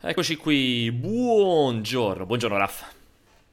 Eccoci 0.00 0.36
qui, 0.36 0.90
buongiorno, 0.92 2.26
buongiorno 2.26 2.56
Raff. 2.56 2.84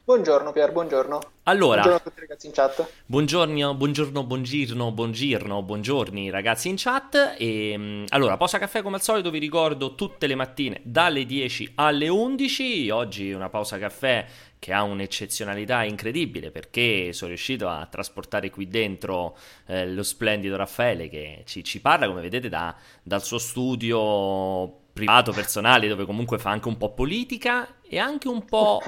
Buongiorno 0.04 0.52
Pier, 0.52 0.70
buongiorno. 0.72 1.18
Allora, 1.44 1.80
Buongiorno 1.82 1.96
a 1.96 2.00
tutti 2.00 2.18
i 2.18 2.20
ragazzi 2.20 2.46
in 2.46 2.52
chat. 2.52 2.92
buongiorno, 3.06 3.74
buongiorno, 3.74 4.24
buongiorno, 4.24 4.92
buongiorno, 4.92 5.62
buongiorni 5.62 6.30
ragazzi 6.30 6.68
in 6.68 6.74
chat. 6.76 7.36
E, 7.38 7.74
mm, 7.76 8.04
allora, 8.10 8.36
pausa 8.36 8.58
caffè 8.58 8.82
come 8.82 8.96
al 8.96 9.02
solito, 9.02 9.30
vi 9.30 9.38
ricordo 9.38 9.94
tutte 9.94 10.26
le 10.26 10.34
mattine 10.34 10.80
dalle 10.84 11.24
10 11.24 11.72
alle 11.76 12.08
11. 12.08 12.90
Oggi 12.90 13.32
una 13.32 13.48
pausa 13.48 13.78
caffè 13.78 14.26
che 14.58 14.72
ha 14.74 14.82
un'eccezionalità 14.82 15.82
incredibile 15.84 16.50
perché 16.50 17.12
sono 17.14 17.30
riuscito 17.30 17.68
a 17.68 17.86
trasportare 17.86 18.50
qui 18.50 18.68
dentro 18.68 19.36
eh, 19.66 19.90
lo 19.90 20.02
splendido 20.02 20.56
Raffaele 20.56 21.08
che 21.08 21.42
ci, 21.46 21.64
ci 21.64 21.80
parla, 21.80 22.06
come 22.06 22.20
vedete, 22.20 22.50
da- 22.50 22.74
dal 23.02 23.22
suo 23.22 23.38
studio 23.38 24.82
privato, 24.94 25.32
personale, 25.32 25.88
dove 25.88 26.06
comunque 26.06 26.38
fa 26.38 26.48
anche 26.48 26.68
un 26.68 26.78
po' 26.78 26.94
politica 26.94 27.80
e 27.82 27.98
anche 27.98 28.28
un 28.28 28.44
po'... 28.44 28.80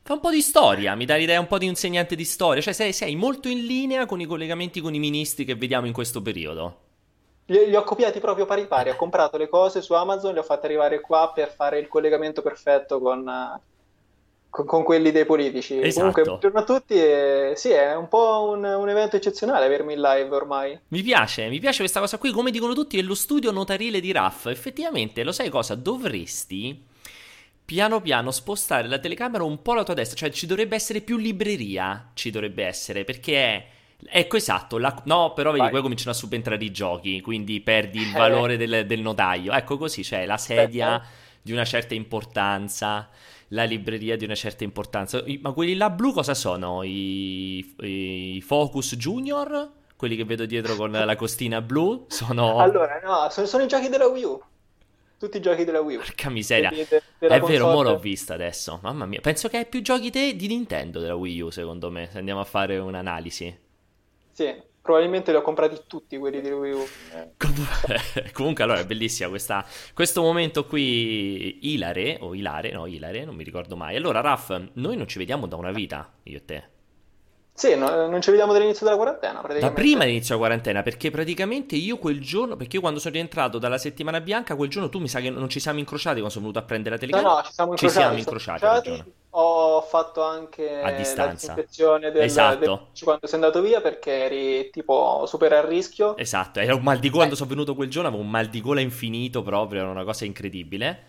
Fa 0.00 0.14
un 0.14 0.20
po' 0.20 0.30
di 0.30 0.40
storia, 0.40 0.94
mi 0.94 1.04
dà 1.04 1.16
l'idea 1.16 1.38
un 1.38 1.46
po' 1.46 1.58
di 1.58 1.66
insegnante 1.66 2.16
di 2.16 2.24
storia, 2.24 2.62
cioè 2.62 2.72
sei, 2.72 2.94
sei 2.94 3.14
molto 3.14 3.48
in 3.48 3.66
linea 3.66 4.06
con 4.06 4.20
i 4.20 4.24
collegamenti 4.24 4.80
con 4.80 4.94
i 4.94 4.98
ministri 4.98 5.44
che 5.44 5.54
vediamo 5.54 5.86
in 5.86 5.92
questo 5.92 6.22
periodo. 6.22 6.80
Li, 7.46 7.66
li 7.66 7.76
ho 7.76 7.82
copiati 7.82 8.18
proprio 8.18 8.46
pari 8.46 8.66
pari, 8.66 8.88
ho 8.88 8.96
comprato 8.96 9.36
le 9.36 9.48
cose 9.48 9.82
su 9.82 9.92
Amazon, 9.92 10.32
le 10.32 10.40
ho 10.40 10.44
fatte 10.44 10.64
arrivare 10.64 11.02
qua 11.02 11.30
per 11.34 11.50
fare 11.52 11.78
il 11.78 11.88
collegamento 11.88 12.40
perfetto 12.40 13.00
con, 13.00 13.28
eh, 13.28 13.60
con- 14.50 14.66
con 14.66 14.82
quelli 14.82 15.10
dei 15.12 15.24
politici. 15.24 15.78
Esatto. 15.78 15.98
Comunque, 15.98 16.22
buongiorno 16.24 16.58
a 16.58 16.64
tutti 16.64 16.94
e 16.94 17.52
sì, 17.56 17.70
è 17.70 17.94
un 17.94 18.08
po' 18.08 18.50
un, 18.54 18.64
un 18.64 18.88
evento 18.88 19.16
eccezionale 19.16 19.64
avermi 19.66 19.92
in 19.94 20.00
live 20.00 20.34
ormai. 20.34 20.78
Mi 20.88 21.02
piace, 21.02 21.48
mi 21.48 21.58
piace 21.60 21.78
questa 21.78 22.00
cosa 22.00 22.18
qui, 22.18 22.30
come 22.30 22.50
dicono 22.50 22.74
tutti, 22.74 22.98
è 22.98 23.02
lo 23.02 23.14
studio 23.14 23.50
notarile 23.50 24.00
di 24.00 24.12
Raff. 24.12 24.46
Effettivamente, 24.46 25.22
lo 25.22 25.32
sai 25.32 25.48
cosa? 25.50 25.74
Dovresti 25.74 26.84
piano 27.64 28.00
piano 28.00 28.30
spostare 28.30 28.88
la 28.88 28.98
telecamera 28.98 29.44
un 29.44 29.60
po' 29.60 29.72
alla 29.72 29.84
tua 29.84 29.92
destra, 29.94 30.16
cioè 30.16 30.30
ci 30.30 30.46
dovrebbe 30.46 30.74
essere 30.74 31.02
più 31.02 31.18
libreria, 31.18 32.10
ci 32.14 32.30
dovrebbe 32.30 32.64
essere, 32.64 33.04
perché 33.04 33.34
è... 33.44 33.66
Ecco 34.10 34.36
esatto, 34.36 34.78
la- 34.78 35.02
no 35.06 35.32
però 35.34 35.50
vedi 35.50 35.62
Vai. 35.64 35.72
poi 35.72 35.82
cominciano 35.82 36.12
a 36.12 36.14
subentrare 36.14 36.64
i 36.64 36.70
giochi, 36.70 37.20
quindi 37.20 37.60
perdi 37.60 38.00
il 38.00 38.14
Eh. 38.14 38.16
valore 38.18 38.56
del, 38.56 38.86
del 38.86 39.00
notaio. 39.00 39.52
Ecco 39.52 39.76
così, 39.76 40.02
c'è 40.02 40.24
la 40.24 40.38
sedia 40.38 40.94
Aspetta. 40.94 41.12
di 41.42 41.52
una 41.52 41.64
certa 41.64 41.94
importanza, 41.94 43.10
la 43.48 43.64
libreria 43.64 44.16
di 44.16 44.24
una 44.24 44.34
certa 44.34 44.64
importanza. 44.64 45.22
I- 45.24 45.38
Ma 45.42 45.52
quelli 45.52 45.74
là 45.76 45.90
blu 45.90 46.12
cosa 46.12 46.34
sono? 46.34 46.82
I, 46.82 47.74
i 47.80 48.40
Focus 48.40 48.96
Junior? 48.96 49.72
Quelli 49.96 50.16
che 50.16 50.24
vedo 50.24 50.46
dietro 50.46 50.76
con 50.76 50.90
la 50.92 51.16
costina 51.16 51.60
blu? 51.60 52.06
Sono... 52.08 52.58
Allora, 52.58 53.00
no, 53.02 53.28
sono, 53.30 53.46
sono 53.46 53.64
i 53.64 53.66
giochi 53.66 53.88
della 53.88 54.06
Wii 54.06 54.24
U. 54.24 54.40
Tutti 55.18 55.38
i 55.38 55.40
giochi 55.40 55.64
della 55.64 55.80
Wii 55.80 55.96
U. 55.96 55.98
Porca 56.00 56.30
miseria. 56.30 56.68
Quelli 56.68 56.86
de- 56.88 57.02
della 57.18 57.34
È 57.34 57.40
vero, 57.40 57.66
mo 57.66 57.72
console. 57.74 57.94
l'ho 57.94 57.98
vista 57.98 58.34
adesso. 58.34 58.78
Mamma 58.82 59.06
mia, 59.06 59.20
penso 59.20 59.48
che 59.48 59.56
hai 59.56 59.66
più 59.66 59.82
giochi 59.82 60.10
te 60.10 60.36
di 60.36 60.46
Nintendo 60.46 61.00
della 61.00 61.16
Wii 61.16 61.40
U, 61.40 61.50
secondo 61.50 61.90
me, 61.90 62.08
se 62.12 62.18
andiamo 62.18 62.38
a 62.40 62.44
fare 62.44 62.78
un'analisi. 62.78 63.58
Sì, 64.32 64.54
probabilmente 64.88 65.32
li 65.32 65.36
ho 65.36 65.42
comprati 65.42 65.82
tutti 65.86 66.16
quelli 66.16 66.40
di 66.40 66.48
Wii 66.50 66.72
U. 66.72 66.78
Eh, 67.14 67.28
Com- 67.36 68.32
Comunque, 68.32 68.64
allora, 68.64 68.78
è 68.80 68.86
bellissima 68.86 69.28
questa- 69.28 69.66
questo 69.92 70.22
momento 70.22 70.64
qui, 70.64 71.58
ilare, 71.74 72.16
o 72.20 72.34
ilare, 72.34 72.72
no, 72.72 72.86
ilare, 72.86 73.26
non 73.26 73.34
mi 73.34 73.44
ricordo 73.44 73.76
mai. 73.76 73.96
Allora, 73.96 74.22
Raff, 74.22 74.50
noi 74.74 74.96
non 74.96 75.06
ci 75.06 75.18
vediamo 75.18 75.46
da 75.46 75.56
una 75.56 75.72
vita, 75.72 76.10
io 76.22 76.38
e 76.38 76.44
te. 76.46 76.68
Sì, 77.58 77.74
no- 77.76 78.06
non 78.06 78.20
ci 78.22 78.30
vediamo 78.30 78.52
dall'inizio 78.52 78.86
della 78.86 78.96
quarantena, 78.96 79.40
Da 79.56 79.72
prima 79.72 80.04
dell'inizio 80.04 80.36
della 80.36 80.46
quarantena, 80.46 80.82
perché 80.82 81.10
praticamente 81.10 81.74
io 81.76 81.98
quel 81.98 82.20
giorno, 82.20 82.56
perché 82.56 82.76
io 82.76 82.80
quando 82.80 83.00
sono 83.00 83.14
rientrato 83.14 83.58
dalla 83.58 83.76
settimana 83.78 84.20
bianca, 84.20 84.54
quel 84.56 84.70
giorno 84.70 84.88
tu 84.88 85.00
mi 85.00 85.08
sa 85.08 85.20
che 85.20 85.30
non 85.30 85.48
ci 85.50 85.58
siamo 85.60 85.80
incrociati 85.80 86.14
quando 86.20 86.30
sono 86.30 86.46
venuto 86.46 86.60
a 86.60 86.66
prendere 86.66 86.94
la 86.94 87.00
No, 87.10 87.20
telecamera. 87.20 87.34
no, 87.36 87.42
ci 87.42 87.52
siamo 87.52 87.72
Ci 87.74 87.88
incrociati. 87.88 87.90
siamo 87.90 88.16
siamo 88.20 88.38
incrociati, 88.38 88.66
incrociati. 88.68 89.14
Ho 89.30 89.80
fatto 89.82 90.22
anche 90.22 90.64
A 90.80 90.90
la 90.90 90.92
distanza. 90.92 91.30
disinfezione 91.30 92.10
del, 92.10 92.22
Esatto. 92.24 92.56
del 92.58 93.04
quando 93.04 93.26
sei 93.26 93.34
andato 93.36 93.60
via 93.62 93.80
perché 93.80 94.12
eri 94.24 94.70
tipo 94.70 95.24
super 95.26 95.52
a 95.52 95.64
rischio. 95.66 96.16
Esatto, 96.20 96.58
era 96.58 96.74
un 96.74 96.82
mal 96.82 96.98
di 96.98 97.08
gola 97.10 97.18
quando 97.18 97.36
sono 97.36 97.48
venuto 97.48 97.74
quel 97.76 97.88
giorno, 97.88 98.08
avevo 98.08 98.22
un 98.24 98.28
mal 98.30 98.48
di 98.48 98.60
gola 98.60 98.80
infinito 98.80 99.42
proprio, 99.42 99.80
era 99.80 99.90
una 99.90 100.04
cosa 100.04 100.24
incredibile. 100.24 101.04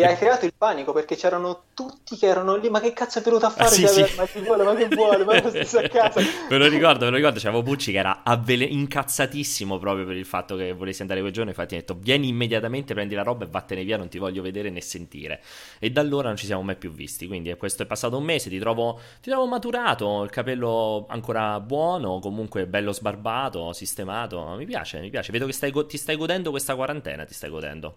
E 0.00 0.04
hai 0.04 0.16
creato 0.16 0.44
il 0.46 0.54
panico 0.56 0.92
perché 0.92 1.16
c'erano 1.16 1.66
tutti 1.74 2.16
che 2.16 2.26
erano 2.26 2.56
lì. 2.56 2.70
Ma 2.70 2.80
che 2.80 2.92
cazzo 2.92 3.18
è 3.18 3.22
venuto 3.22 3.46
a 3.46 3.50
Ah, 3.56 3.64
fare? 3.64 3.66
sì, 3.66 3.86
Cioè, 3.86 3.88
sì. 3.88 4.08
Ma 4.14 4.26
che 4.28 4.40
vuole? 4.40 4.62
Ma 4.64 4.74
che 4.76 4.88
vuole? 4.88 5.24
Ma 5.24 5.36
stesso 5.50 5.78
a 5.78 5.84
casa. 5.86 6.22
Me 6.48 6.56
lo 6.58 6.66
ricordo, 6.68 7.04
me 7.04 7.10
lo 7.10 7.16
ricordo, 7.16 7.40
c'avevo 7.40 7.62
Pucci 7.62 7.92
che 7.92 7.98
era 7.98 8.22
avvele- 8.22 8.64
incazzatissimo 8.64 9.78
proprio 9.78 10.06
per 10.06 10.16
il 10.16 10.24
fatto 10.24 10.56
che 10.56 10.72
volessi 10.72 11.02
andare 11.02 11.20
quel 11.20 11.32
giorno, 11.32 11.50
infatti 11.50 11.74
ha 11.74 11.78
detto 11.78 11.94
vieni 11.98 12.28
immediatamente, 12.28 12.94
prendi 12.94 13.14
la 13.14 13.22
roba 13.22 13.44
e 13.44 13.48
vattene 13.48 13.84
via, 13.84 13.96
non 13.96 14.08
ti 14.08 14.18
voglio 14.18 14.42
vedere 14.42 14.70
né 14.70 14.80
sentire. 14.80 15.42
E 15.78 15.90
da 15.90 16.00
allora 16.00 16.28
non 16.28 16.36
ci 16.36 16.46
siamo 16.46 16.62
mai 16.62 16.76
più 16.76 16.90
visti, 16.92 17.26
quindi 17.26 17.54
questo 17.56 17.82
è 17.82 17.86
passato 17.86 18.16
un 18.16 18.24
mese, 18.24 18.48
ti 18.48 18.58
trovo, 18.58 19.00
ti 19.20 19.30
trovo 19.30 19.46
maturato, 19.46 20.22
il 20.22 20.30
capello 20.30 21.06
ancora 21.08 21.58
buono, 21.60 22.18
comunque 22.20 22.66
bello 22.66 22.92
sbarbato, 22.92 23.72
sistemato, 23.72 24.54
mi 24.56 24.64
piace, 24.66 25.00
mi 25.00 25.10
piace, 25.10 25.32
vedo 25.32 25.46
che 25.46 25.52
stai 25.52 25.70
go- 25.70 25.86
ti 25.86 25.96
stai 25.98 26.16
godendo 26.16 26.50
questa 26.50 26.74
quarantena, 26.76 27.24
ti 27.24 27.34
stai 27.34 27.50
godendo. 27.50 27.96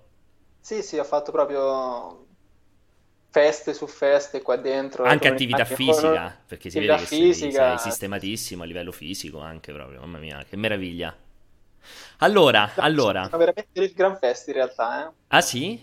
Sì, 0.61 0.81
sì, 0.81 0.97
ho 0.97 1.03
fatto 1.03 1.31
proprio 1.31 2.25
feste 3.29 3.73
su 3.73 3.87
feste 3.87 4.41
qua 4.41 4.55
dentro. 4.57 5.05
Anche 5.05 5.27
attività 5.27 5.57
anche 5.57 5.75
fisica, 5.75 6.29
con- 6.29 6.43
perché 6.47 6.69
si 6.71 6.79
vede 6.79 6.95
che 6.95 7.05
sei, 7.05 7.51
sei 7.51 7.77
sistematissimo 7.77 8.63
a 8.63 8.65
livello 8.65 8.91
fisico 8.91 9.39
anche 9.39 9.71
proprio, 9.73 9.99
mamma 9.99 10.17
mia, 10.17 10.43
che 10.43 10.55
meraviglia. 10.57 11.15
Allora, 12.19 12.69
allora, 12.77 13.29
Sono 13.29 13.37
veramente 13.37 13.79
il 13.81 13.93
gran 13.93 14.17
fest 14.17 14.47
in 14.49 14.53
realtà, 14.53 15.07
eh. 15.09 15.13
ah 15.29 15.41
sì? 15.41 15.79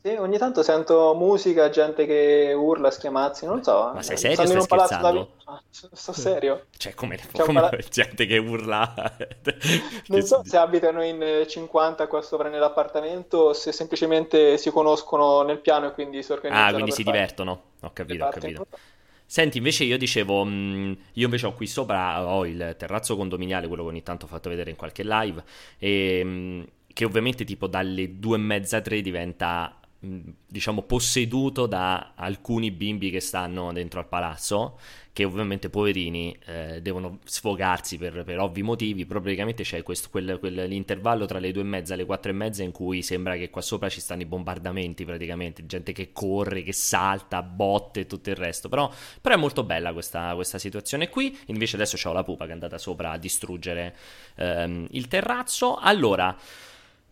Sì, 0.00 0.10
ogni 0.14 0.38
tanto 0.38 0.62
sento 0.62 1.14
musica, 1.14 1.70
gente 1.70 2.06
che 2.06 2.52
urla, 2.56 2.90
schiamazzi, 2.90 3.46
non 3.46 3.62
so. 3.62 3.92
Ma 3.92 4.02
sei 4.02 4.16
eh, 4.16 4.16
serio? 4.16 4.46
Stai 4.46 4.66
palazzo 4.66 5.00
da 5.00 5.10
scherzando? 5.10 5.36
Ah, 5.44 5.62
sto 5.70 6.12
serio. 6.12 6.68
Cioè, 6.76 6.94
come, 6.94 7.18
C'è 7.32 7.42
come 7.42 7.50
pala- 7.50 7.76
gente 7.90 8.26
che 8.26 8.38
urla? 8.38 8.94
Non 10.06 10.22
so 10.26 10.42
se 10.44 10.56
abitano 10.56 11.02
in 11.04 11.22
eh, 11.22 11.46
50 11.46 12.06
qua 12.06 12.22
sopra 12.22 12.48
nell'appartamento 12.48 13.38
o 13.38 13.52
se 13.52 13.72
semplicemente 13.72 14.56
si 14.58 14.70
conoscono 14.70 15.42
nel 15.42 15.60
piano 15.60 15.86
e 15.86 15.92
quindi 15.92 16.22
si 16.22 16.32
organizzano 16.32 16.70
Ah, 16.70 16.72
quindi 16.72 16.92
si 16.92 17.02
divertono. 17.04 17.72
Ho 17.80 17.92
capito, 17.92 18.24
ho 18.24 18.28
parti. 18.28 18.28
capito. 18.28 18.66
Senti, 19.26 19.58
invece 19.58 19.84
io 19.84 19.98
dicevo, 19.98 20.44
mh, 20.44 20.98
io 21.14 21.24
invece 21.26 21.46
ho 21.46 21.52
qui 21.52 21.66
sopra, 21.66 22.26
ho 22.26 22.46
il 22.46 22.74
terrazzo 22.78 23.16
condominiale, 23.16 23.66
quello 23.68 23.82
che 23.84 23.88
ogni 23.90 24.02
tanto 24.02 24.24
ho 24.24 24.28
fatto 24.28 24.48
vedere 24.48 24.70
in 24.70 24.76
qualche 24.76 25.02
live, 25.04 25.44
e, 25.78 26.24
mh, 26.24 26.64
che 26.94 27.04
ovviamente 27.04 27.44
tipo 27.44 27.66
dalle 27.66 28.18
due 28.18 28.36
e 28.36 28.40
mezza, 28.40 28.80
tre 28.80 29.02
diventa, 29.02 29.78
diciamo, 30.00 30.82
posseduto 30.82 31.66
da 31.66 32.12
alcuni 32.14 32.70
bimbi 32.70 33.10
che 33.10 33.20
stanno 33.20 33.72
dentro 33.72 33.98
al 33.98 34.06
palazzo, 34.06 34.78
che 35.12 35.24
ovviamente 35.24 35.70
poverini 35.70 36.38
eh, 36.46 36.80
devono 36.80 37.18
sfogarsi 37.24 37.98
per, 37.98 38.22
per 38.22 38.38
ovvi 38.38 38.62
motivi, 38.62 39.04
praticamente 39.06 39.64
c'è 39.64 39.82
questo, 39.82 40.08
quel- 40.08 40.38
quel- 40.38 40.68
l'intervallo 40.68 41.26
tra 41.26 41.40
le 41.40 41.50
due 41.50 41.62
e 41.62 41.66
mezza 41.66 41.94
e 41.94 41.96
le 41.96 42.04
quattro 42.04 42.30
e 42.30 42.34
mezza 42.34 42.62
in 42.62 42.70
cui 42.70 43.02
sembra 43.02 43.36
che 43.36 43.50
qua 43.50 43.60
sopra 43.60 43.88
ci 43.88 44.00
stanno 44.00 44.22
i 44.22 44.26
bombardamenti 44.26 45.04
praticamente, 45.04 45.66
gente 45.66 45.90
che 45.90 46.12
corre, 46.12 46.62
che 46.62 46.72
salta, 46.72 47.42
botte 47.42 48.00
e 48.00 48.06
tutto 48.06 48.30
il 48.30 48.36
resto, 48.36 48.68
però, 48.68 48.88
però 49.20 49.34
è 49.34 49.38
molto 49.38 49.64
bella 49.64 49.92
questa, 49.92 50.32
questa 50.36 50.58
situazione 50.58 51.08
qui, 51.08 51.36
invece 51.46 51.74
adesso 51.74 51.96
c'ho 52.00 52.12
la 52.12 52.22
pupa 52.22 52.44
che 52.44 52.50
è 52.50 52.54
andata 52.54 52.78
sopra 52.78 53.10
a 53.10 53.18
distruggere 53.18 53.96
ehm, 54.36 54.86
il 54.90 55.08
terrazzo, 55.08 55.74
allora... 55.76 56.36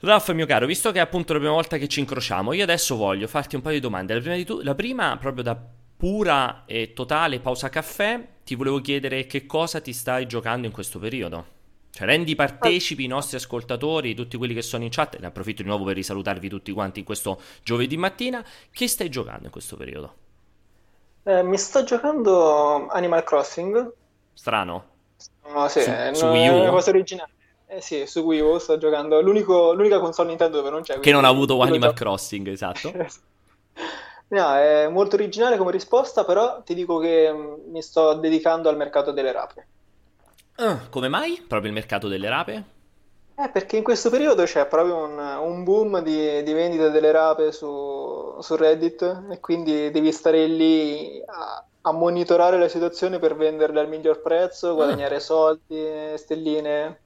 Raff, 0.06 0.30
mio 0.32 0.46
caro, 0.46 0.66
visto 0.66 0.90
che 0.92 0.98
è 0.98 1.02
appunto 1.02 1.32
la 1.32 1.38
prima 1.38 1.54
volta 1.54 1.76
che 1.78 1.88
ci 1.88 2.00
incrociamo, 2.00 2.52
io 2.52 2.62
adesso 2.62 2.96
voglio 2.96 3.26
farti 3.26 3.56
un 3.56 3.62
paio 3.62 3.74
di 3.76 3.80
domande. 3.80 4.14
La 4.14 4.20
prima, 4.20 4.36
di 4.36 4.44
tu- 4.44 4.60
la 4.62 4.74
prima 4.74 5.16
proprio 5.18 5.42
da 5.42 5.56
pura 5.96 6.64
e 6.66 6.92
totale 6.92 7.40
pausa 7.40 7.68
caffè, 7.68 8.26
ti 8.44 8.54
volevo 8.54 8.80
chiedere 8.80 9.26
che 9.26 9.46
cosa 9.46 9.80
ti 9.80 9.92
stai 9.92 10.26
giocando 10.26 10.66
in 10.66 10.72
questo 10.72 10.98
periodo. 10.98 11.54
Cioè, 11.90 12.06
rendi 12.06 12.34
partecipi 12.34 13.04
i 13.04 13.06
nostri 13.06 13.36
ascoltatori, 13.36 14.14
tutti 14.14 14.36
quelli 14.36 14.54
che 14.54 14.62
sono 14.62 14.84
in 14.84 14.90
chat, 14.90 15.18
ne 15.18 15.26
approfitto 15.26 15.62
di 15.62 15.68
nuovo 15.68 15.84
per 15.84 15.94
risalutarvi 15.96 16.48
tutti 16.48 16.72
quanti 16.72 16.98
in 17.00 17.04
questo 17.04 17.40
giovedì 17.62 17.96
mattina. 17.96 18.44
Che 18.70 18.88
stai 18.88 19.08
giocando 19.08 19.44
in 19.46 19.50
questo 19.50 19.76
periodo? 19.76 20.14
Eh, 21.24 21.42
mi 21.42 21.58
sto 21.58 21.84
giocando 21.84 22.86
Animal 22.88 23.22
Crossing. 23.22 23.92
Strano? 24.34 24.84
No, 25.48 25.68
sì, 25.68 25.80
Su- 25.80 25.90
eh, 25.90 26.10
su 26.12 26.26
no, 26.26 26.30
Wii 26.30 26.44
è 26.44 26.48
U? 26.48 26.56
una 26.60 26.70
cosa 26.70 26.90
originale. 26.90 27.32
Eh 27.68 27.80
sì, 27.80 28.06
su 28.06 28.20
Wii 28.20 28.40
U 28.40 28.58
sto 28.58 28.78
giocando. 28.78 29.20
L'unica 29.20 29.98
console 29.98 30.28
Nintendo 30.28 30.58
dove 30.58 30.70
non 30.70 30.82
c'è. 30.82 30.98
Che 31.00 31.12
non 31.12 31.24
ha 31.24 31.28
avuto 31.28 31.60
Animal 31.60 31.90
gioco. 31.90 31.94
Crossing, 31.94 32.48
esatto. 32.48 32.92
No, 34.28 34.54
è 34.56 34.88
molto 34.88 35.14
originale 35.14 35.56
come 35.56 35.70
risposta, 35.70 36.24
però 36.24 36.60
ti 36.62 36.74
dico 36.74 36.98
che 36.98 37.32
mm, 37.32 37.70
mi 37.70 37.80
sto 37.80 38.14
dedicando 38.14 38.68
al 38.68 38.76
mercato 38.76 39.12
delle 39.12 39.30
rape. 39.30 39.68
Ah, 40.56 40.88
come 40.90 41.08
mai? 41.08 41.42
Proprio 41.46 41.68
il 41.70 41.74
mercato 41.76 42.08
delle 42.08 42.28
rape? 42.28 42.64
Eh, 43.38 43.50
perché 43.50 43.76
in 43.76 43.82
questo 43.82 44.08
periodo 44.08 44.44
c'è 44.44 44.66
proprio 44.66 44.96
un, 44.96 45.18
un 45.18 45.62
boom 45.62 46.00
di, 46.00 46.42
di 46.42 46.52
vendita 46.54 46.88
delle 46.88 47.12
rape 47.12 47.52
su, 47.52 48.38
su 48.40 48.56
Reddit 48.56 49.26
e 49.30 49.40
quindi 49.40 49.90
devi 49.90 50.10
stare 50.10 50.46
lì 50.46 51.22
a, 51.26 51.62
a 51.82 51.92
monitorare 51.92 52.58
la 52.58 52.68
situazione 52.68 53.18
per 53.18 53.36
venderle 53.36 53.80
al 53.80 53.88
miglior 53.88 54.22
prezzo, 54.22 54.74
guadagnare 54.74 55.20
soldi, 55.20 56.16
stelline. 56.16 57.00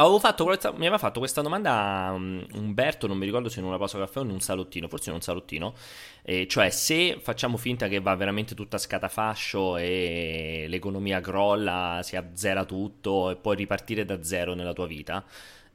Avevo 0.00 0.18
fatto, 0.18 0.44
questa- 0.44 0.70
mi 0.72 0.78
aveva 0.78 0.96
fatto 0.96 1.18
questa 1.18 1.42
domanda 1.42 2.10
um, 2.14 2.42
Umberto, 2.54 3.06
non 3.06 3.18
mi 3.18 3.26
ricordo 3.26 3.50
se 3.50 3.60
in 3.60 3.66
una 3.66 3.76
pausa 3.76 3.98
caffè 3.98 4.20
o 4.20 4.22
in 4.22 4.30
un 4.30 4.40
salottino, 4.40 4.88
forse 4.88 5.10
in 5.10 5.16
un 5.16 5.20
salottino, 5.20 5.74
e 6.22 6.46
cioè 6.46 6.70
se 6.70 7.18
facciamo 7.20 7.58
finta 7.58 7.86
che 7.86 8.00
va 8.00 8.14
veramente 8.14 8.54
tutta 8.54 8.76
a 8.76 8.78
scatafascio 8.78 9.76
e 9.76 10.64
l'economia 10.68 11.20
crolla, 11.20 12.00
si 12.02 12.16
azzera 12.16 12.64
tutto 12.64 13.28
e 13.28 13.36
puoi 13.36 13.56
ripartire 13.56 14.06
da 14.06 14.22
zero 14.22 14.54
nella 14.54 14.72
tua 14.72 14.86
vita, 14.86 15.22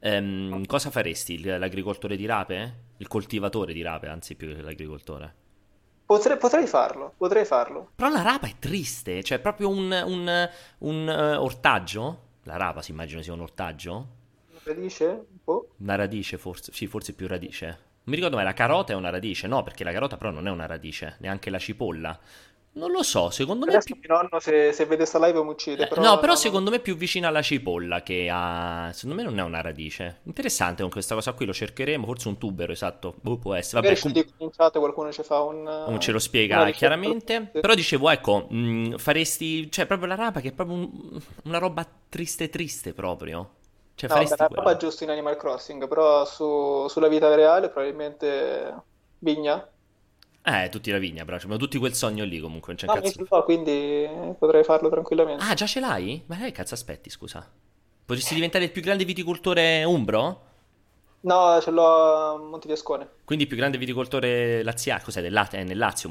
ehm, 0.00 0.66
cosa 0.66 0.90
faresti? 0.90 1.44
L'agricoltore 1.44 2.16
di 2.16 2.26
rape? 2.26 2.74
Il 2.96 3.06
coltivatore 3.06 3.72
di 3.72 3.82
rape, 3.82 4.08
anzi 4.08 4.34
più 4.34 4.52
che 4.52 4.60
l'agricoltore. 4.60 5.34
Potrei, 6.04 6.36
potrei 6.36 6.66
farlo, 6.66 7.12
potrei 7.16 7.44
farlo. 7.44 7.90
Però 7.94 8.08
la 8.10 8.22
rapa 8.22 8.48
è 8.48 8.54
triste, 8.58 9.22
cioè 9.22 9.38
è 9.38 9.40
proprio 9.40 9.68
un, 9.68 9.90
un- 10.04 10.48
un, 10.78 11.08
eh, 11.08 11.36
ortaggio? 11.36 12.22
La 12.44 12.56
rapa 12.56 12.80
si 12.80 12.92
immagino 12.92 13.22
sia 13.22 13.32
un 13.32 13.40
ortaggio? 13.40 14.06
Radice? 14.66 15.06
Po'? 15.44 15.70
Una 15.78 15.94
radice 15.94 16.36
forse, 16.38 16.70
sì, 16.72 16.86
forse 16.86 17.14
più 17.14 17.26
radice. 17.26 17.66
Non 17.66 17.76
mi 18.04 18.16
ricordo, 18.16 18.36
ma 18.36 18.42
la 18.42 18.52
carota 18.54 18.92
è 18.92 18.96
una 18.96 19.10
radice? 19.10 19.46
No, 19.46 19.62
perché 19.62 19.84
la 19.84 19.92
carota 19.92 20.16
però 20.16 20.30
non 20.30 20.46
è 20.46 20.50
una 20.50 20.66
radice, 20.66 21.16
neanche 21.20 21.50
la 21.50 21.58
cipolla. 21.58 22.18
Non 22.72 22.90
lo 22.90 23.02
so, 23.02 23.30
secondo 23.30 23.66
me 23.66 23.72
Adesso 23.72 23.82
più... 23.82 23.96
mio 23.96 24.08
nonno 24.08 24.40
se, 24.40 24.72
se 24.72 24.86
vede 24.86 25.04
sta 25.06 25.24
live 25.24 25.42
mi 25.42 25.50
uccide, 25.50 25.84
eh, 25.84 25.88
però 25.88 26.02
No, 26.02 26.18
però 26.18 26.34
no, 26.34 26.38
no. 26.38 26.38
secondo 26.38 26.70
me 26.70 26.76
è 26.76 26.80
più 26.80 26.96
vicina 26.96 27.28
alla 27.28 27.42
cipolla 27.42 28.02
che 28.02 28.28
a... 28.32 28.90
Secondo 28.94 29.16
me 29.22 29.22
non 29.28 29.38
è 29.38 29.42
una 29.42 29.60
radice. 29.60 30.20
Interessante 30.24 30.82
con 30.82 30.90
questa 30.90 31.14
cosa 31.14 31.32
qui, 31.32 31.44
lo 31.46 31.52
cercheremo, 31.52 32.06
forse 32.06 32.28
un 32.28 32.38
tubero, 32.38 32.72
esatto. 32.72 33.14
Boh, 33.20 33.36
può 33.38 33.54
essere. 33.54 33.82
Vabbè, 33.82 33.98
com- 34.00 34.12
in 34.38 34.50
chat 34.50 34.78
qualcuno 34.78 35.12
ci 35.12 35.22
fa 35.22 35.40
un, 35.42 35.62
non 35.62 36.00
ce 36.00 36.12
lo 36.12 36.18
spiega 36.18 36.70
chiaramente. 36.70 37.50
Sì. 37.52 37.60
Però 37.60 37.74
dicevo, 37.74 38.10
ecco, 38.10 38.46
mh, 38.48 38.96
faresti... 38.96 39.70
Cioè, 39.70 39.86
proprio 39.86 40.08
la 40.08 40.14
rapa 40.14 40.40
che 40.40 40.48
è 40.48 40.52
proprio 40.52 40.76
un- 40.76 41.20
una 41.44 41.58
roba 41.58 41.86
triste 42.08 42.48
triste 42.48 42.92
proprio. 42.94 43.55
Cioè, 43.96 44.08
No, 44.08 44.22
faresti 44.24 44.46
roba 44.48 44.72
è 44.72 44.76
giusto 44.76 45.02
in 45.04 45.10
Animal 45.10 45.36
Crossing, 45.36 45.88
però 45.88 46.24
su- 46.24 46.86
sulla 46.88 47.08
vita 47.08 47.34
reale 47.34 47.70
probabilmente 47.70 48.84
vigna. 49.18 49.68
Eh, 50.42 50.70
tutti 50.70 50.90
la 50.90 50.96
vigna, 50.96 51.26
però 51.26 51.36
abbiamo 51.36 51.58
tutti 51.58 51.76
quel 51.76 51.92
sogno 51.92 52.24
lì 52.24 52.40
comunque, 52.40 52.68
non 52.72 52.76
c'è 52.82 52.88
No, 52.88 52.96
cazzo. 52.96 53.20
so, 53.28 53.42
quindi 53.44 54.08
potrei 54.38 54.64
farlo 54.64 54.88
tranquillamente. 54.88 55.48
Ah, 55.48 55.54
già 55.54 55.66
ce 55.66 55.80
l'hai? 55.80 56.22
Ma 56.26 56.36
che 56.36 56.52
cazzo 56.52 56.74
aspetti, 56.74 57.10
scusa? 57.10 57.48
Potresti 58.04 58.34
diventare 58.34 58.64
il 58.64 58.70
più 58.72 58.82
grande 58.82 59.04
viticoltore 59.04 59.84
umbro? 59.84 60.45
No, 61.20 61.60
ce 61.60 61.70
l'ho 61.70 61.84
a 62.34 62.38
Montefiascone, 62.38 63.08
Quindi 63.24 63.44
il 63.44 63.50
più 63.50 63.58
grande 63.58 63.76
viticoltore 63.76 64.62
laziale? 64.62 65.02
Cos'è? 65.02 65.20
Del 65.20 65.32
La- 65.32 65.48
è 65.50 65.62
nel 65.64 65.76
Lazio 65.76 66.08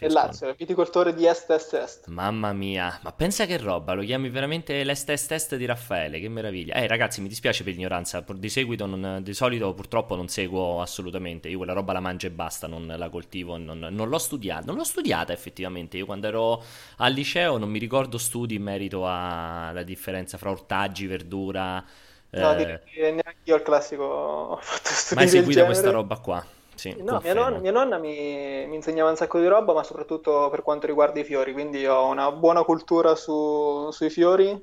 nel 0.00 0.10
Montefiascone. 0.10 0.12
Lazio, 0.12 0.48
il 0.50 0.54
viticoltore 0.54 1.14
di 1.14 1.24
Est 1.24 1.48
Est 1.48 1.72
Est. 1.72 2.08
Mamma 2.08 2.52
mia, 2.52 2.98
ma 3.04 3.12
pensa 3.12 3.46
che 3.46 3.56
roba, 3.58 3.92
lo 3.92 4.02
chiami 4.02 4.28
veramente 4.28 4.82
l'est 4.82 5.08
est 5.08 5.30
est 5.30 5.54
di 5.56 5.64
Raffaele, 5.66 6.18
che 6.18 6.28
meraviglia. 6.28 6.74
Eh 6.74 6.88
ragazzi, 6.88 7.20
mi 7.20 7.28
dispiace 7.28 7.62
per 7.62 7.74
l'ignoranza, 7.74 8.24
di 8.34 8.48
seguito, 8.48 8.86
non- 8.86 9.20
di 9.22 9.32
solito 9.34 9.72
purtroppo 9.72 10.16
non 10.16 10.26
seguo 10.26 10.80
assolutamente, 10.80 11.48
io 11.48 11.58
quella 11.58 11.72
roba 11.74 11.92
la 11.92 12.00
mangio 12.00 12.26
e 12.26 12.30
basta, 12.32 12.66
non 12.66 12.86
la 12.86 13.08
coltivo, 13.08 13.56
non, 13.56 13.78
non 13.78 14.08
l'ho 14.08 14.18
studiata, 14.18 14.64
non 14.66 14.76
l'ho 14.76 14.84
studiata 14.84 15.32
effettivamente, 15.32 15.96
io 15.96 16.06
quando 16.06 16.26
ero 16.26 16.62
al 16.96 17.12
liceo 17.12 17.56
non 17.56 17.70
mi 17.70 17.78
ricordo 17.78 18.18
studi 18.18 18.56
in 18.56 18.62
merito 18.64 19.06
alla 19.08 19.84
differenza 19.84 20.38
fra 20.38 20.50
ortaggi, 20.50 21.06
verdura, 21.06 21.84
No, 22.34 22.54
eh, 22.56 23.10
neanche 23.12 23.40
io 23.44 23.54
al 23.54 23.62
classico 23.62 24.04
ho 24.04 24.56
fatto 24.60 24.90
studi 24.90 25.24
mai 25.24 25.28
del 25.28 25.30
seguita 25.30 25.64
questa 25.64 25.90
roba 25.90 26.18
qua. 26.18 26.44
Sì, 26.74 26.90
No, 26.94 27.20
mia, 27.22 27.32
non- 27.32 27.60
mia 27.60 27.72
nonna 27.72 27.96
mi, 27.98 28.66
mi 28.66 28.74
insegnava 28.76 29.08
un 29.10 29.16
sacco 29.16 29.40
di 29.40 29.46
roba, 29.46 29.72
ma 29.72 29.82
soprattutto 29.82 30.48
per 30.50 30.62
quanto 30.62 30.86
riguarda 30.86 31.20
i 31.20 31.24
fiori, 31.24 31.52
quindi 31.54 31.86
ho 31.86 32.06
una 32.06 32.30
buona 32.32 32.62
cultura 32.64 33.14
su- 33.14 33.90
sui 33.90 34.10
fiori, 34.10 34.62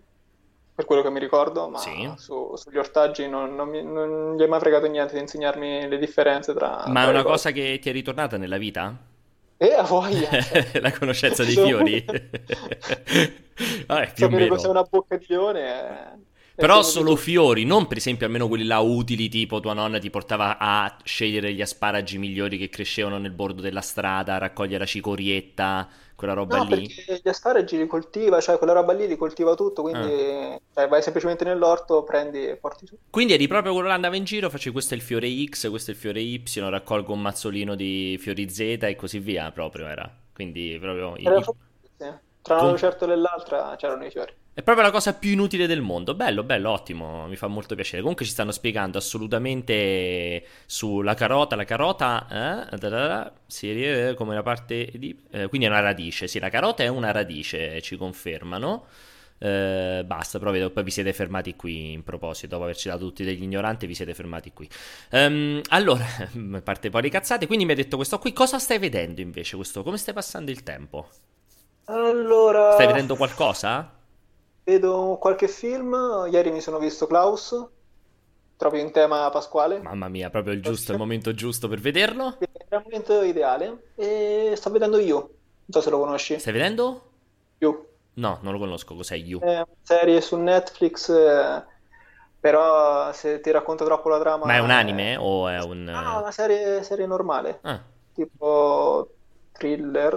per 0.73 0.85
quello 0.85 1.01
che 1.01 1.09
mi 1.09 1.19
ricordo, 1.19 1.67
ma 1.69 1.81
Sì. 1.81 2.07
su- 2.17 2.55
sugli 2.55 2.77
ortaggi 2.77 3.27
non, 3.27 3.55
non 3.55 3.67
mi- 3.69 3.83
non 3.83 4.35
gli 4.37 4.41
è 4.43 4.47
mai 4.47 4.59
fregato 4.59 4.85
niente 4.87 5.15
di 5.15 5.21
insegnarmi 5.21 5.87
le 5.87 5.97
differenze 5.97 6.53
tra, 6.53 6.93
Ma 6.93 7.03
è 7.05 7.05
tra 7.05 7.11
le 7.11 7.19
una 7.19 7.23
cose. 7.23 7.47
cosa 7.47 7.51
che 7.51 7.79
ti 7.81 7.87
è 7.89 7.93
ritornata 7.93 8.35
nella 8.35 8.57
vita? 8.57 8.97
E 9.57 9.69
a 9.73 9.83
voglia, 9.83 10.33
La 10.81 10.91
conoscenza 10.91 11.43
dei 11.43 11.55
fiori? 11.57 12.03
Vabbè, 13.87 14.13
più 14.13 14.25
o 14.27 14.29
sapere 14.29 14.29
meno. 14.29 14.55
cos'è 14.55 14.67
una 14.67 14.83
bocca 14.83 15.17
di 15.17 15.25
leone 15.29 15.61
è, 15.61 16.11
è 16.13 16.17
Però 16.59 16.81
solo 16.83 17.11
tutto. 17.11 17.21
fiori, 17.21 17.63
non 17.63 17.87
per 17.87 17.97
esempio 17.97 18.25
almeno 18.25 18.47
quelli 18.47 18.65
là 18.65 18.79
utili, 18.79 19.29
tipo 19.29 19.59
tua 19.61 19.73
nonna 19.73 19.97
ti 19.99 20.09
portava 20.09 20.57
a 20.59 20.97
scegliere 21.03 21.53
gli 21.53 21.61
asparagi 21.61 22.17
migliori 22.17 22.57
che 22.57 22.69
crescevano 22.69 23.17
nel 23.17 23.31
bordo 23.31 23.61
della 23.61 23.81
strada, 23.81 24.35
a 24.35 24.37
raccogliere 24.39 24.79
la 24.79 24.85
cicorietta, 24.85 25.87
quella 26.15 26.33
roba 26.33 26.57
No, 26.57 26.63
lì. 26.63 26.93
perché 26.93 27.21
gli 27.23 27.29
asparagi 27.29 27.77
li 27.77 27.87
coltiva, 27.87 28.41
cioè 28.41 28.57
quella 28.57 28.73
roba 28.73 28.91
lì 28.93 29.07
li 29.07 29.15
coltiva 29.15 29.55
tutto, 29.55 29.81
quindi 29.83 30.11
Ah. 30.11 30.59
cioè, 30.73 30.87
vai 30.89 31.01
semplicemente 31.01 31.45
nell'orto, 31.45 32.03
prendi 32.03 32.45
e 32.47 32.57
porti 32.57 32.85
su. 32.87 32.97
Quindi 33.09 33.33
eri 33.33 33.47
proprio 33.47 33.71
quello 33.73 33.87
che 33.87 33.93
andava 33.93 34.15
in 34.17 34.25
giro, 34.25 34.49
facevi 34.49 34.71
questo 34.73 34.93
è 34.93 34.97
il 34.97 35.03
fiore 35.03 35.27
X, 35.45 35.69
questo 35.69 35.91
è 35.91 35.93
il 35.93 35.99
fiore 35.99 36.19
Y, 36.19 36.43
raccolgo 36.69 37.13
un 37.13 37.21
mazzolino 37.21 37.75
di 37.75 38.17
fiori 38.19 38.49
Z 38.49 38.59
e 38.59 38.95
così 38.97 39.19
via, 39.19 39.49
proprio 39.51 39.87
era. 39.87 40.13
Quindi 40.33 40.77
proprio... 40.79 41.15
Era 41.15 41.37
i- 41.37 41.41
proprio 41.41 41.55
così. 41.81 42.17
Tra 42.41 42.61
una 42.61 42.71
lucertola 42.71 43.13
e 43.13 43.15
l'altra 43.17 43.75
c'erano 43.77 44.05
i 44.05 44.09
fiori. 44.09 44.33
È 44.59 44.61
proprio 44.61 44.83
la 44.85 44.91
cosa 44.91 45.13
più 45.13 45.31
inutile 45.31 45.67
del 45.67 45.79
mondo. 45.79 46.15
Bello, 46.15 46.43
bello, 46.43 46.71
ottimo, 46.71 47.27
mi 47.27 47.37
fa 47.37 47.47
molto 47.47 47.75
piacere. 47.75 48.01
Comunque 48.01 48.25
ci 48.25 48.31
stanno 48.31 48.51
spiegando 48.51 48.97
assolutamente 48.97 50.45
sulla 50.65 51.13
carota. 51.13 51.55
La 51.55 51.63
carota 51.63 52.27
eh, 52.71 52.75
da 52.77 52.89
da 52.89 53.07
da, 53.07 53.33
si 53.47 53.71
ri- 53.71 54.13
come 54.15 54.31
una 54.31 54.43
parte 54.43 54.91
di... 54.95 55.17
eh, 55.31 55.47
quindi 55.47 55.65
è 55.67 55.69
una 55.69 55.79
radice. 55.79 56.27
Sì, 56.27 56.39
la 56.39 56.49
carota 56.49 56.83
è 56.83 56.87
una 56.89 57.11
radice, 57.11 57.81
ci 57.81 57.95
confermano. 57.95 58.85
Eh, 59.37 60.03
basta, 60.05 60.39
però 60.39 60.51
vedo- 60.51 60.71
poi 60.71 60.83
vi 60.83 60.91
siete 60.91 61.13
fermati 61.13 61.55
qui 61.55 61.93
in 61.93 62.03
proposito. 62.03 62.47
Dopo 62.49 62.63
averci 62.63 62.89
dato 62.89 63.05
tutti 63.05 63.23
degli 63.23 63.43
ignoranti, 63.43 63.87
vi 63.87 63.95
siete 63.95 64.13
fermati 64.13 64.51
qui. 64.51 64.67
Ehm, 65.11 65.61
allora, 65.69 66.03
a 66.53 66.61
parte 66.61 66.89
poi 66.89 67.03
le 67.03 67.09
cazzate, 67.09 67.47
quindi 67.47 67.63
mi 67.63 67.71
hai 67.71 67.77
detto 67.77 67.95
questo 67.95 68.19
qui. 68.19 68.33
Cosa 68.33 68.59
stai 68.59 68.77
vedendo 68.77 69.21
invece? 69.21 69.55
Questo? 69.55 69.83
Come 69.83 69.95
stai 69.95 70.13
passando 70.13 70.51
il 70.51 70.63
tempo? 70.63 71.07
Allora, 71.85 72.71
Stai 72.71 72.87
vedendo 72.87 73.15
qualcosa? 73.15 73.98
Vedo 74.69 75.17
qualche 75.19 75.47
film. 75.47 75.95
Ieri 76.31 76.51
mi 76.51 76.61
sono 76.61 76.77
visto 76.79 77.07
Klaus, 77.07 77.55
proprio 78.55 78.81
in 78.81 78.91
tema 78.91 79.29
pasquale. 79.29 79.79
Mamma 79.81 80.07
mia, 80.07 80.29
proprio 80.29 80.53
il 80.53 80.61
giusto, 80.61 80.91
il 80.93 80.97
momento 80.97 81.33
giusto 81.33 81.67
per 81.67 81.79
vederlo. 81.79 82.37
Era 82.39 82.77
il 82.77 82.83
momento 82.83 83.21
ideale. 83.21 83.91
E 83.95 84.53
sto 84.55 84.69
vedendo 84.69 84.99
You. 84.99 85.17
Non 85.19 85.29
so 85.69 85.81
se 85.81 85.89
lo 85.89 85.99
conosci. 85.99 86.39
Stai 86.39 86.53
vedendo? 86.53 87.11
You. 87.59 87.87
No, 88.15 88.39
non 88.41 88.53
lo 88.53 88.59
conosco. 88.59 88.95
Cos'è 88.95 89.15
You? 89.15 89.39
È 89.39 89.55
una 89.55 89.67
serie 89.81 90.21
su 90.21 90.35
Netflix, 90.37 91.09
eh, 91.09 91.63
però 92.39 93.11
se 93.13 93.39
ti 93.39 93.51
racconto 93.51 93.85
troppo 93.85 94.09
la 94.09 94.19
trama 94.19 94.45
Ma 94.45 94.55
è 94.55 94.59
un 94.59 94.69
è... 94.69 94.73
anime 94.73 95.15
o 95.17 95.47
è 95.47 95.61
un... 95.61 95.83
No, 95.83 96.19
una 96.19 96.31
serie, 96.31 96.83
serie 96.83 97.05
normale, 97.05 97.59
Ah, 97.63 97.81
tipo 98.13 99.09
thriller. 99.51 100.15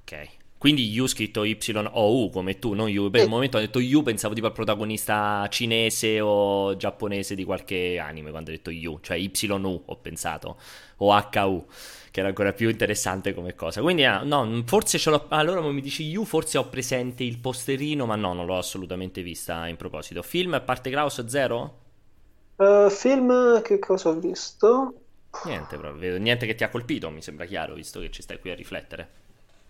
ok. 0.00 0.38
Quindi 0.60 0.90
You 0.90 1.06
scritto 1.06 1.42
Y-O-U 1.42 2.28
come 2.28 2.58
tu, 2.58 2.74
non 2.74 2.86
You. 2.86 3.08
Per 3.08 3.22
il 3.22 3.30
momento 3.30 3.56
ho 3.56 3.60
detto 3.60 3.80
You, 3.80 4.02
pensavo 4.02 4.34
tipo 4.34 4.46
al 4.46 4.52
protagonista 4.52 5.46
cinese 5.48 6.20
o 6.20 6.76
giapponese 6.76 7.34
di 7.34 7.44
qualche 7.44 7.98
anime 7.98 8.30
quando 8.30 8.50
ho 8.50 8.52
detto 8.52 8.68
You, 8.68 9.00
cioè 9.00 9.16
Y-U 9.16 9.82
ho 9.86 9.96
pensato, 9.96 10.58
o 10.98 11.14
H-U, 11.14 11.64
che 12.10 12.20
era 12.20 12.28
ancora 12.28 12.52
più 12.52 12.68
interessante 12.68 13.32
come 13.32 13.54
cosa. 13.54 13.80
Quindi 13.80 14.04
ah, 14.04 14.22
no, 14.22 14.62
forse 14.66 14.98
ce 14.98 15.08
l'ho... 15.08 15.24
Allora 15.28 15.62
mi 15.62 15.80
dici 15.80 16.04
You, 16.04 16.26
forse 16.26 16.58
ho 16.58 16.68
presente 16.68 17.24
il 17.24 17.38
posterino, 17.38 18.04
ma 18.04 18.16
no, 18.16 18.34
non 18.34 18.44
l'ho 18.44 18.58
assolutamente 18.58 19.22
vista 19.22 19.66
in 19.66 19.76
proposito. 19.76 20.20
Film 20.20 20.52
a 20.52 20.60
parte 20.60 20.90
Klaus 20.90 21.24
zero? 21.24 21.78
Eh, 22.56 22.88
film, 22.90 23.62
che 23.62 23.78
cosa 23.78 24.10
ho 24.10 24.18
visto? 24.18 24.94
Niente 25.46 25.78
proprio, 25.78 26.18
niente 26.18 26.44
che 26.44 26.54
ti 26.54 26.64
ha 26.64 26.68
colpito, 26.68 27.08
mi 27.08 27.22
sembra 27.22 27.46
chiaro, 27.46 27.72
visto 27.72 27.98
che 28.00 28.10
ci 28.10 28.20
stai 28.20 28.38
qui 28.38 28.50
a 28.50 28.54
riflettere. 28.54 29.19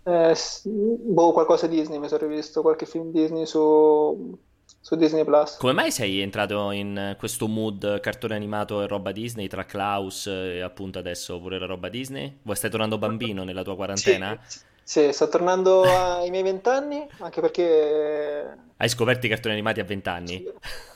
Eh, 0.04 0.34
boh, 0.64 1.32
qualcosa 1.32 1.66
Disney, 1.66 1.98
mi 1.98 2.08
sono 2.08 2.26
rivisto 2.26 2.62
qualche 2.62 2.86
film 2.86 3.10
Disney 3.12 3.46
su, 3.46 4.38
su 4.80 4.96
Disney 4.96 5.24
Plus. 5.24 5.58
Come 5.58 5.72
mai 5.74 5.92
sei 5.92 6.18
entrato 6.18 6.72
in 6.72 7.14
questo 7.16 7.46
mood 7.46 8.00
cartone 8.00 8.34
animato 8.34 8.82
e 8.82 8.88
roba 8.88 9.12
Disney 9.12 9.46
tra 9.46 9.64
Klaus 9.64 10.26
e 10.26 10.60
appunto 10.60 10.98
adesso 10.98 11.38
pure 11.38 11.60
la 11.60 11.66
roba 11.66 11.88
Disney? 11.88 12.38
Vuoi 12.42 12.56
stai 12.56 12.70
tornando 12.70 12.98
bambino 12.98 13.44
nella 13.44 13.62
tua 13.62 13.76
Sì, 13.92 14.16
quarantena? 14.16 14.36
sì, 14.82 15.12
sto 15.12 15.28
tornando 15.28 15.94
ai 15.94 16.30
miei 16.30 16.42
vent'anni, 16.42 17.08
anche 17.18 17.40
perché... 17.40 18.56
Hai 18.78 18.88
scoperto 18.88 19.26
i 19.26 19.28
cartoni 19.28 19.54
animati 19.54 19.78
a 19.78 19.84
20 19.84 20.08
anni? 20.08 20.44
sì, 20.44 20.52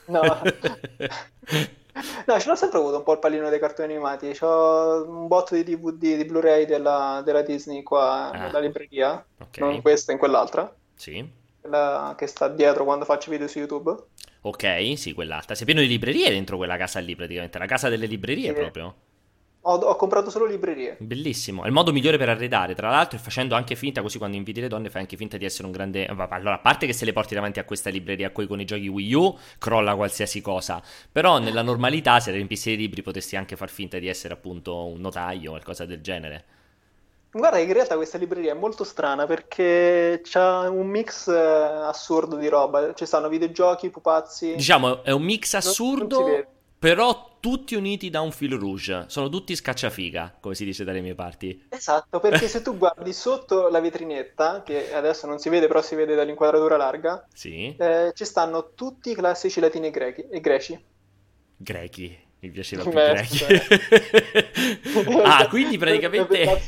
No, 0.06 0.22
no, 2.26 2.40
ce 2.40 2.48
l'ho 2.48 2.54
sempre 2.56 2.78
avuto 2.78 2.96
un 2.96 3.02
po' 3.04 3.12
il 3.12 3.18
pallino 3.20 3.48
dei 3.48 3.58
cartoni 3.60 3.92
animati. 3.92 4.32
C'ho 4.32 5.04
un 5.08 5.26
botto 5.28 5.54
di 5.54 5.62
DVD, 5.62 6.16
di 6.16 6.24
Blu-ray 6.24 6.66
della, 6.66 7.22
della 7.24 7.42
Disney 7.42 7.82
qua 7.82 8.30
Ah, 8.30 8.38
nella 8.38 8.58
libreria, 8.58 9.24
non 9.58 9.72
in 9.72 9.80
questa, 9.82 10.12
in 10.12 10.18
quell'altra, 10.18 10.74
sì. 10.94 11.24
quella 11.60 12.14
che 12.16 12.26
sta 12.26 12.48
dietro 12.48 12.84
quando 12.84 13.04
faccio 13.04 13.30
video 13.30 13.46
su 13.48 13.58
YouTube. 13.58 13.94
Ok, 14.42 14.92
sì, 14.96 15.14
quell'altra. 15.14 15.54
Sei 15.54 15.64
pieno 15.66 15.80
di 15.80 15.86
librerie 15.88 16.30
dentro 16.30 16.56
quella 16.56 16.76
casa 16.76 17.00
lì 17.00 17.14
praticamente, 17.16 17.58
la 17.58 17.66
casa 17.66 17.88
delle 17.88 18.06
librerie 18.06 18.52
Sì. 18.52 18.54
proprio. 18.54 18.94
Ho, 19.66 19.74
ho, 19.74 19.96
comprato 19.96 20.30
solo 20.30 20.44
librerie. 20.46 20.96
Bellissimo, 20.98 21.64
è 21.64 21.66
il 21.66 21.72
modo 21.72 21.92
migliore 21.92 22.18
per 22.18 22.28
arredare, 22.28 22.74
tra 22.74 22.90
l'altro, 22.90 23.18
e 23.18 23.20
facendo 23.20 23.54
anche 23.54 23.74
finta, 23.76 24.02
così 24.02 24.18
quando 24.18 24.36
inviti 24.36 24.60
le 24.60 24.68
donne 24.68 24.90
fai 24.90 25.02
anche 25.02 25.16
finta 25.16 25.36
di 25.36 25.44
essere 25.44 25.66
un 25.66 25.72
grande... 25.72 26.06
Allora, 26.06 26.54
a 26.54 26.58
parte 26.58 26.86
che 26.86 26.92
se 26.92 27.04
le 27.04 27.12
porti 27.12 27.34
davanti 27.34 27.58
a 27.58 27.64
questa 27.64 27.90
libreria 27.90 28.30
qui 28.30 28.46
con 28.46 28.60
i 28.60 28.64
giochi 28.64 28.88
Wii 28.88 29.14
U, 29.14 29.38
crolla 29.58 29.94
qualsiasi 29.94 30.40
cosa, 30.40 30.82
però 31.10 31.38
nella 31.38 31.62
normalità, 31.62 32.20
se 32.20 32.30
riempissi 32.30 32.70
i 32.70 32.76
libri, 32.76 33.02
potresti 33.02 33.36
anche 33.36 33.56
far 33.56 33.70
finta 33.70 33.98
di 33.98 34.08
essere 34.08 34.34
appunto 34.34 34.86
un 34.86 35.00
notaio 35.00 35.48
o 35.48 35.52
qualcosa 35.52 35.84
del 35.86 36.00
genere. 36.00 36.44
Guarda, 37.36 37.58
in 37.58 37.72
realtà 37.72 37.96
questa 37.96 38.16
libreria 38.16 38.52
è 38.52 38.54
molto 38.54 38.84
strana 38.84 39.26
perché 39.26 40.20
c'ha 40.22 40.70
un 40.70 40.86
mix 40.86 41.26
eh, 41.26 41.36
assurdo 41.36 42.36
di 42.36 42.46
roba. 42.46 42.94
Ci 42.94 43.06
stanno 43.06 43.28
videogiochi, 43.28 43.90
pupazzi. 43.90 44.54
Diciamo, 44.54 45.02
è 45.02 45.10
un 45.10 45.22
mix 45.22 45.54
assurdo, 45.54 46.46
però 46.84 47.38
tutti 47.40 47.74
uniti 47.76 48.10
da 48.10 48.20
un 48.20 48.30
fil 48.30 48.58
rouge. 48.58 49.04
Sono 49.06 49.30
tutti 49.30 49.56
scacciafiga, 49.56 50.36
come 50.38 50.54
si 50.54 50.66
dice 50.66 50.84
dalle 50.84 51.00
mie 51.00 51.14
parti. 51.14 51.64
Esatto, 51.70 52.20
perché 52.20 52.46
se 52.46 52.60
tu 52.60 52.76
guardi 52.78 53.14
sotto 53.14 53.68
la 53.68 53.80
vetrinetta, 53.80 54.62
che 54.62 54.92
adesso 54.92 55.26
non 55.26 55.38
si 55.38 55.48
vede, 55.48 55.66
però 55.66 55.80
si 55.80 55.94
vede 55.94 56.14
dall'inquadratura 56.14 56.76
larga, 56.76 57.26
sì. 57.32 57.74
eh, 57.74 58.12
ci 58.14 58.26
stanno 58.26 58.74
tutti 58.74 59.12
i 59.12 59.14
classici 59.14 59.60
latini 59.60 59.86
e, 59.86 59.90
grechi, 59.90 60.26
e 60.30 60.40
greci. 60.40 60.84
Grechi? 61.56 62.18
Mi 62.40 62.50
piaceva 62.50 62.82
più 62.84 62.92
grechi. 62.92 63.44
ah, 65.24 65.48
quindi 65.48 65.78
praticamente... 65.78 66.60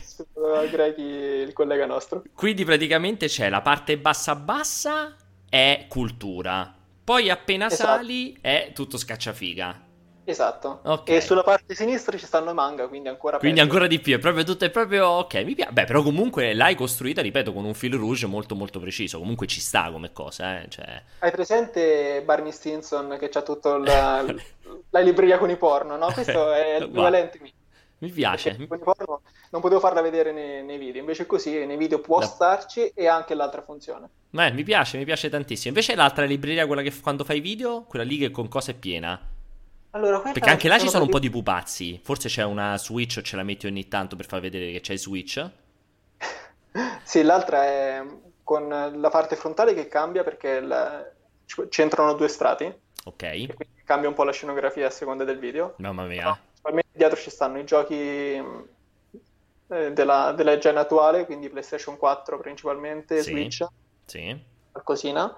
grechi 0.70 1.02
il 1.02 1.52
collega 1.52 1.84
nostro. 1.84 2.22
Quindi 2.32 2.64
praticamente 2.64 3.26
c'è 3.26 3.50
la 3.50 3.60
parte 3.60 3.98
bassa 3.98 4.34
bassa 4.34 5.14
è 5.46 5.84
cultura. 5.90 6.74
Poi 7.04 7.28
appena 7.28 7.66
esatto. 7.66 7.98
sali 7.98 8.34
è 8.40 8.70
tutto 8.74 8.96
scacciafiga. 8.96 9.84
Esatto. 10.28 10.80
Okay. 10.82 11.16
E 11.16 11.20
sulla 11.20 11.44
parte 11.44 11.76
sinistra 11.76 12.18
ci 12.18 12.26
stanno 12.26 12.50
i 12.50 12.54
manga, 12.54 12.88
quindi 12.88 13.08
ancora 13.08 13.38
Quindi 13.38 13.60
peggio. 13.60 13.72
ancora 13.72 13.86
di 13.86 14.00
più, 14.00 14.16
è 14.16 14.18
proprio 14.18 14.42
tutto, 14.42 14.64
è 14.64 14.70
proprio... 14.70 15.06
Ok, 15.06 15.34
mi 15.44 15.54
piace. 15.54 15.70
Beh, 15.70 15.84
però 15.84 16.02
comunque 16.02 16.52
l'hai 16.52 16.74
costruita, 16.74 17.22
ripeto, 17.22 17.52
con 17.52 17.64
un 17.64 17.74
fil 17.74 17.94
rouge 17.94 18.26
molto 18.26 18.56
molto 18.56 18.80
preciso. 18.80 19.20
Comunque 19.20 19.46
ci 19.46 19.60
sta 19.60 19.88
come 19.92 20.12
cosa, 20.12 20.60
eh. 20.60 20.68
Cioè... 20.68 21.00
Hai 21.20 21.30
presente 21.30 22.22
Barney 22.24 22.50
Stinson 22.50 23.16
che 23.20 23.28
c'ha 23.28 23.42
tutta 23.42 23.78
la, 23.78 24.24
la 24.90 25.00
libreria 25.00 25.38
con 25.38 25.48
i 25.48 25.56
porno, 25.56 25.96
no? 25.96 26.10
Questo 26.12 26.52
è 26.52 26.80
l'equivalente 26.80 27.38
mio. 27.40 27.52
Mi 27.98 28.10
piace. 28.10 28.56
Porno 28.66 29.22
non 29.50 29.60
potevo 29.60 29.80
farla 29.80 30.02
vedere 30.02 30.32
nei, 30.32 30.62
nei, 30.64 30.76
video, 30.76 31.00
invece 31.00 31.24
così 31.24 31.64
nei 31.64 31.76
video 31.76 32.00
può 32.00 32.18
la... 32.18 32.26
starci 32.26 32.88
e 32.88 33.06
anche 33.06 33.34
l'altra 33.34 33.62
funzione. 33.62 34.08
Beh, 34.30 34.50
mi 34.50 34.64
piace, 34.64 34.98
mi 34.98 35.04
piace 35.04 35.30
tantissimo. 35.30 35.68
Invece 35.68 35.94
l'altra 35.94 36.24
libreria, 36.24 36.66
quella 36.66 36.82
che 36.82 36.92
quando 37.00 37.24
fai 37.24 37.40
video, 37.40 37.84
quella 37.84 38.04
lì 38.04 38.18
che 38.18 38.30
con 38.30 38.48
cosa 38.48 38.72
è 38.72 38.74
piena? 38.74 39.18
Allora, 39.96 40.20
Perché 40.20 40.50
anche 40.50 40.68
là 40.68 40.78
ci 40.78 40.90
sono 40.90 41.04
un 41.04 41.10
po' 41.10 41.18
di 41.18 41.30
pupazzi. 41.30 41.98
Forse 42.02 42.28
c'è 42.28 42.44
una 42.44 42.76
Switch 42.76 43.16
o 43.16 43.22
ce 43.22 43.34
la 43.34 43.42
metti 43.42 43.66
ogni 43.66 43.88
tanto 43.88 44.14
per 44.14 44.26
far 44.26 44.40
vedere 44.40 44.70
che 44.70 44.80
c'è 44.80 44.94
Switch? 44.96 45.42
sì, 47.02 47.22
l'altra 47.22 47.64
è 47.64 48.04
con 48.42 48.68
la 48.68 49.08
parte 49.08 49.36
frontale 49.36 49.72
che 49.72 49.88
cambia 49.88 50.22
perché 50.22 50.60
la... 50.60 51.10
c'entrano 51.70 52.12
due 52.12 52.28
strati. 52.28 52.64
Ok. 53.04 53.16
Quindi 53.18 53.82
cambia 53.84 54.10
un 54.10 54.14
po' 54.14 54.24
la 54.24 54.32
scenografia 54.32 54.86
a 54.86 54.90
seconda 54.90 55.24
del 55.24 55.38
video. 55.38 55.74
Mamma 55.78 56.04
mia. 56.04 56.24
No, 56.24 56.80
dietro 56.92 57.16
ci 57.16 57.30
stanno 57.30 57.58
i 57.58 57.64
giochi 57.64 57.94
eh, 57.94 59.92
della, 59.92 60.32
della 60.32 60.58
gen 60.58 60.76
attuale, 60.76 61.24
quindi 61.24 61.48
PlayStation 61.48 61.96
4 61.96 62.38
principalmente, 62.38 63.22
sì. 63.22 63.30
Switch, 63.30 63.64
sì. 64.04 64.38
qualcosina, 64.72 65.34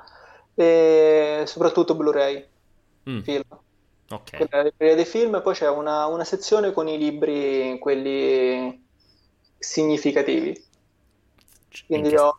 e 0.56 1.44
soprattutto 1.46 1.94
Blu-ray, 1.94 2.44
mm. 3.08 3.20
film. 3.20 3.44
Ok. 4.10 4.48
Quella 4.48 4.94
dei 4.94 5.04
film, 5.04 5.40
poi 5.42 5.54
c'è 5.54 5.68
una, 5.68 6.06
una 6.06 6.24
sezione 6.24 6.72
con 6.72 6.88
i 6.88 6.96
libri, 6.96 7.78
quelli 7.78 8.86
significativi. 9.58 10.64
Quindi 11.86 12.14
ho... 12.16 12.36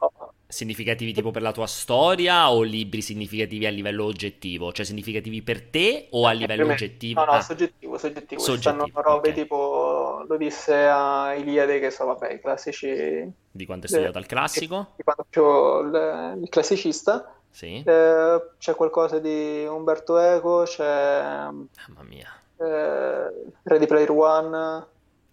Significativi 0.47 1.13
tipo 1.13 1.29
per 1.29 1.43
la 1.43 1.51
tua 1.51 1.67
storia 1.67 2.51
o 2.51 2.63
libri 2.63 3.01
significativi 3.01 3.67
a 3.67 3.69
livello 3.69 4.05
oggettivo? 4.05 4.71
Cioè 4.71 4.83
significativi 4.83 5.43
per 5.43 5.61
te 5.61 6.07
o 6.09 6.25
a 6.25 6.31
eh, 6.31 6.35
livello 6.37 6.65
oggettivo? 6.71 7.19
No, 7.19 7.25
no, 7.27 7.31
ah. 7.33 7.41
soggettivo, 7.41 7.99
soggettivo. 7.99 8.41
soggettivo. 8.41 8.83
Ci 8.83 8.89
stanno 8.89 9.01
robe 9.03 9.29
okay. 9.29 9.43
tipo 9.43 10.25
l'Odissea, 10.27 11.35
Iliade, 11.35 11.79
che 11.79 11.91
sono, 11.91 12.15
vabbè, 12.15 12.33
i 12.33 12.39
classici... 12.39 13.31
Di 13.51 13.65
quanto 13.67 13.85
hai 13.85 13.91
studiato 13.91 14.17
al 14.17 14.25
classico? 14.25 14.93
Di 14.95 15.03
facevo 15.03 15.81
il, 15.81 16.39
il 16.41 16.49
classicista. 16.49 17.38
Sì. 17.51 17.83
Eh, 17.85 18.41
c'è 18.57 18.75
qualcosa 18.75 19.19
di 19.19 19.65
Umberto 19.65 20.17
Eco, 20.17 20.63
c'è... 20.63 21.21
Mamma 21.21 22.03
mia. 22.03 22.29
Eh, 22.57 23.51
Ready 23.63 23.85
Player 23.85 24.11
One. 24.11 24.85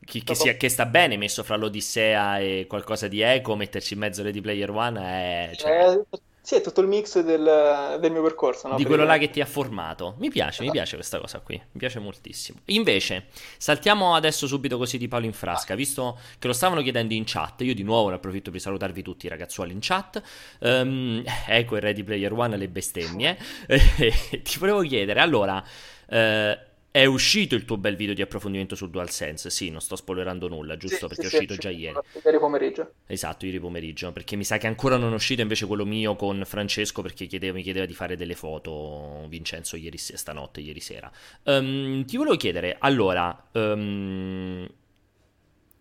Chi, 0.04 0.22
che, 0.22 0.34
sia, 0.34 0.54
che, 0.54 0.68
sta 0.68 0.86
bene 0.86 1.16
messo 1.16 1.42
fra 1.42 1.56
l'Odissea 1.56 2.38
e 2.38 2.66
qualcosa 2.68 3.08
di 3.08 3.20
Eco, 3.20 3.56
metterci 3.56 3.94
in 3.94 4.00
mezzo 4.00 4.22
Ready 4.22 4.40
Player 4.40 4.70
One 4.70 5.00
è... 5.00 5.50
Cioè... 5.56 6.00
Eh, 6.46 6.48
sì, 6.48 6.54
è 6.54 6.60
tutto 6.60 6.80
il 6.80 6.86
mix 6.86 7.18
del, 7.20 7.98
del 8.00 8.12
mio 8.12 8.22
percorso. 8.22 8.68
No? 8.68 8.76
Di 8.76 8.84
quello 8.84 9.04
là 9.04 9.18
che 9.18 9.30
ti 9.30 9.40
ha 9.40 9.46
formato. 9.46 10.14
Mi 10.18 10.30
piace, 10.30 10.62
mi 10.62 10.70
piace 10.70 10.94
questa 10.94 11.18
cosa 11.18 11.40
qui. 11.40 11.56
Mi 11.56 11.78
piace 11.78 11.98
moltissimo. 11.98 12.60
Invece, 12.66 13.26
saltiamo 13.58 14.14
adesso 14.14 14.46
subito 14.46 14.78
così 14.78 14.96
di 14.96 15.08
Paolo 15.08 15.26
in 15.26 15.32
frasca, 15.32 15.74
visto 15.74 16.18
che 16.38 16.46
lo 16.46 16.52
stavano 16.52 16.82
chiedendo 16.82 17.14
in 17.14 17.24
chat. 17.26 17.62
Io 17.62 17.74
di 17.74 17.82
nuovo 17.82 18.10
ne 18.10 18.14
approfitto 18.14 18.52
per 18.52 18.60
salutarvi 18.60 19.02
tutti, 19.02 19.26
ragazzuoli, 19.26 19.72
in 19.72 19.78
chat. 19.80 20.22
Um, 20.60 21.20
ecco 21.48 21.74
il 21.74 21.82
Ready 21.82 22.04
Player 22.04 22.32
One, 22.32 22.56
le 22.56 22.68
bestemmie. 22.68 23.36
ti 23.66 24.58
volevo 24.58 24.82
chiedere, 24.82 25.18
allora... 25.18 25.62
Uh, 26.08 26.65
è 26.96 27.04
uscito 27.04 27.54
il 27.54 27.66
tuo 27.66 27.76
bel 27.76 27.94
video 27.94 28.14
di 28.14 28.22
approfondimento 28.22 28.74
sul 28.74 28.88
DualSense? 28.88 29.50
Sì, 29.50 29.68
non 29.68 29.82
sto 29.82 29.96
spoilerando 29.96 30.48
nulla, 30.48 30.78
giusto? 30.78 31.08
Sì, 31.08 31.14
perché 31.14 31.28
sì, 31.28 31.34
è 31.34 31.36
uscito 31.36 31.52
sì, 31.52 31.58
già 31.58 31.68
ieri. 31.68 31.98
Ieri 32.24 32.38
pomeriggio. 32.38 32.92
Esatto, 33.06 33.44
ieri 33.44 33.60
pomeriggio. 33.60 34.12
Perché 34.12 34.34
mi 34.34 34.44
sa 34.44 34.56
che 34.56 34.66
ancora 34.66 34.96
non 34.96 35.12
è 35.12 35.14
uscito 35.14 35.42
invece 35.42 35.66
quello 35.66 35.84
mio 35.84 36.16
con 36.16 36.42
Francesco 36.46 37.02
perché 37.02 37.26
chiedeva, 37.26 37.52
mi 37.52 37.62
chiedeva 37.62 37.84
di 37.84 37.92
fare 37.92 38.16
delle 38.16 38.34
foto 38.34 39.26
Vincenzo 39.28 39.76
ieri 39.76 39.98
stanotte, 39.98 40.60
ieri 40.60 40.80
sera. 40.80 41.12
Um, 41.42 42.02
ti 42.06 42.16
volevo 42.16 42.36
chiedere, 42.36 42.76
allora... 42.78 43.46
Um, 43.52 44.66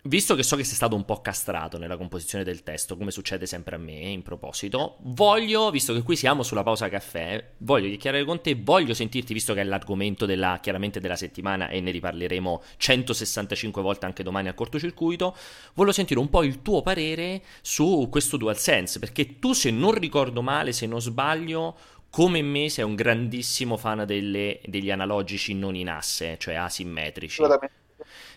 Visto 0.07 0.35
che 0.35 0.43
so 0.43 0.55
che 0.55 0.63
sei 0.63 0.75
stato 0.75 0.95
un 0.95 1.03
po' 1.03 1.19
castrato 1.19 1.79
nella 1.79 1.97
composizione 1.97 2.43
del 2.43 2.62
testo, 2.62 2.95
come 2.95 3.09
succede 3.09 3.47
sempre 3.47 3.75
a 3.75 3.79
me 3.79 3.93
in 3.93 4.21
proposito, 4.21 4.97
voglio, 5.00 5.71
visto 5.71 5.95
che 5.95 6.03
qui 6.03 6.15
siamo 6.15 6.43
sulla 6.43 6.62
pausa 6.62 6.89
caffè, 6.89 7.53
voglio 7.57 7.88
chiacchierare 7.88 8.24
con 8.24 8.39
te, 8.39 8.53
voglio 8.53 8.93
sentirti, 8.93 9.33
visto 9.33 9.55
che 9.55 9.62
è 9.62 9.63
l'argomento 9.63 10.27
della, 10.27 10.59
chiaramente 10.62 11.00
della 11.00 11.15
settimana 11.15 11.69
e 11.69 11.81
ne 11.81 11.89
riparleremo 11.89 12.62
165 12.77 13.81
volte 13.81 14.05
anche 14.05 14.21
domani 14.21 14.47
al 14.47 14.53
cortocircuito, 14.53 15.35
voglio 15.74 15.91
sentire 15.91 16.19
un 16.19 16.29
po' 16.29 16.43
il 16.43 16.62
tuo 16.62 16.83
parere 16.83 17.41
su 17.62 18.07
questo 18.12 18.38
DualSense, 18.38 19.00
perché 19.00 19.39
tu 19.39 19.53
se 19.53 19.71
non 19.71 19.93
ricordo 19.93 20.43
male, 20.43 20.71
se 20.71 20.85
non 20.85 21.01
sbaglio, 21.01 21.75
come 22.12 22.43
me 22.43 22.69
sei 22.69 22.85
un 22.85 22.93
grandissimo 22.93 23.75
fan 23.75 24.05
delle, 24.05 24.62
degli 24.65 24.91
analogici 24.91 25.55
non 25.55 25.74
in 25.75 25.89
asse, 25.89 26.38
cioè 26.38 26.53
asimmetrici. 26.53 27.41
Assolutamente 27.41 27.85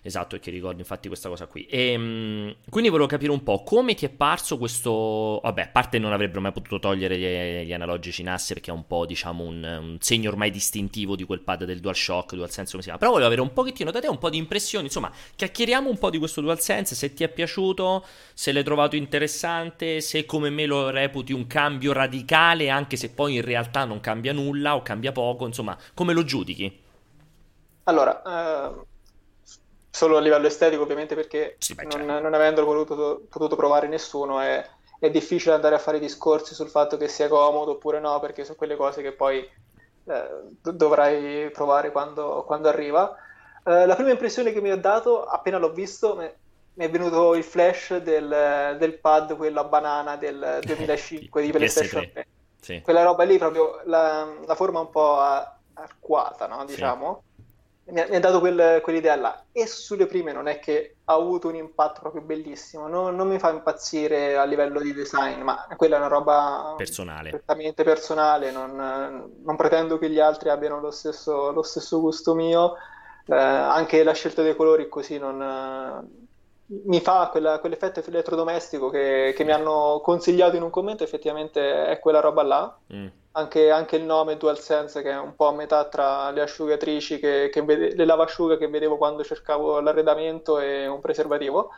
Esatto, 0.02 0.36
e 0.36 0.38
che 0.40 0.50
ricordo 0.50 0.78
infatti 0.78 1.08
questa 1.08 1.28
cosa 1.28 1.46
qui. 1.46 1.66
E, 1.66 1.92
ehm, 1.92 2.54
quindi 2.68 2.88
volevo 2.88 3.08
capire 3.08 3.32
un 3.32 3.42
po' 3.42 3.62
come 3.62 3.94
ti 3.94 4.04
è 4.04 4.08
parso 4.08 4.58
questo... 4.58 5.40
Vabbè, 5.42 5.62
a 5.62 5.68
parte 5.68 5.98
non 5.98 6.12
avrebbero 6.12 6.40
mai 6.40 6.52
potuto 6.52 6.78
togliere 6.78 7.18
gli, 7.18 7.66
gli 7.66 7.72
analogici 7.72 8.20
in 8.20 8.28
asse 8.28 8.54
perché 8.54 8.70
è 8.70 8.74
un 8.74 8.86
po', 8.86 9.06
diciamo, 9.06 9.44
un, 9.44 9.62
un, 9.62 9.96
segno 10.00 10.30
ormai 10.30 10.50
distintivo 10.50 11.16
di 11.16 11.24
quel 11.24 11.40
pad 11.40 11.64
del 11.64 11.80
DualShock, 11.80 12.34
DualSense 12.34 12.70
come 12.70 12.82
si 12.82 12.88
chiama. 12.88 12.98
Però 12.98 13.10
volevo 13.10 13.26
avere 13.26 13.42
un 13.42 13.52
pochettino 13.52 13.90
da 13.90 14.00
te 14.00 14.08
un 14.08 14.18
po' 14.18 14.30
di 14.30 14.36
impressioni, 14.36 14.86
insomma, 14.86 15.10
chiacchieriamo 15.34 15.88
un 15.88 15.98
po' 15.98 16.10
di 16.10 16.18
questo 16.18 16.40
DualSense, 16.40 16.94
se 16.94 17.14
ti 17.14 17.24
è 17.24 17.28
piaciuto, 17.28 18.04
se 18.34 18.52
l'hai 18.52 18.64
trovato 18.64 18.96
interessante, 18.96 20.00
se 20.00 20.24
come 20.24 20.50
me 20.50 20.66
lo 20.66 20.90
reputi 20.90 21.32
un 21.32 21.46
cambio 21.46 21.92
radicale, 21.92 22.68
anche 22.70 22.96
se 22.96 23.10
poi 23.10 23.36
in 23.36 23.42
realtà 23.42 23.84
non 23.84 24.00
cambia 24.00 24.32
nulla 24.32 24.76
o 24.76 24.82
cambia 24.82 25.12
poco, 25.12 25.46
insomma, 25.46 25.76
come 25.94 26.12
lo 26.12 26.24
giudichi? 26.24 26.86
Allora, 27.84 28.22
uh 28.24 28.96
solo 29.98 30.16
a 30.16 30.20
livello 30.20 30.46
estetico 30.46 30.82
ovviamente 30.82 31.16
perché 31.16 31.56
sì, 31.58 31.74
non, 31.74 31.90
certo. 31.90 32.20
non, 32.20 32.32
avendolo 32.32 32.66
voluto, 32.68 33.26
potuto 33.28 33.56
provare 33.56 33.88
nessuno 33.88 34.38
è, 34.38 34.64
è, 35.00 35.10
difficile 35.10 35.56
andare 35.56 35.74
a 35.74 35.80
fare 35.80 35.98
discorsi 35.98 36.54
sul 36.54 36.68
fatto 36.68 36.96
che 36.96 37.08
sia 37.08 37.26
comodo 37.26 37.72
oppure 37.72 37.98
no 37.98 38.20
perché 38.20 38.44
sono 38.44 38.56
quelle 38.56 38.76
cose 38.76 39.02
che 39.02 39.10
poi 39.10 39.38
eh, 39.38 40.30
dovrai 40.62 41.50
provare 41.50 41.90
quando, 41.90 42.44
quando 42.46 42.68
arriva. 42.68 43.12
Eh, 43.64 43.86
la 43.86 43.96
prima 43.96 44.10
impressione 44.10 44.52
che 44.52 44.60
mi 44.60 44.70
ha 44.70 44.76
dato 44.76 45.24
appena 45.24 45.58
l'ho 45.58 45.72
visto 45.72 46.14
mi, 46.14 46.30
è 46.76 46.88
venuto 46.88 47.34
il 47.34 47.42
flash 47.42 47.96
del, 47.96 48.76
del, 48.78 48.98
pad, 49.00 49.34
quello 49.36 49.58
a 49.58 49.64
banana 49.64 50.14
del 50.14 50.60
2005 50.62 51.42
di 51.42 51.50
PlayStation 51.50 52.08
3. 52.12 52.26
Sì. 52.60 52.80
Quella 52.82 53.02
roba 53.02 53.24
lì, 53.24 53.36
proprio 53.36 53.80
la, 53.84 54.32
la 54.46 54.54
forma 54.54 54.78
un 54.78 54.90
po' 54.90 55.18
arcuata, 55.18 56.46
no? 56.46 56.64
diciamo. 56.64 57.18
Sì 57.22 57.27
mi 57.90 58.00
ha, 58.00 58.20
dato 58.20 58.40
quel, 58.40 58.80
quell'idea 58.82 59.16
là. 59.16 59.44
E 59.52 59.66
sulle 59.66 60.06
prime 60.06 60.32
non 60.32 60.46
è 60.46 60.58
che 60.58 60.96
ha 61.04 61.14
avuto 61.14 61.48
un 61.48 61.54
impatto 61.54 62.00
proprio 62.00 62.22
bellissimo, 62.22 62.86
no, 62.86 63.10
non 63.10 63.28
mi 63.28 63.38
fa 63.38 63.50
impazzire 63.50 64.36
a 64.36 64.44
livello 64.44 64.80
di 64.80 64.92
design, 64.92 65.40
ma 65.40 65.66
quella 65.76 65.96
è 65.96 65.98
una 65.98 66.08
roba 66.08 66.74
personale. 66.76 67.30
Perfettamente 67.30 67.84
personale, 67.84 68.50
non, 68.50 69.30
non 69.42 69.56
pretendo 69.56 69.98
che 69.98 70.10
gli 70.10 70.20
altri 70.20 70.50
abbiano 70.50 70.80
lo 70.80 70.90
stesso, 70.90 71.50
lo 71.50 71.62
stesso 71.62 72.00
gusto 72.00 72.34
mio. 72.34 72.76
eh, 73.26 73.34
anche 73.34 74.02
la 74.02 74.12
scelta 74.12 74.42
dei 74.42 74.56
colori 74.56 74.88
così 74.88 75.18
non, 75.18 76.27
mi 76.70 77.00
fa 77.00 77.28
quella, 77.30 77.58
quell'effetto 77.60 78.02
elettrodomestico 78.06 78.90
che, 78.90 79.32
che, 79.34 79.44
mi 79.44 79.52
hanno 79.52 80.00
consigliato 80.02 80.56
in 80.56 80.62
un 80.62 80.70
commento, 80.70 81.02
effettivamente 81.02 81.86
è 81.86 81.98
quella 81.98 82.20
roba 82.20 82.42
là. 82.42 82.78
Mm. 82.92 83.06
Anche, 83.32 83.70
anche, 83.70 83.96
il 83.96 84.02
nome 84.02 84.36
DualSense 84.36 85.00
che 85.00 85.10
è 85.10 85.18
un 85.18 85.36
po' 85.36 85.46
a 85.46 85.52
metà 85.52 85.84
tra 85.84 86.30
le 86.30 86.40
asciugatrici, 86.42 87.18
che, 87.20 87.50
che 87.52 87.62
vede, 87.62 87.94
le 87.94 88.04
lavasciuga 88.04 88.56
che 88.56 88.68
vedevo 88.68 88.96
quando 88.96 89.22
cercavo 89.22 89.80
l'arredamento 89.80 90.58
e 90.58 90.86
un 90.86 91.00
preservativo. 91.00 91.70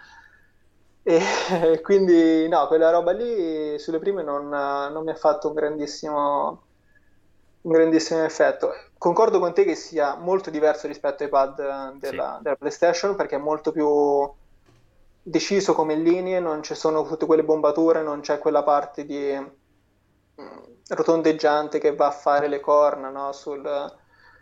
E 1.03 1.21
quindi 1.83 2.49
no, 2.49 2.67
quella 2.67 2.91
roba 2.91 3.13
lì 3.13 3.79
sulle 3.79 3.99
prime 3.99 4.23
non, 4.23 4.49
non 4.49 5.05
mi 5.05 5.11
ha 5.11 5.17
fatto 5.17 5.49
un 5.49 5.55
grandissimo, 5.55 6.63
un 7.61 7.73
grandissimo 7.73 8.25
effetto. 8.25 8.73
Concordo 8.97 9.39
con 9.39 9.53
te 9.53 9.65
che 9.65 9.75
sia 9.75 10.17
molto 10.17 10.51
diverso 10.51 10.87
rispetto 10.87 11.23
ai 11.23 11.29
pad 11.29 11.95
della, 11.99 12.37
sì. 12.37 12.43
della 12.43 12.57
PlayStation 12.57 13.15
perché 13.17 13.37
è 13.37 13.39
molto 13.39 13.71
più 13.71 13.87
deciso 15.23 15.75
come 15.75 15.97
linee, 15.97 16.41
non 16.41 16.63
ci 16.63 16.75
sono 16.75 17.07
tutte 17.07 17.27
quelle 17.27 17.45
bombature, 17.45 18.03
non 18.03 18.21
c'è 18.21 18.39
quella 18.39 18.63
parte 18.63 19.05
di 19.05 19.37
mm, 19.39 20.47
rotondeggiante 20.89 21.79
che 21.79 21.95
va 21.95 22.09
a 22.09 22.13
fare 22.13 22.49
le 22.49 22.61
corna 22.61 23.11
no? 23.11 23.33
sul, 23.33 23.63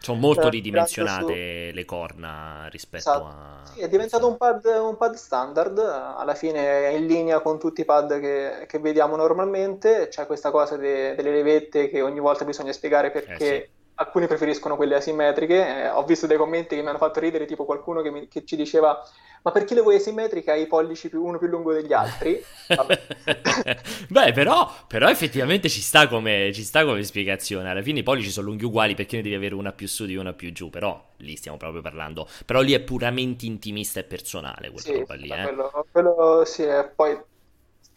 sono 0.01 0.19
molto 0.19 0.47
eh, 0.47 0.51
ridimensionate 0.51 1.69
su... 1.71 1.75
le 1.75 1.85
corna 1.85 2.69
rispetto 2.71 3.11
esatto. 3.11 3.25
a... 3.25 3.63
Sì, 3.65 3.81
è 3.81 3.89
diventato 3.89 4.29
un 4.29 4.37
pad, 4.37 4.65
un 4.65 4.97
pad, 4.97 5.15
standard, 5.15 5.79
alla 5.79 6.35
fine 6.35 6.89
è 6.89 6.89
in 6.89 7.07
linea 7.07 7.41
con 7.41 7.59
tutti 7.59 7.81
i 7.81 7.85
pad 7.85 8.21
che, 8.21 8.67
che 8.67 8.79
vediamo 8.79 9.17
normalmente, 9.17 10.09
c'è 10.09 10.27
questa 10.27 10.51
cosa 10.51 10.77
de, 10.77 11.15
delle 11.15 11.33
levette 11.33 11.89
che 11.89 12.01
ogni 12.01 12.21
volta 12.21 12.45
bisogna 12.45 12.73
spiegare 12.73 13.11
perché... 13.11 13.33
Eh 13.33 13.39
sì 13.39 13.77
alcuni 13.99 14.27
preferiscono 14.27 14.77
quelle 14.77 14.97
asimmetriche. 14.97 15.55
Eh, 15.55 15.89
ho 15.89 16.05
visto 16.05 16.27
dei 16.27 16.37
commenti 16.37 16.75
che 16.75 16.83
mi 16.83 16.89
hanno 16.89 16.99
fatto 16.99 17.21
ridere, 17.21 17.47
tipo 17.47 17.65
qualcuno 17.65 18.01
che, 18.03 18.11
mi, 18.11 18.29
che 18.29 18.45
ci 18.45 18.57
diceva: 18.57 19.01
Ma 19.43 19.51
perché 19.51 19.75
le 19.75 19.81
vuoi 19.81 19.97
asimmetriche? 19.97 20.51
Hai 20.51 20.63
i 20.63 20.67
pollici 20.67 21.09
più, 21.09 21.25
uno 21.25 21.39
più 21.39 21.49
lungo 21.49 21.73
degli 21.73 21.93
altri? 21.93 22.43
Beh, 24.09 24.33
però, 24.33 24.71
però, 24.87 25.09
effettivamente 25.09 25.69
ci 25.69 25.81
sta, 25.81 26.09
come, 26.09 26.53
ci 26.53 26.63
sta, 26.63 26.85
come, 26.85 27.03
spiegazione. 27.03 27.71
Alla 27.71 27.83
fine 27.83 28.01
i 28.01 28.05
pollici 28.05 28.31
sono 28.31 28.47
lunghi 28.49 28.65
uguali 28.65 28.95
perché 28.95 29.17
ne 29.17 29.23
devi 29.23 29.35
avere 29.35 29.55
una 29.55 29.73
più 29.73 29.87
su 29.87 30.07
di 30.07 30.17
una 30.17 30.33
più 30.33 30.53
giù. 30.53 30.71
Però 30.71 31.03
lì 31.19 31.37
stiamo 31.37 31.57
proprio 31.57 31.83
parlando. 31.83 32.29
Però 32.45 32.61
lì 32.61 32.73
è 32.73 32.81
puramente 32.81 33.47
intimista 33.47 34.01
e 34.01 34.05
personale 34.05 34.71
quella 34.71 34.81
sì, 34.81 34.99
roba 34.99 35.15
lì. 35.15 35.29
Eh? 35.29 35.43
Quello, 35.43 35.87
quello 35.91 36.43
sì, 36.45 36.63
è 36.63 36.91
poi 36.95 37.19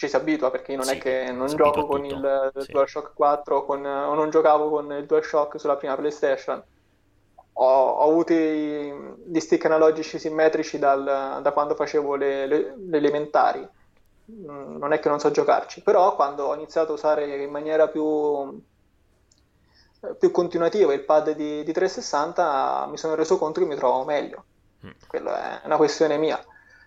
ci 0.01 0.10
si 0.10 0.15
abitua 0.15 0.50
perché 0.50 0.75
non 0.75 0.86
sì, 0.86 0.96
è 0.96 0.98
che 0.98 1.31
non 1.31 1.46
gioco 1.46 1.86
con 1.86 2.03
il 2.03 2.51
sì. 2.58 2.72
DualShock 2.72 3.13
4 3.13 3.65
con, 3.65 3.86
o 3.86 4.15
non 4.15 4.31
giocavo 4.31 4.67
con 4.72 4.91
il 4.93 5.05
DualShock 5.05 5.60
sulla 5.60 5.75
prima 5.75 5.96
PlayStation. 5.96 6.63
Ho, 7.53 7.65
ho 7.65 8.10
avuto 8.10 8.34
i, 8.34 8.91
gli 9.25 9.39
stick 9.39 9.63
analogici 9.65 10.17
simmetrici 10.17 10.79
dal, 10.79 11.39
da 11.43 11.51
quando 11.51 11.75
facevo 11.75 12.15
le, 12.15 12.48
le, 12.48 12.75
le, 12.79 12.98
elementari. 12.98 13.67
Mm, 14.31 14.77
non 14.77 14.91
è 14.91 15.00
che 15.00 15.08
non 15.08 15.20
so 15.20 15.29
giocarci, 15.29 15.84
però 15.84 16.15
quando 16.15 16.46
ho 16.46 16.55
iniziato 16.55 16.93
a 16.93 16.96
usare 16.96 17.43
in 17.43 17.51
maniera 17.51 17.88
più, 17.88 18.60
più 20.17 20.31
continuativa 20.31 20.93
il 20.96 21.03
pad 21.03 21.36
di, 21.36 21.63
di 21.63 21.72
360 21.72 22.88
mi 22.89 22.98
sono 22.98 23.13
reso 23.13 23.38
conto 23.38 23.60
che 23.60 23.67
mi 23.67 23.75
trovavo 23.75 24.03
meglio. 24.03 24.46
Mm. 24.84 24.91
Quella 25.08 25.62
è 25.62 25.65
una 25.67 25.77
questione 25.77 26.17
mia 26.17 26.43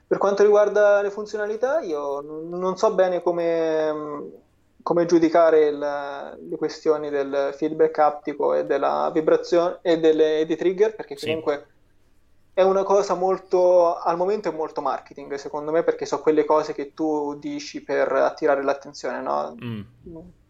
per 0.06 0.18
quanto 0.18 0.42
riguarda 0.42 1.00
le 1.00 1.10
funzionalità, 1.10 1.80
io 1.80 2.20
non 2.20 2.76
so 2.76 2.92
bene 2.94 3.22
come, 3.22 4.42
come 4.82 5.06
giudicare 5.06 5.66
il, 5.66 5.78
le 5.78 6.56
questioni 6.56 7.08
del 7.08 7.52
feedback 7.56 7.98
aptico 7.98 8.54
e 8.54 8.66
della 8.66 9.10
vibrazione 9.12 9.78
e 9.82 9.98
delle, 9.98 10.44
dei 10.46 10.56
trigger, 10.56 10.94
perché 10.94 11.16
comunque 11.18 11.66
sì. 11.66 12.60
è 12.60 12.62
una 12.62 12.82
cosa 12.82 13.14
molto, 13.14 13.96
al 13.96 14.16
momento 14.16 14.50
è 14.50 14.52
molto 14.52 14.82
marketing, 14.82 15.34
secondo 15.34 15.72
me, 15.72 15.82
perché 15.82 16.04
sono 16.04 16.22
quelle 16.22 16.44
cose 16.44 16.74
che 16.74 16.92
tu 16.92 17.34
dici 17.38 17.82
per 17.82 18.12
attirare 18.12 18.62
l'attenzione, 18.62 19.20
no? 19.22 19.56
Mm. 19.62 19.80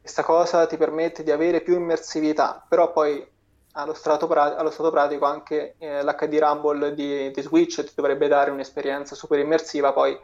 Questa 0.01 0.25
cosa 0.25 0.67
ti 0.67 0.77
permette 0.77 1.23
di 1.23 1.31
avere 1.31 1.61
più 1.63 1.77
immersività, 1.77 2.63
però 2.69 2.93
poi 2.93 3.27
allo, 3.76 3.95
pra- 4.26 4.57
allo 4.57 4.71
stato 4.71 4.90
pratico 4.90 5.25
anche 5.25 5.75
eh, 5.78 6.02
l'HD 6.02 6.38
Rumble 6.38 6.95
di, 6.95 7.31
di 7.31 7.43
Switch 7.43 7.83
ti 7.83 7.93
dovrebbe 7.95 8.28
dare 8.28 8.50
un'esperienza 8.50 9.14
super 9.14 9.38
immersiva, 9.38 9.93
poi 9.93 10.19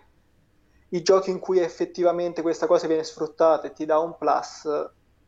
i 0.93 1.03
giochi 1.03 1.31
in 1.31 1.39
cui 1.39 1.59
effettivamente 1.59 2.43
questa 2.43 2.67
cosa 2.67 2.87
viene 2.87 3.05
sfruttata 3.05 3.67
e 3.67 3.73
ti 3.73 3.85
dà 3.85 3.99
un 3.99 4.17
plus 4.17 4.69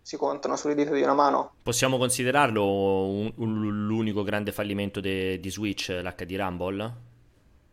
si 0.00 0.16
contano 0.16 0.56
sulle 0.56 0.74
dita 0.74 0.90
di 0.90 1.02
una 1.02 1.14
mano. 1.14 1.52
Possiamo 1.62 1.96
considerarlo 1.96 2.64
un, 3.08 3.32
un, 3.36 3.86
l'unico 3.86 4.24
grande 4.24 4.50
fallimento 4.50 5.00
de, 5.00 5.38
di 5.38 5.50
Switch, 5.50 5.88
l'HD 5.88 6.36
Rumble? 6.36 6.92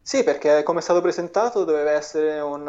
Sì, 0.01 0.23
perché 0.23 0.63
come 0.63 0.79
è 0.79 0.81
stato 0.81 1.01
presentato 1.01 1.63
doveva 1.63 1.91
essere 1.91 2.39
un, 2.39 2.61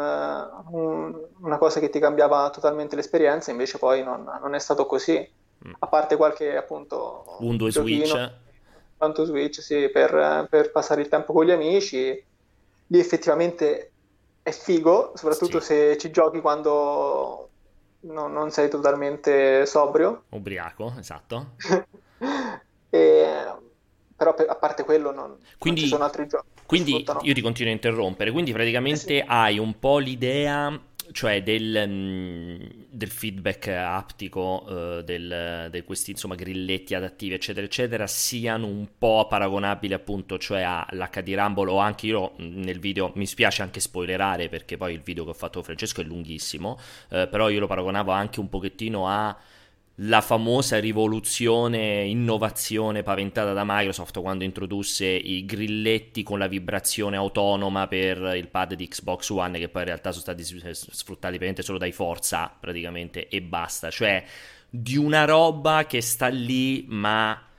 un, 0.71 1.27
una 1.39 1.57
cosa 1.57 1.79
che 1.79 1.89
ti 1.89 1.99
cambiava 1.99 2.49
totalmente 2.49 2.95
l'esperienza, 2.95 3.51
invece 3.51 3.77
poi 3.77 4.03
non, 4.03 4.23
non 4.41 4.55
è 4.55 4.59
stato 4.59 4.85
così 4.85 5.27
a 5.79 5.87
parte 5.87 6.15
qualche 6.15 6.55
appunto 6.55 7.37
un 7.39 7.57
due 7.57 7.71
switch. 7.71 8.39
Quanto 8.97 9.25
switch 9.25 9.61
sì, 9.61 9.89
per, 9.89 10.47
per, 10.49 10.71
passare 10.71 11.01
il 11.01 11.07
tempo 11.07 11.33
con 11.33 11.45
gli 11.45 11.51
amici. 11.51 12.23
Lì 12.87 12.99
effettivamente 12.99 13.91
è 14.43 14.51
figo 14.51 15.13
soprattutto 15.15 15.59
sì. 15.59 15.65
se 15.67 15.97
ci 15.97 16.11
giochi 16.11 16.41
quando 16.41 17.49
non, 18.01 18.31
non 18.31 18.51
sei 18.51 18.69
totalmente 18.69 19.65
sobrio. 19.65 20.23
Ubriaco 20.29 20.93
esatto. 20.97 21.53
E, 22.93 23.45
però 24.17 24.33
per, 24.33 24.49
a 24.49 24.55
parte 24.55 24.83
quello 24.83 25.13
non, 25.13 25.37
Quindi... 25.57 25.79
non 25.79 25.89
ci 25.89 25.95
sono 25.95 26.03
altri 26.03 26.27
giochi 26.27 26.61
quindi 26.71 27.05
io 27.23 27.33
ti 27.33 27.41
continuo 27.41 27.69
a 27.69 27.75
interrompere. 27.75 28.31
Quindi 28.31 28.53
praticamente 28.53 29.17
eh 29.17 29.19
sì. 29.19 29.25
hai 29.27 29.59
un 29.59 29.77
po' 29.77 29.97
l'idea 29.97 30.79
cioè 31.11 31.43
del, 31.43 31.83
mm, 31.87 32.55
del 32.89 33.09
feedback 33.09 33.67
aptico, 33.67 34.63
uh, 34.67 35.01
del, 35.01 35.69
di 35.71 35.83
questi 35.83 36.11
insomma 36.11 36.35
grilletti 36.35 36.93
adattivi 36.93 37.33
eccetera 37.33 37.65
eccetera 37.65 38.07
siano 38.07 38.67
un 38.67 38.87
po' 38.97 39.27
paragonabili 39.27 39.93
appunto 39.93 40.37
cioè 40.37 40.61
all'HD 40.61 41.33
Rumble 41.33 41.69
o 41.69 41.77
anche 41.77 42.07
io 42.07 42.33
mm, 42.41 42.61
nel 42.61 42.79
video 42.79 43.11
mi 43.15 43.25
spiace 43.25 43.61
anche 43.61 43.79
spoilerare 43.79 44.49
perché 44.49 44.77
poi 44.77 44.93
il 44.93 45.01
video 45.01 45.23
che 45.23 45.31
ho 45.31 45.33
fatto 45.33 45.55
con 45.55 45.63
Francesco 45.63 46.01
è 46.01 46.03
lunghissimo 46.03 46.79
uh, 47.09 47.29
però 47.29 47.49
io 47.49 47.59
lo 47.59 47.67
paragonavo 47.67 48.11
anche 48.11 48.39
un 48.39 48.49
pochettino 48.49 49.07
a 49.07 49.37
la 49.95 50.21
famosa 50.21 50.79
rivoluzione, 50.79 52.05
innovazione 52.05 53.03
paventata 53.03 53.53
da 53.53 53.63
Microsoft 53.65 54.19
quando 54.19 54.43
introdusse 54.43 55.05
i 55.05 55.45
grilletti 55.45 56.23
con 56.23 56.39
la 56.39 56.47
vibrazione 56.47 57.17
autonoma 57.17 57.87
per 57.87 58.33
il 58.35 58.47
pad 58.47 58.73
di 58.73 58.87
Xbox 58.87 59.29
One, 59.29 59.59
che 59.59 59.69
poi 59.69 59.81
in 59.81 59.87
realtà 59.89 60.11
sono 60.11 60.23
stati 60.23 60.43
sfruttati 60.43 61.37
praticamente 61.37 61.61
solo 61.61 61.77
dai 61.77 61.91
Forza, 61.91 62.55
praticamente, 62.57 63.27
e 63.27 63.41
basta. 63.41 63.89
Cioè, 63.89 64.23
di 64.69 64.97
una 64.97 65.25
roba 65.25 65.85
che 65.85 66.01
sta 66.01 66.27
lì, 66.27 66.85
ma 66.87 67.50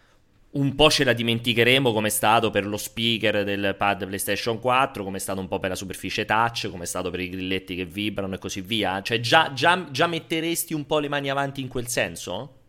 un 0.53 0.75
po' 0.75 0.91
ce 0.91 1.05
la 1.05 1.15
dimenticheremo 1.15 1.93
come 1.93 2.09
è 2.09 2.11
stato 2.11 2.51
per 2.51 2.67
lo 2.67 2.77
speaker 2.77 3.43
del 3.45 3.75
pad 3.79 4.05
PlayStation 4.05 4.59
4, 4.61 5.03
come 5.03 5.17
è 5.17 5.21
stato 5.21 5.41
un 5.41 5.49
po' 5.49 5.59
per 5.59 5.71
la 5.71 5.77
superficie 5.77 6.25
touch, 6.27 6.69
come 6.71 6.83
è 6.83 6.87
stato 6.87 7.11
per 7.11 7.21
i 7.21 7.31
grilletti 7.31 7.75
che 7.75 7.87
vibrano 7.87 8.35
e 8.35 8.39
così 8.39 8.61
via. 8.61 9.01
Cioè 9.01 9.21
già, 9.21 9.53
già, 9.55 9.91
già 9.91 10.07
metteresti 10.07 10.75
un 10.75 10.85
po' 10.85 10.99
le 10.99 11.09
mani 11.09 11.31
avanti 11.31 11.63
in 11.63 11.69
quel 11.69 11.89
senso? 11.89 12.61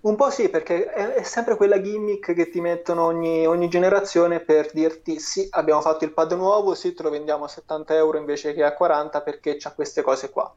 Un 0.00 0.16
po' 0.16 0.28
sì, 0.30 0.48
perché 0.48 0.86
è, 0.86 1.14
è 1.14 1.22
sempre 1.22 1.56
quella 1.56 1.80
gimmick 1.80 2.34
che 2.34 2.50
ti 2.50 2.60
mettono 2.60 3.04
ogni, 3.04 3.46
ogni, 3.46 3.68
generazione 3.68 4.40
per 4.40 4.70
dirti 4.72 5.18
sì, 5.18 5.46
abbiamo 5.50 5.80
fatto 5.80 6.04
il 6.04 6.12
pad 6.12 6.32
nuovo, 6.32 6.74
sì, 6.74 6.94
te 6.94 7.02
lo 7.04 7.10
vendiamo 7.10 7.44
a 7.44 7.48
70 7.48 7.94
euro 7.94 8.18
invece 8.18 8.52
che 8.54 8.64
a 8.64 8.74
40 8.74 9.22
perché 9.22 9.56
c'ha 9.56 9.72
queste 9.72 10.02
cose 10.02 10.30
qua. 10.30 10.52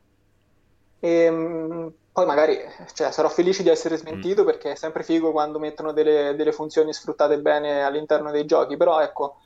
E, 1.00 1.10
ehm, 1.10 1.94
poi 2.18 2.26
magari 2.26 2.60
cioè, 2.94 3.12
sarò 3.12 3.30
felice 3.30 3.62
di 3.62 3.70
essere 3.70 3.96
smentito 3.96 4.42
mm. 4.42 4.46
perché 4.46 4.72
è 4.72 4.76
sempre 4.76 5.04
figo 5.04 5.32
quando 5.32 5.60
mettono 5.60 5.92
delle, 5.92 6.34
delle, 6.36 6.52
funzioni 6.52 6.92
sfruttate 6.92 7.40
bene 7.40 7.84
all'interno 7.84 8.32
dei 8.32 8.46
giochi, 8.46 8.76
però 8.76 9.00
ecco, 9.02 9.38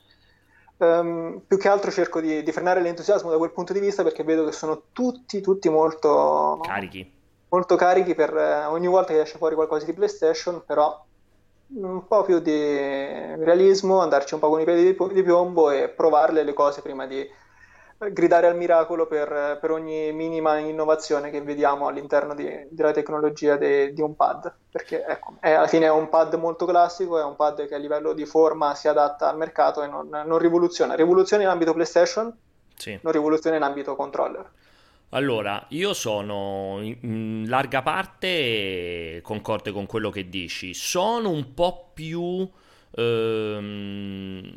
um, 0.78 1.42
più 1.46 1.58
che 1.58 1.68
altro 1.68 1.90
cerco 1.90 2.20
di, 2.20 2.42
di, 2.42 2.50
frenare 2.50 2.80
l'entusiasmo 2.80 3.30
da 3.30 3.36
quel 3.36 3.52
punto 3.52 3.74
di 3.74 3.80
vista 3.80 4.02
perché 4.02 4.24
vedo 4.24 4.46
che 4.46 4.52
sono 4.52 4.84
tutti, 4.92 5.42
tutti 5.42 5.68
molto 5.68 6.60
carichi, 6.62 7.12
molto 7.50 7.76
carichi 7.76 8.14
per 8.14 8.34
eh, 8.34 8.64
ogni 8.64 8.86
volta 8.86 9.12
che 9.12 9.20
esce 9.20 9.36
fuori 9.36 9.54
qualcosa 9.54 9.84
di 9.84 9.92
PlayStation, 9.92 10.62
però 10.64 11.04
un 11.74 12.06
po' 12.06 12.22
più 12.22 12.38
di 12.38 12.52
realismo, 12.54 14.00
andarci 14.00 14.32
un 14.32 14.40
po' 14.40 14.48
con 14.48 14.60
i 14.60 14.64
piedi 14.64 14.82
di, 14.82 14.96
di 15.12 15.22
piombo 15.22 15.70
e 15.70 15.90
provarle 15.90 16.42
le 16.42 16.52
cose 16.54 16.80
prima 16.80 17.06
di 17.06 17.28
gridare 18.10 18.46
al 18.46 18.56
miracolo 18.56 19.06
per, 19.06 19.58
per, 19.60 19.70
ogni 19.70 20.12
minima 20.12 20.58
innovazione 20.58 21.30
che 21.30 21.40
vediamo 21.42 21.86
all'interno 21.86 22.34
di, 22.34 22.48
della 22.70 22.92
tecnologia 22.92 23.56
de, 23.56 23.92
di 23.92 24.00
un 24.00 24.16
pad, 24.16 24.52
perché 24.70 25.04
ecco, 25.04 25.36
è, 25.40 25.52
alla 25.52 25.66
fine 25.66 25.86
è 25.86 25.90
un 25.90 26.08
pad 26.08 26.34
molto 26.34 26.64
classico, 26.64 27.18
è 27.18 27.24
un 27.24 27.36
pad 27.36 27.66
che 27.66 27.74
a 27.74 27.78
livello 27.78 28.12
di 28.12 28.26
forma 28.26 28.74
si 28.74 28.88
adatta 28.88 29.28
al 29.28 29.36
mercato 29.36 29.82
e 29.82 29.86
non, 29.86 30.08
non 30.08 30.38
rivoluziona. 30.38 30.94
Rivoluzione 30.94 31.44
in 31.44 31.48
ambito 31.48 31.72
PlayStation, 31.72 32.34
sì. 32.74 32.98
non 33.00 33.12
rivoluzione 33.12 33.56
in 33.56 33.62
ambito 33.62 33.94
controller. 33.94 34.50
Allora, 35.10 35.66
io 35.68 35.92
sono 35.92 36.78
in 36.80 37.44
larga 37.46 37.82
parte 37.82 39.20
concorde 39.22 39.70
con 39.70 39.84
quello 39.86 40.08
che 40.08 40.28
dici, 40.28 40.72
sono 40.72 41.28
un 41.28 41.52
po' 41.52 41.90
più 41.92 42.48
Ehm, 42.94 44.54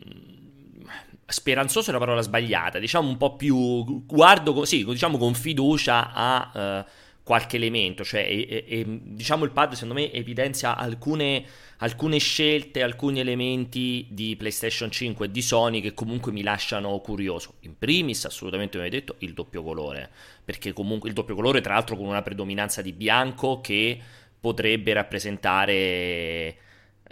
speranzoso 1.26 1.88
è 1.88 1.90
una 1.90 2.00
parola 2.00 2.22
sbagliata, 2.22 2.80
diciamo 2.80 3.10
un 3.10 3.18
po' 3.18 3.36
più 3.36 4.06
guardo, 4.06 4.66
sì, 4.66 4.86
diciamo 4.86 5.18
con 5.18 5.34
fiducia 5.34 6.12
a 6.14 6.84
uh, 6.86 6.92
qualche 7.24 7.56
elemento, 7.56 8.04
cioè 8.04 8.22
e, 8.22 8.66
e, 8.68 8.86
diciamo 8.88 9.46
il 9.46 9.52
pad 9.52 9.74
secondo 9.74 9.96
me 9.96 10.12
evidenzia 10.12 10.78
alcune, 10.78 11.44
alcune, 11.78 12.20
scelte, 12.20 12.84
alcuni 12.84 13.20
elementi 13.20 14.06
di 14.12 14.36
PlayStation 14.36 14.92
5 14.92 15.26
e 15.26 15.32
di 15.32 15.42
Sony 15.42 15.82
che 15.82 15.96
comunque 15.96 16.32
mi 16.32 16.44
lasciano 16.44 16.98
curioso. 17.00 17.56
In 17.62 17.78
primis, 17.78 18.26
assolutamente 18.26 18.74
come 18.74 18.84
hai 18.84 18.92
detto, 18.92 19.16
il 19.20 19.34
doppio 19.34 19.64
colore, 19.64 20.10
perché 20.46 20.74
comunque 20.74 21.10
il 21.10 21.16
doppio 21.16 21.34
colore 21.34 21.62
tra 21.62 21.74
l'altro 21.74 21.98
con 21.98 22.06
una 22.06 22.22
predominanza 22.22 22.84
di 22.84 22.94
bianco 22.94 23.60
che 23.62 24.00
potrebbe 24.40 24.94
rappresentare 24.94 26.58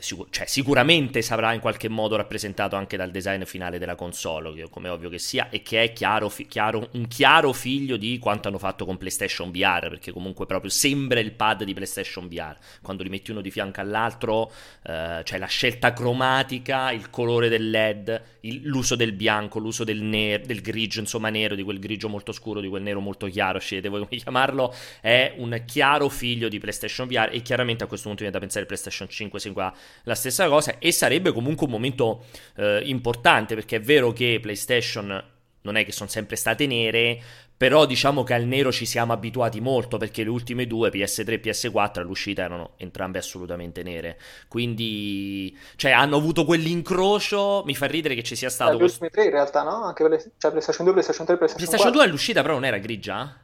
Sicur- 0.04 0.28
cioè, 0.32 0.46
sicuramente 0.48 1.22
sarà 1.22 1.54
in 1.54 1.62
qualche 1.62 1.88
modo 1.88 2.18
rappresentato 2.18 2.76
anche 2.76 2.98
dal 2.98 3.10
design 3.10 3.44
finale 3.44 3.80
della 3.80 3.96
console, 3.96 4.68
come 4.70 4.90
ovvio 4.90 5.08
che 5.08 5.18
sia, 5.18 5.48
e 5.50 5.62
che 5.62 5.82
è 5.82 5.94
chiaro, 5.94 6.28
fi- 6.28 6.46
chiaro, 6.46 6.90
un 6.92 7.08
chiaro 7.08 7.54
figlio 7.54 7.96
di 7.96 8.20
quanto 8.20 8.50
hanno 8.50 8.58
fatto 8.58 8.84
con 8.84 8.98
PlayStation 8.98 9.50
VR, 9.50 9.88
perché 9.88 10.12
comunque 10.12 10.46
proprio 10.46 10.70
sembra 10.70 11.22
il 11.22 11.32
pad 11.32 11.64
di 11.64 11.74
PlayStation 11.74 12.28
VR. 12.28 12.58
Quando 12.82 13.02
li 13.02 13.08
metti 13.08 13.32
uno 13.32 13.40
di 13.40 13.50
fianco 13.50 13.80
all'altro, 13.80 14.52
eh, 14.86 15.22
c'è 15.24 15.38
la 15.38 15.46
scelta 15.46 15.94
cromatica, 15.94 16.92
il 16.92 17.10
colore 17.10 17.48
del 17.48 17.70
LED, 17.70 18.22
il- 18.42 18.60
l'uso 18.66 18.98
del 18.98 19.14
bianco, 19.14 19.58
l'uso 19.60 19.86
del, 19.86 20.02
ne- 20.02 20.42
del, 20.42 20.60
grigio, 20.60 21.00
insomma 21.00 21.30
nero, 21.30 21.56
di 21.56 21.64
quel 21.64 21.80
grigio 21.80 22.10
molto 22.10 22.34
scuro, 22.34 22.60
di 22.60 22.68
quel 22.68 22.82
nero 22.84 23.00
molto 23.00 23.28
chiaro, 23.28 23.58
scegliete 23.58 23.88
voi 23.88 24.06
come 24.06 24.20
chiamarlo, 24.22 24.76
è 25.00 25.34
un 25.38 25.64
chiaro 25.66 26.10
figlio 26.10 26.50
di 26.50 26.60
PlayStation 26.60 27.08
VR 27.08 27.30
e 27.32 27.42
chiaramente 27.42 27.86
a 27.86 27.88
questo 27.88 28.08
punto 28.08 28.24
viene 28.24 28.38
da 28.38 28.44
pensare 28.44 28.66
PlayStation 28.66 29.08
5 29.08 29.40
si 29.40 29.52
qua 29.54 29.74
la 30.04 30.16
stessa 30.16 30.48
cosa 30.48 30.78
e 30.80 30.92
sarebbe 30.92 31.32
comunque 31.32 31.66
un 31.66 31.72
momento 31.72 32.26
eh, 32.58 32.82
importante 32.86 33.56
perché 33.56 33.78
è 33.78 33.82
vero 33.82 34.12
che 34.12 34.40
PlayStation 34.42 35.32
non 35.64 35.76
è 35.76 35.86
che 35.86 35.92
sono 35.92 36.10
sempre 36.10 36.36
state 36.36 36.68
nere, 36.68 37.22
però 37.56 37.86
diciamo 37.86 38.24
che 38.24 38.34
al 38.34 38.44
nero 38.44 38.72
ci 38.72 38.86
siamo 38.86 39.14
abituati 39.14 39.62
molto 39.62 39.98
perché 39.98 40.24
le 40.24 40.30
ultime 40.30 40.68
due, 40.68 40.90
PS3 40.90 41.32
e 41.32 41.42
PS4, 41.42 42.00
all'uscita 42.00 42.44
erano 42.44 42.72
entrambe 42.78 43.20
assolutamente 43.20 43.84
nere. 43.84 44.20
Quindi, 44.50 45.58
cioè, 45.78 45.92
hanno 45.92 46.18
avuto 46.18 46.44
quell'incrocio. 46.44 47.64
Mi 47.66 47.76
fa 47.76 47.86
ridere 47.86 48.16
che 48.16 48.24
ci 48.24 48.36
sia 48.36 48.50
stato. 48.50 48.74
Eh, 48.74 48.78
le 48.78 48.84
ultime 48.84 49.10
tre 49.10 49.26
in 49.26 49.32
realtà, 49.32 49.64
no? 49.64 49.84
Anche 49.86 50.08
le... 50.08 50.18
cioè, 50.38 50.52
PlayStation 50.52 50.84
2, 50.84 50.94
PlayStation 50.94 51.26
3, 51.26 51.38
PlayStation, 51.38 51.68
PlayStation 51.68 51.92
4. 51.92 51.92
2 51.92 52.04
all'uscita 52.04 52.42
però 52.42 52.54
non 52.56 52.66
era 52.66 52.78
grigia? 52.80 53.43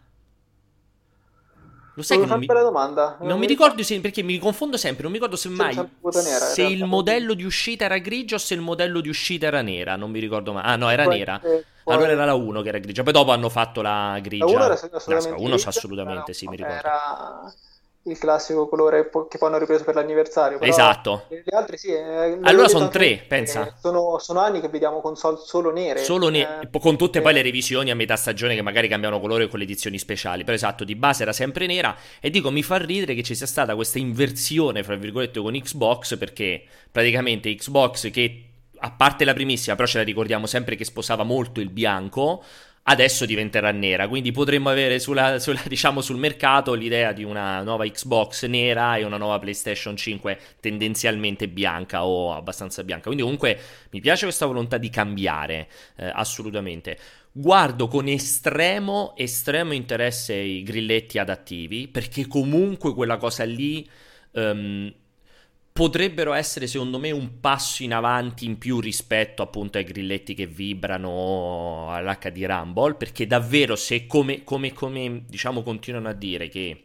Lo 1.99 2.05
sai 2.05 2.17
che 2.17 2.25
non 2.27 2.39
mi... 2.39 2.45
domanda. 2.45 3.17
Non, 3.19 3.27
non 3.27 3.39
mi 3.39 3.45
ricordo 3.45 3.83
se, 3.83 3.99
perché 3.99 4.23
mi 4.23 4.37
confondo 4.37 4.77
sempre, 4.77 5.03
non 5.03 5.11
mi 5.11 5.17
ricordo 5.17 5.35
se 5.35 5.49
mai 5.49 5.75
nera, 5.75 6.45
se 6.45 6.63
il 6.63 6.85
modello 6.85 7.33
di 7.33 7.43
uscita 7.43 7.83
era 7.83 7.97
grigio 7.97 8.35
o 8.35 8.37
se 8.37 8.53
il 8.53 8.61
modello 8.61 9.01
di 9.01 9.09
uscita 9.09 9.47
era 9.47 9.61
nera, 9.61 9.97
non 9.97 10.09
mi 10.09 10.21
ricordo 10.21 10.53
mai. 10.53 10.63
Ah 10.65 10.77
no, 10.77 10.89
era 10.89 11.03
poi, 11.03 11.17
nera. 11.17 11.41
Eh, 11.43 11.65
poi... 11.83 11.93
Allora 11.93 12.11
era 12.11 12.23
la 12.23 12.35
1 12.35 12.61
che 12.61 12.69
era 12.69 12.77
grigia, 12.77 13.03
poi 13.03 13.11
dopo 13.11 13.31
hanno 13.31 13.49
fatto 13.49 13.81
la 13.81 14.17
grigia. 14.21 14.45
La 14.45 14.51
1 14.51 14.63
era 14.63 14.73
assolutamente, 14.73 15.29
no, 15.29 15.41
1 15.41 15.55
assolutamente, 15.55 16.33
sì, 16.33 16.47
mi 16.47 16.55
ricordo. 16.55 16.77
Era 16.77 17.53
il 18.11 18.17
classico 18.17 18.67
colore 18.67 19.09
che 19.29 19.37
poi 19.37 19.49
hanno 19.49 19.57
ripreso 19.57 19.83
per 19.83 19.95
l'anniversario. 19.95 20.59
esatto. 20.61 21.25
Le 21.29 21.43
altre 21.51 21.77
sì. 21.77 21.89
Eh, 21.89 22.39
allora 22.41 22.67
sono 22.67 22.89
tre, 22.89 23.23
pensa. 23.27 23.75
Sono, 23.79 24.17
sono, 24.19 24.39
anni 24.39 24.61
che 24.61 24.69
vediamo 24.69 25.01
console 25.01 25.37
solo 25.43 25.71
nere. 25.71 26.03
Solo 26.03 26.29
ne- 26.29 26.61
eh, 26.61 26.79
con 26.79 26.97
tutte 26.97 27.19
eh. 27.19 27.21
poi 27.21 27.33
le 27.33 27.41
revisioni 27.41 27.91
a 27.91 27.95
metà 27.95 28.15
stagione 28.15 28.55
che 28.55 28.61
magari 28.61 28.87
cambiano 28.87 29.19
colore 29.19 29.47
con 29.47 29.59
le 29.59 29.65
edizioni 29.65 29.97
speciali. 29.97 30.43
Però 30.43 30.55
esatto, 30.55 30.83
di 30.83 30.95
base 30.95 31.23
era 31.23 31.33
sempre 31.33 31.65
nera. 31.65 31.95
E 32.19 32.29
dico, 32.29 32.51
mi 32.51 32.63
fa 32.63 32.77
ridere 32.77 33.13
che 33.13 33.23
ci 33.23 33.35
sia 33.35 33.47
stata 33.47 33.75
questa 33.75 33.99
inversione, 33.99 34.83
fra 34.83 34.95
virgolette, 34.95 35.39
con 35.39 35.53
Xbox, 35.53 36.17
perché 36.17 36.63
praticamente 36.91 37.53
Xbox 37.55 38.11
che... 38.11 38.43
A 38.81 38.91
parte 38.91 39.25
la 39.25 39.33
primissima, 39.33 39.75
però 39.75 39.85
ce 39.85 39.97
la 39.97 40.05
ricordiamo 40.05 40.45
sempre 40.45 40.77
che 40.77 40.85
sposava 40.85 41.23
molto 41.23 41.59
il 41.59 41.69
bianco 41.69 42.41
adesso 42.89 43.25
diventerà 43.25 43.71
nera. 43.71 44.07
Quindi 44.07 44.31
potremmo 44.31 44.69
avere 44.69 44.99
sulla, 44.99 45.39
sulla, 45.39 45.61
diciamo, 45.67 46.01
sul 46.01 46.17
mercato 46.17 46.73
l'idea 46.73 47.11
di 47.11 47.23
una 47.23 47.61
nuova 47.61 47.85
Xbox 47.85 48.45
nera 48.45 48.97
e 48.97 49.03
una 49.03 49.17
nuova 49.17 49.39
PlayStation 49.39 49.95
5 49.95 50.39
tendenzialmente 50.59 51.47
bianca 51.47 52.05
o 52.05 52.33
abbastanza 52.33 52.83
bianca. 52.83 53.05
Quindi 53.05 53.21
comunque 53.21 53.59
mi 53.91 53.99
piace 54.01 54.23
questa 54.23 54.45
volontà 54.45 54.77
di 54.77 54.89
cambiare, 54.89 55.69
eh, 55.97 56.11
assolutamente. 56.13 56.97
Guardo 57.31 57.87
con 57.87 58.07
estremo, 58.07 59.13
estremo 59.15 59.73
interesse 59.73 60.33
i 60.33 60.63
grilletti 60.63 61.19
adattivi, 61.19 61.87
perché 61.87 62.27
comunque 62.27 62.93
quella 62.93 63.17
cosa 63.17 63.43
lì... 63.43 63.87
Um, 64.31 64.93
potrebbero 65.79 66.33
essere 66.33 66.67
secondo 66.67 66.99
me 66.99 67.09
un 67.11 67.39
passo 67.39 67.83
in 67.83 67.93
avanti 67.93 68.43
in 68.43 68.57
più 68.57 68.81
rispetto 68.81 69.41
appunto 69.41 69.77
ai 69.77 69.85
grilletti 69.85 70.33
che 70.33 70.45
vibrano 70.45 71.87
all'HD 71.89 72.43
Rumble 72.43 72.95
perché 72.95 73.25
davvero 73.25 73.77
se 73.77 74.05
come, 74.05 74.43
come, 74.43 74.73
come 74.73 75.23
diciamo 75.25 75.63
continuano 75.63 76.09
a 76.09 76.13
dire 76.13 76.49
che 76.49 76.83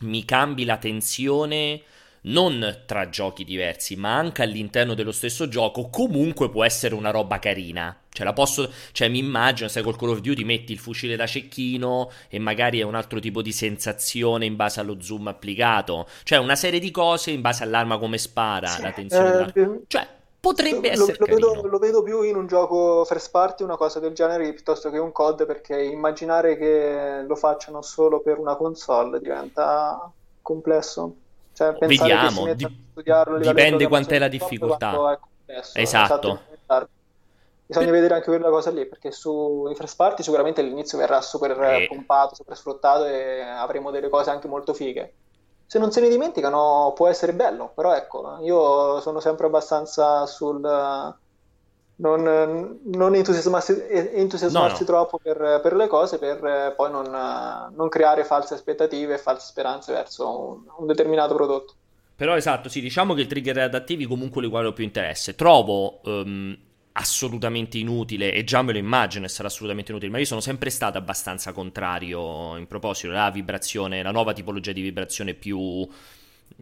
mi 0.00 0.24
cambi 0.24 0.64
la 0.64 0.78
tensione 0.78 1.82
non 2.22 2.82
tra 2.86 3.08
giochi 3.08 3.44
diversi, 3.44 3.96
ma 3.96 4.16
anche 4.16 4.42
all'interno 4.42 4.94
dello 4.94 5.12
stesso 5.12 5.48
gioco, 5.48 5.88
comunque 5.88 6.50
può 6.50 6.64
essere 6.64 6.94
una 6.94 7.10
roba 7.10 7.38
carina. 7.38 7.96
Cioè, 8.08 8.26
la 8.26 8.32
posso, 8.32 8.70
cioè, 8.92 9.08
mi 9.08 9.18
immagino, 9.18 9.68
se 9.68 9.80
col 9.82 9.96
Call 9.96 10.10
of 10.10 10.20
Duty 10.20 10.44
metti 10.44 10.72
il 10.72 10.78
fucile 10.78 11.16
da 11.16 11.26
cecchino 11.26 12.10
e 12.28 12.38
magari 12.38 12.78
è 12.78 12.82
un 12.82 12.94
altro 12.94 13.18
tipo 13.20 13.40
di 13.40 13.52
sensazione 13.52 14.44
in 14.44 14.54
base 14.54 14.80
allo 14.80 15.00
zoom 15.00 15.28
applicato. 15.28 16.06
Cioè, 16.22 16.38
una 16.38 16.56
serie 16.56 16.78
di 16.78 16.90
cose 16.90 17.30
in 17.30 17.40
base 17.40 17.64
all'arma 17.64 17.98
come 17.98 18.18
spara, 18.18 18.66
sì, 18.66 18.82
la 18.82 18.92
tensione. 18.92 19.52
Eh, 19.54 19.80
Cioè, 19.86 20.06
potrebbe 20.38 20.94
lo, 20.94 21.04
essere 21.04 21.16
lo 21.18 21.26
vedo, 21.26 21.66
lo 21.66 21.78
vedo, 21.78 22.02
più 22.02 22.22
in 22.22 22.36
un 22.36 22.46
gioco 22.46 23.04
first 23.06 23.30
party, 23.30 23.64
una 23.64 23.76
cosa 23.76 23.98
del 23.98 24.12
genere, 24.12 24.52
piuttosto 24.52 24.90
che 24.90 24.98
un 24.98 25.10
COD, 25.10 25.46
perché 25.46 25.80
immaginare 25.82 26.58
che 26.58 27.24
lo 27.26 27.34
facciano 27.34 27.80
solo 27.80 28.20
per 28.20 28.38
una 28.38 28.56
console 28.56 29.20
diventa 29.20 30.12
complesso. 30.42 31.16
Cioè, 31.78 31.86
Vediamo, 31.86 32.54
di- 32.54 32.90
dipende 33.40 33.86
quant'è 33.86 34.18
la 34.18 34.28
difficoltà. 34.28 35.18
Complesso, 35.20 35.78
esatto. 35.78 36.40
Bisogna 37.64 37.90
vedere 37.90 38.14
anche 38.14 38.26
quella 38.26 38.50
cosa 38.50 38.70
lì, 38.70 38.86
perché 38.86 39.12
su 39.12 39.66
i 39.70 39.74
first 39.74 39.96
party 39.96 40.22
sicuramente 40.22 40.60
all'inizio 40.60 40.98
verrà 40.98 41.22
super 41.22 41.58
e... 41.62 41.86
pompato, 41.88 42.34
super 42.34 42.56
sfruttato 42.56 43.06
e 43.06 43.40
avremo 43.40 43.90
delle 43.90 44.10
cose 44.10 44.30
anche 44.30 44.46
molto 44.46 44.74
fighe. 44.74 45.14
Se 45.64 45.78
non 45.78 45.90
se 45.90 46.02
ne 46.02 46.10
dimenticano 46.10 46.92
può 46.94 47.08
essere 47.08 47.32
bello, 47.32 47.72
però 47.74 47.94
ecco, 47.94 48.38
io 48.42 49.00
sono 49.00 49.20
sempre 49.20 49.46
abbastanza 49.46 50.26
sul 50.26 50.60
non, 51.96 52.80
non 52.84 53.14
entusiasmarsi, 53.14 53.84
entusiasmarsi 53.90 54.84
no, 54.84 54.90
no. 54.90 54.96
troppo 55.06 55.18
per, 55.18 55.60
per, 55.62 55.74
le 55.74 55.86
cose 55.86 56.18
per 56.18 56.74
poi 56.76 56.90
non, 56.90 57.70
non, 57.74 57.88
creare 57.88 58.24
false 58.24 58.54
aspettative 58.54 59.14
e 59.14 59.18
false 59.18 59.46
speranze 59.46 59.92
verso 59.92 60.28
un, 60.28 60.62
un, 60.78 60.86
determinato 60.86 61.34
prodotto. 61.34 61.74
Però 62.16 62.36
esatto, 62.36 62.68
sì, 62.68 62.80
diciamo 62.80 63.14
che 63.14 63.22
il 63.22 63.26
trigger 63.26 63.58
adattivi 63.58 64.06
comunque 64.06 64.42
li 64.42 64.48
guardo 64.48 64.72
più 64.72 64.84
interesse. 64.84 65.34
Trovo 65.34 66.00
um, 66.04 66.56
assolutamente 66.92 67.78
inutile, 67.78 68.32
e 68.32 68.44
già 68.44 68.62
me 68.62 68.72
lo 68.72 68.78
immagino 68.78 69.24
essere 69.24 69.48
assolutamente 69.48 69.90
inutile, 69.90 70.10
ma 70.10 70.18
io 70.18 70.24
sono 70.24 70.40
sempre 70.40 70.70
stato 70.70 70.98
abbastanza 70.98 71.52
contrario 71.52 72.56
in 72.56 72.66
proposito, 72.66 73.12
la 73.12 73.30
vibrazione, 73.30 74.02
la 74.02 74.12
nuova 74.12 74.32
tipologia 74.32 74.72
di 74.72 74.82
vibrazione 74.82 75.34
più 75.34 75.88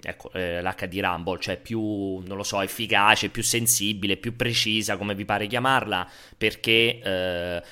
ecco, 0.03 0.33
eh, 0.33 0.61
l'HD 0.63 1.01
Rumble, 1.01 1.39
cioè 1.41 1.59
più, 1.59 2.19
non 2.27 2.37
lo 2.37 2.43
so, 2.43 2.61
efficace, 2.61 3.29
più 3.29 3.43
sensibile, 3.43 4.17
più 4.17 4.37
precisa, 4.37 4.97
come 4.97 5.15
vi 5.15 5.25
pare 5.25 5.47
chiamarla, 5.47 6.09
perché... 6.37 7.01
Eh, 7.03 7.63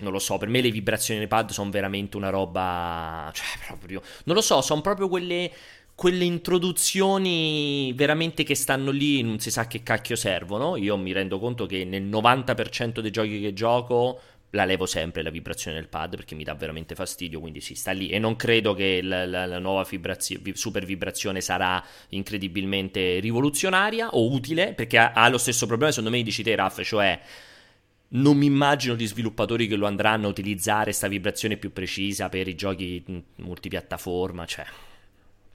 non 0.00 0.12
lo 0.12 0.18
so, 0.18 0.38
per 0.38 0.48
me 0.48 0.60
le 0.60 0.70
vibrazioni 0.70 1.18
nei 1.18 1.28
pad 1.28 1.50
sono 1.50 1.70
veramente 1.70 2.16
una 2.16 2.30
roba. 2.30 3.30
Cioè, 3.34 3.46
proprio. 3.66 4.00
Non 4.24 4.36
lo 4.36 4.40
so, 4.40 4.60
sono 4.60 4.80
proprio 4.80 5.08
quelle. 5.08 5.50
Quelle 5.96 6.24
introduzioni 6.24 7.90
veramente 7.94 8.44
che 8.44 8.54
stanno 8.54 8.90
lì, 8.90 9.22
non 9.22 9.38
si 9.40 9.50
sa 9.50 9.66
che 9.66 9.82
cacchio 9.82 10.14
servono. 10.14 10.76
Io 10.76 10.94
mi 10.98 11.10
rendo 11.10 11.38
conto 11.38 11.64
che 11.64 11.86
nel 11.86 12.02
90% 12.02 13.00
dei 13.00 13.10
giochi 13.10 13.40
che 13.40 13.54
gioco 13.54 14.20
la 14.56 14.64
levo 14.64 14.86
sempre 14.86 15.22
la 15.22 15.30
vibrazione 15.30 15.76
del 15.76 15.88
pad 15.88 16.16
perché 16.16 16.34
mi 16.34 16.42
dà 16.42 16.54
veramente 16.54 16.96
fastidio, 16.96 17.38
quindi 17.38 17.60
si 17.60 17.74
sta 17.74 17.92
lì 17.92 18.08
e 18.08 18.18
non 18.18 18.34
credo 18.34 18.74
che 18.74 19.00
la, 19.02 19.24
la, 19.26 19.46
la 19.46 19.58
nuova 19.58 19.86
vibrazio, 19.88 20.40
super 20.54 20.84
vibrazione 20.84 21.40
sarà 21.40 21.84
incredibilmente 22.08 23.20
rivoluzionaria 23.20 24.08
o 24.08 24.32
utile 24.32 24.72
perché 24.72 24.98
ha, 24.98 25.12
ha 25.12 25.28
lo 25.28 25.38
stesso 25.38 25.66
problema 25.66 25.92
secondo 25.92 26.16
me 26.16 26.22
dici 26.22 26.42
te 26.42 26.56
Raff, 26.56 26.82
cioè 26.82 27.20
non 28.08 28.36
mi 28.36 28.46
immagino 28.46 28.96
gli 28.96 29.06
sviluppatori 29.06 29.68
che 29.68 29.76
lo 29.76 29.86
andranno 29.86 30.26
a 30.26 30.30
utilizzare 30.30 30.84
questa 30.84 31.08
vibrazione 31.08 31.56
più 31.56 31.72
precisa 31.72 32.28
per 32.28 32.48
i 32.48 32.54
giochi 32.54 33.04
multipiattaforma, 33.36 34.46
cioè 34.46 34.64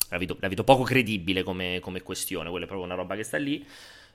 la 0.09 0.17
vedo, 0.17 0.37
la 0.39 0.47
vedo 0.47 0.63
poco 0.63 0.83
credibile 0.83 1.43
come, 1.43 1.79
come, 1.79 2.01
questione, 2.01 2.49
quella 2.49 2.65
è 2.65 2.67
proprio 2.67 2.87
una 2.87 2.95
roba 2.95 3.15
che 3.15 3.23
sta 3.23 3.37
lì. 3.37 3.65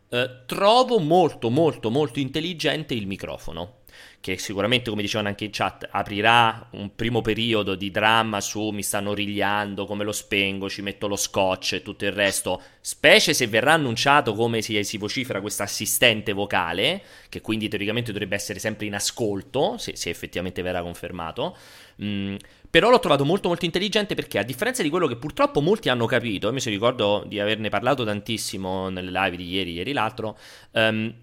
Eh, 0.09 0.43
trovo 0.47 1.01
molto 1.01 1.51
molto 1.51 1.91
molto 1.91 2.21
intelligente 2.21 2.95
il 2.95 3.09
microfono 3.09 3.79
che 4.21 4.39
sicuramente, 4.39 4.91
come 4.91 5.03
dicevano 5.03 5.29
anche 5.29 5.45
in 5.45 5.51
chat, 5.53 5.87
aprirà 5.91 6.69
un 6.73 6.95
primo 6.95 7.21
periodo 7.21 7.75
di 7.77 7.91
dramma 7.91 8.41
su 8.41 8.71
mi 8.71 8.83
stanno 8.83 9.15
rigliando, 9.15 9.87
come 9.87 10.03
lo 10.03 10.13
spengo, 10.13 10.69
ci 10.69 10.83
metto 10.83 11.07
lo 11.07 11.17
scotch 11.17 11.75
e 11.75 11.83
tutto 11.83 12.05
il 12.05 12.13
resto, 12.13 12.61
specie 12.81 13.33
se 13.35 13.47
verrà 13.47 13.75
annunciato 13.75 14.35
come 14.35 14.63
si, 14.63 14.83
si 14.83 14.99
vocifera 14.99 15.41
questo 15.41 15.63
assistente 15.63 16.33
vocale, 16.33 17.03
che 17.29 17.41
quindi 17.41 17.69
teoricamente 17.69 18.11
dovrebbe 18.11 18.35
essere 18.35 18.59
sempre 18.59 18.87
in 18.87 18.95
ascolto, 18.95 19.79
se, 19.79 19.95
se 19.95 20.11
effettivamente 20.11 20.61
verrà 20.61 20.83
confermato. 20.83 21.57
Mm, 22.03 22.37
però 22.69 22.91
l'ho 22.91 22.99
trovato 22.99 23.25
molto 23.25 23.49
molto 23.49 23.65
intelligente 23.65 24.15
perché 24.15 24.39
a 24.39 24.43
differenza 24.43 24.83
di 24.83 24.91
quello 24.91 25.07
che 25.07 25.17
purtroppo 25.17 25.61
molti 25.61 25.89
hanno 25.89 26.07
capito, 26.07 26.49
io 26.49 26.53
mi 26.53 26.61
ricordo 26.65 27.25
di 27.27 27.41
averne 27.41 27.69
parlato 27.69 28.05
tantissimo 28.05 28.89
nelle 28.89 29.11
live 29.11 29.37
di 29.37 29.49
ieri, 29.49 29.73
ieri 29.73 29.93
l'altro, 29.93 30.37
um, 30.73 31.15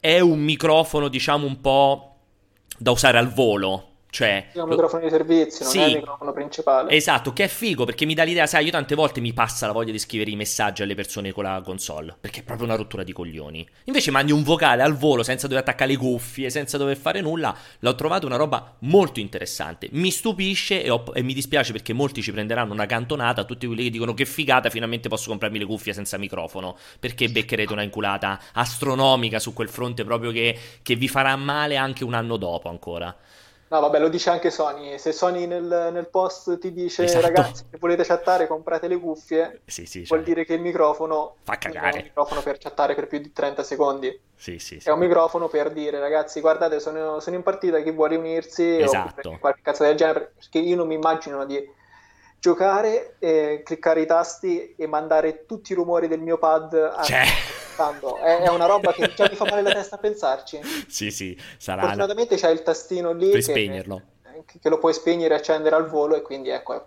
è 0.00 0.20
un 0.20 0.38
microfono 0.38 1.08
diciamo 1.08 1.46
un 1.46 1.60
po' 1.60 2.13
da 2.78 2.90
usare 2.90 3.18
al 3.18 3.32
volo, 3.32 3.93
cioè, 4.14 4.52
è 4.52 4.60
un 4.60 4.68
microfono 4.68 5.02
di 5.02 5.10
servizio, 5.10 5.64
non 5.64 5.72
sì, 5.72 5.80
è 5.80 5.86
il 5.86 5.94
microfono 5.96 6.32
principale. 6.32 6.92
Esatto, 6.92 7.32
che 7.32 7.42
è 7.42 7.48
figo 7.48 7.84
perché 7.84 8.04
mi 8.04 8.14
dà 8.14 8.22
l'idea, 8.22 8.46
sai, 8.46 8.66
io 8.66 8.70
tante 8.70 8.94
volte 8.94 9.20
mi 9.20 9.32
passa 9.32 9.66
la 9.66 9.72
voglia 9.72 9.90
di 9.90 9.98
scrivere 9.98 10.30
i 10.30 10.36
messaggi 10.36 10.84
alle 10.84 10.94
persone 10.94 11.32
con 11.32 11.42
la 11.42 11.60
console, 11.64 12.14
perché 12.20 12.38
è 12.38 12.42
proprio 12.44 12.68
una 12.68 12.76
rottura 12.76 13.02
di 13.02 13.12
coglioni. 13.12 13.68
Invece 13.86 14.12
mandi 14.12 14.30
un 14.30 14.44
vocale 14.44 14.84
al 14.84 14.94
volo 14.94 15.24
senza 15.24 15.48
dover 15.48 15.64
attaccare 15.64 15.90
le 15.90 15.96
cuffie, 15.96 16.48
senza 16.48 16.78
dover 16.78 16.96
fare 16.96 17.20
nulla, 17.22 17.56
l'ho 17.80 17.94
trovato 17.96 18.24
una 18.26 18.36
roba 18.36 18.76
molto 18.82 19.18
interessante. 19.18 19.88
Mi 19.90 20.12
stupisce 20.12 20.84
e, 20.84 20.90
ho, 20.90 21.02
e 21.12 21.22
mi 21.22 21.34
dispiace 21.34 21.72
perché 21.72 21.92
molti 21.92 22.22
ci 22.22 22.30
prenderanno 22.30 22.72
una 22.72 22.86
cantonata, 22.86 23.42
tutti 23.42 23.66
quelli 23.66 23.82
che 23.82 23.90
dicono 23.90 24.14
che 24.14 24.26
figata, 24.26 24.70
finalmente 24.70 25.08
posso 25.08 25.28
comprarmi 25.30 25.58
le 25.58 25.66
cuffie 25.66 25.92
senza 25.92 26.18
microfono, 26.18 26.76
perché 27.00 27.28
beccherete 27.30 27.72
una 27.72 27.82
inculata 27.82 28.40
astronomica 28.52 29.40
su 29.40 29.52
quel 29.52 29.68
fronte 29.68 30.04
proprio 30.04 30.30
che, 30.30 30.56
che 30.82 30.94
vi 30.94 31.08
farà 31.08 31.34
male 31.34 31.74
anche 31.74 32.04
un 32.04 32.14
anno 32.14 32.36
dopo 32.36 32.68
ancora. 32.68 33.12
No, 33.74 33.80
vabbè, 33.80 33.98
lo 33.98 34.08
dice 34.08 34.30
anche 34.30 34.52
Sony. 34.52 34.98
Se 34.98 35.10
Sony 35.10 35.46
nel, 35.46 35.90
nel 35.92 36.08
post 36.08 36.60
ti 36.60 36.72
dice, 36.72 37.02
esatto. 37.02 37.26
ragazzi, 37.26 37.64
se 37.68 37.76
volete 37.80 38.04
chattare, 38.04 38.46
comprate 38.46 38.86
le 38.86 39.00
cuffie, 39.00 39.62
sì, 39.64 39.84
sì, 39.84 40.04
vuol 40.06 40.20
cioè... 40.20 40.28
dire 40.28 40.44
che 40.44 40.54
il 40.54 40.60
microfono 40.60 41.34
fa 41.42 41.58
cagare. 41.58 41.90
è 41.90 41.96
un 41.96 42.02
microfono 42.04 42.40
per 42.42 42.58
chattare 42.58 42.94
per 42.94 43.08
più 43.08 43.18
di 43.18 43.32
30 43.32 43.64
secondi. 43.64 44.16
Sì, 44.36 44.60
sì, 44.60 44.78
sì. 44.78 44.88
È 44.88 44.92
un 44.92 45.00
microfono 45.00 45.48
per 45.48 45.72
dire, 45.72 45.98
ragazzi, 45.98 46.40
guardate, 46.40 46.78
sono, 46.78 47.18
sono 47.18 47.34
in 47.34 47.42
partita, 47.42 47.80
chi 47.80 47.90
vuole 47.90 48.14
unirsi, 48.14 48.78
esatto. 48.78 49.30
o 49.30 49.38
qualche 49.40 49.62
cazzo 49.62 49.82
del 49.82 49.96
genere, 49.96 50.34
perché 50.38 50.58
io 50.58 50.76
non 50.76 50.86
mi 50.86 50.94
immagino 50.94 51.44
di 51.44 51.68
giocare, 52.38 53.16
eh, 53.18 53.62
cliccare 53.64 54.02
i 54.02 54.06
tasti 54.06 54.76
e 54.76 54.86
mandare 54.86 55.46
tutti 55.46 55.72
i 55.72 55.74
rumori 55.74 56.06
del 56.06 56.20
mio 56.20 56.38
pad 56.38 56.74
a... 56.74 57.02
Cioè... 57.02 57.24
È, 58.16 58.42
è 58.42 58.48
una 58.48 58.66
roba 58.66 58.92
che 58.92 59.12
già 59.14 59.28
mi 59.28 59.36
fa 59.36 59.44
male 59.44 59.62
la 59.62 59.72
testa 59.72 59.96
a 59.96 59.98
pensarci. 59.98 60.60
Sì, 60.86 61.10
sì, 61.10 61.38
sarà. 61.58 61.82
Fortunatamente 61.82 62.36
c'è 62.36 62.50
il 62.50 62.62
tastino 62.62 63.12
lì 63.12 63.30
per 63.30 63.36
che, 63.36 63.42
spegnerlo. 63.42 64.02
Che 64.60 64.68
lo 64.68 64.78
puoi 64.78 64.92
spegnere 64.92 65.34
e 65.34 65.38
accendere 65.38 65.76
al 65.76 65.88
volo 65.88 66.16
e 66.16 66.22
quindi 66.22 66.50
ecco, 66.50 66.86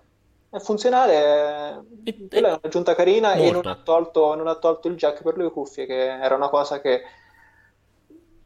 è 0.50 0.60
funzionale. 0.60 1.84
E, 2.04 2.28
quella 2.30 2.50
è 2.50 2.60
un'aggiunta 2.62 2.96
carina 2.96 3.36
molto. 3.36 3.44
e 3.44 3.52
non 3.52 3.68
ha, 3.68 3.76
tolto, 3.84 4.36
non 4.36 4.48
ha 4.48 4.56
tolto 4.56 4.88
il 4.88 4.96
jack 4.96 5.22
per 5.22 5.38
le 5.38 5.52
cuffie, 5.52 5.86
che 5.86 6.20
era 6.20 6.36
una 6.36 6.50
cosa 6.50 6.80
che 6.82 7.04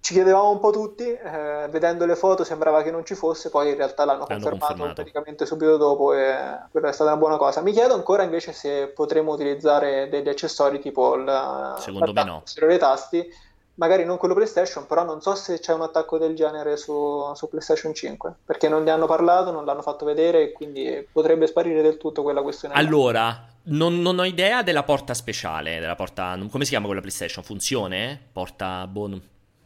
ci 0.01 0.13
chiedevamo 0.13 0.49
un 0.49 0.59
po' 0.59 0.71
tutti, 0.71 1.03
eh, 1.03 1.67
vedendo 1.69 2.05
le 2.05 2.15
foto 2.15 2.43
sembrava 2.43 2.81
che 2.81 2.89
non 2.89 3.05
ci 3.05 3.13
fosse, 3.13 3.51
poi 3.51 3.69
in 3.69 3.75
realtà 3.75 4.03
l'hanno, 4.03 4.25
l'hanno 4.27 4.41
confermato, 4.41 4.65
confermato, 4.65 4.93
praticamente 4.95 5.45
subito 5.45 5.77
dopo 5.77 6.13
e 6.13 6.35
quella 6.71 6.89
è 6.89 6.91
stata 6.91 7.11
una 7.11 7.19
buona 7.19 7.37
cosa. 7.37 7.61
Mi 7.61 7.71
chiedo 7.71 7.93
ancora 7.93 8.23
invece 8.23 8.51
se 8.51 8.87
potremo 8.87 9.31
utilizzare 9.31 10.09
degli 10.09 10.27
accessori 10.27 10.79
tipo 10.79 11.15
il 11.15 11.75
Secondo 11.77 12.13
me 12.13 12.23
no. 12.23 12.43
dei 12.65 12.79
tasti, 12.79 13.31
magari 13.75 14.03
non 14.03 14.17
quello 14.17 14.33
PlayStation, 14.33 14.87
però 14.87 15.03
non 15.03 15.21
so 15.21 15.35
se 15.35 15.59
c'è 15.59 15.71
un 15.71 15.81
attacco 15.81 16.17
del 16.17 16.35
genere 16.35 16.77
su, 16.77 17.31
su, 17.35 17.47
PlayStation 17.47 17.93
5, 17.93 18.33
perché 18.43 18.67
non 18.69 18.81
ne 18.81 18.89
hanno 18.89 19.05
parlato, 19.05 19.51
non 19.51 19.65
l'hanno 19.65 19.83
fatto 19.83 20.03
vedere 20.03 20.41
e 20.41 20.51
quindi 20.51 21.07
potrebbe 21.11 21.45
sparire 21.45 21.83
del 21.83 21.97
tutto 21.97 22.23
quella 22.23 22.41
questione. 22.41 22.73
Allora, 22.73 23.45
non, 23.65 24.01
non, 24.01 24.17
ho 24.17 24.25
idea 24.25 24.63
della 24.63 24.81
porta 24.81 25.13
speciale, 25.13 25.79
della 25.79 25.95
porta... 25.95 26.35
come 26.49 26.63
si 26.63 26.71
chiama 26.71 26.87
quella 26.87 27.01
PlayStation? 27.01 27.43
Funzione? 27.43 28.19
Porta... 28.31 28.87
Boh, 28.87 29.07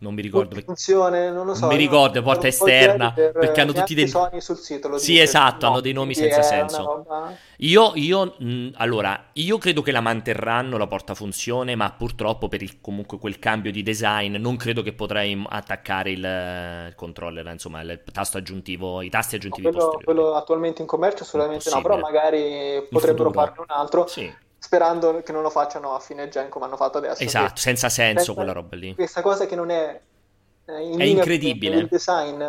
non 0.05 0.13
mi 0.13 0.21
ricordo. 0.21 0.55
Funzione, 0.61 1.31
non 1.31 1.47
lo 1.47 1.55
so. 1.55 1.61
Non 1.61 1.69
mi 1.69 1.77
ricordo, 1.77 2.21
porta 2.21 2.47
esterna, 2.47 3.11
per, 3.11 3.31
perché 3.31 3.61
hanno 3.61 3.73
tutti 3.73 3.95
dei... 3.95 4.07
Sony 4.07 4.39
sul 4.39 4.57
sito, 4.57 4.87
lo 4.87 4.97
Sì, 4.99 5.19
esatto, 5.19 5.65
no, 5.65 5.71
hanno 5.71 5.81
dei 5.81 5.93
nomi 5.93 6.13
senza 6.13 6.43
senso. 6.43 7.05
Io, 7.59 7.93
io 7.95 8.35
mh, 8.37 8.73
allora, 8.75 9.29
io 9.33 9.57
credo 9.57 9.81
che 9.81 9.91
la 9.91 10.01
manterranno 10.01 10.77
la 10.77 10.85
porta 10.85 11.15
funzione, 11.15 11.75
ma 11.75 11.91
purtroppo 11.91 12.47
per 12.47 12.61
il, 12.61 12.79
comunque 12.81 13.17
quel 13.17 13.39
cambio 13.39 13.71
di 13.71 13.81
design 13.81 14.35
non 14.35 14.57
credo 14.57 14.83
che 14.83 14.93
potrei 14.93 15.41
attaccare 15.49 16.11
il, 16.11 16.19
il 16.19 16.95
controller, 16.95 17.47
insomma, 17.47 17.81
il 17.81 18.01
tasto 18.11 18.37
aggiuntivo, 18.37 19.01
i 19.01 19.09
tasti 19.09 19.35
aggiuntivi 19.35 19.67
no, 19.67 19.71
quello, 19.71 19.99
quello, 20.03 20.33
attualmente 20.35 20.81
in 20.81 20.87
commercio 20.87 21.23
assolutamente 21.23 21.69
no, 21.71 21.81
però 21.81 21.97
magari 21.97 22.85
potrebbero 22.89 23.31
farne 23.31 23.59
un 23.59 23.65
altro. 23.69 24.05
Sì 24.07 24.43
sperando 24.65 25.21
che 25.21 25.31
non 25.31 25.43
lo 25.43 25.51
facciano 25.51 25.93
a 25.93 25.99
fine 25.99 26.27
gen 26.27 26.49
come 26.49 26.65
hanno 26.65 26.75
fatto 26.75 26.97
adesso. 26.97 27.21
Esatto, 27.21 27.57
senza 27.57 27.87
senso 27.87 28.23
senza 28.23 28.33
quella 28.33 28.51
roba 28.51 28.75
lì. 28.75 28.95
Questa 28.95 29.21
cosa 29.21 29.45
che 29.45 29.55
non 29.55 29.69
è 29.69 30.01
eh, 30.65 30.81
in 30.81 30.99
è 30.99 31.03
incredibile. 31.03 31.77
Il 31.77 31.87
design 31.87 32.43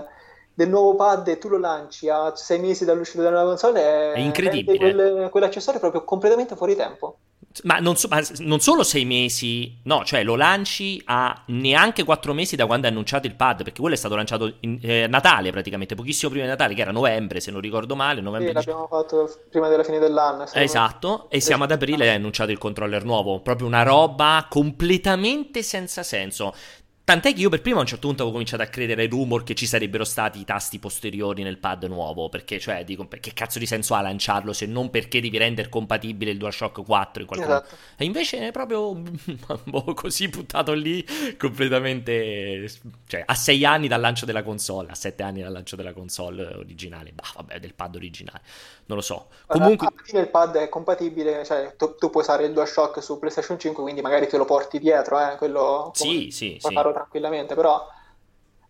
del 0.55 0.69
nuovo 0.71 0.95
pad 0.95 1.29
e 1.29 1.37
tu 1.37 1.49
lo 1.49 1.59
lanci 1.59 2.09
a 2.09 2.35
sei 2.35 2.59
mesi 2.59 2.87
dall'uscita 2.87 3.19
della 3.19 3.35
nuova 3.35 3.51
console 3.51 3.83
è, 3.83 4.13
è 4.13 4.19
incredibile. 4.19 4.79
Quel, 4.79 5.29
quell'accessorio 5.31 5.79
proprio 5.79 6.05
completamente 6.05 6.57
fuori 6.57 6.75
tempo. 6.75 7.19
Ma 7.65 7.79
non, 7.79 7.97
so, 7.97 8.09
ma 8.09 8.23
non, 8.39 8.61
solo 8.61 8.83
sei 8.83 9.05
mesi, 9.05 9.79
no, 9.85 10.05
cioè 10.05 10.23
lo 10.23 10.37
lanci 10.37 11.01
a 11.07 11.43
neanche 11.47 12.05
quattro 12.05 12.33
mesi 12.33 12.57
da 12.57 12.67
quando 12.67 12.87
è 12.87 12.91
annunciato 12.91 13.27
il 13.27 13.35
pad, 13.35 13.63
perché 13.65 13.81
quello 13.81 13.95
è 13.95 13.99
stato 13.99 14.15
lanciato 14.15 14.57
in 14.61 14.79
eh, 14.83 15.07
Natale 15.09 15.51
praticamente, 15.51 15.95
pochissimo 15.95 16.31
prima 16.31 16.45
di 16.45 16.51
Natale, 16.51 16.75
che 16.75 16.83
era 16.83 16.93
novembre, 16.93 17.41
se 17.41 17.51
non 17.51 17.61
ricordo 17.61 17.97
male. 17.97 18.21
Novembre 18.21 18.49
sì, 18.49 18.55
l'abbiamo 18.55 18.87
fatto 18.87 19.31
prima 19.51 19.69
della 19.69 19.85
fine 19.85 19.99
dell'anno. 19.99 20.47
Esatto, 20.53 21.31
e 21.31 21.41
siamo 21.41 21.65
ad 21.65 21.71
aprile 21.71 22.07
e 22.07 22.09
è 22.09 22.15
annunciato 22.15 22.51
il 22.51 22.59
controller 22.59 23.05
nuovo, 23.05 23.41
proprio 23.41 23.67
una 23.67 23.83
roba 23.83 24.47
completamente 24.49 25.63
senza 25.63 26.03
senso. 26.03 26.55
Tant'è 27.07 27.33
che 27.33 27.41
io 27.41 27.51
per 27.51 27.63
prima 27.63 27.77
a 27.77 27.83
un 27.83 27.87
certo 27.87 28.09
punto 28.09 28.23
avevo 28.23 28.37
cominciato 28.37 28.65
a 28.65 28.67
credere 28.67 29.03
ai 29.03 29.09
rumor 29.09 29.45
che 29.45 29.55
ci 29.55 29.65
sarebbero 29.65 30.03
stati 30.03 30.41
i 30.41 30.45
tasti 30.45 30.81
posteriori 30.81 31.45
nel 31.45 31.59
pad 31.59 31.85
nuovo, 31.85 32.29
perché 32.29 32.59
cioè 32.59 32.83
dico, 32.83 33.07
che 33.07 33.33
cazzo 33.33 33.61
di 33.61 33.67
senso 33.67 33.95
ha 33.95 34.01
lanciarlo 34.01 34.53
se 34.53 34.67
non 34.67 34.91
perché 34.91 35.21
devi 35.21 35.39
rendere 35.39 35.69
compatibile 35.69 36.33
il 36.33 36.37
DualShock 36.37 36.85
4 36.85 37.21
in 37.21 37.29
qualche 37.29 37.47
esatto. 37.47 37.77
E 37.97 38.05
invece 38.05 38.49
è 38.49 38.51
proprio 38.51 38.93
boh, 39.63 39.95
così 39.95 40.27
buttato 40.27 40.73
lì 40.73 41.07
completamente, 41.39 42.69
cioè 43.07 43.23
a 43.25 43.35
6 43.37 43.65
anni 43.65 43.87
dal 43.87 44.01
lancio 44.01 44.27
della 44.27 44.43
console, 44.43 44.91
a 44.91 44.97
7 44.97 45.23
anni 45.23 45.43
dal 45.43 45.53
lancio 45.53 45.77
della 45.77 45.93
console 45.93 46.45
originale, 46.57 47.13
bah 47.13 47.31
vabbè 47.37 47.61
del 47.61 47.75
pad 47.75 47.95
originale 47.95 48.43
non 48.87 48.99
lo 48.99 49.03
so. 49.03 49.27
Comunque... 49.47 49.87
Alla 49.87 50.03
fine 50.03 50.21
il 50.21 50.29
pad 50.29 50.57
è 50.57 50.69
compatibile, 50.69 51.45
cioè 51.45 51.75
tu, 51.77 51.97
tu, 51.97 52.11
puoi 52.11 52.23
usare 52.23 52.45
il 52.45 52.53
DualShock 52.53 53.03
su 53.03 53.19
PlayStation 53.19 53.59
5, 53.59 53.83
quindi 53.83 54.01
magari 54.01 54.29
te 54.29 54.37
lo 54.37 54.45
porti 54.45 54.79
dietro, 54.79 55.19
eh, 55.21 55.37
quello 55.37 55.91
sì, 55.95 56.31
sì, 56.31 56.57
sì. 56.61 56.73
Tranquillamente, 56.97 57.55
però 57.55 57.87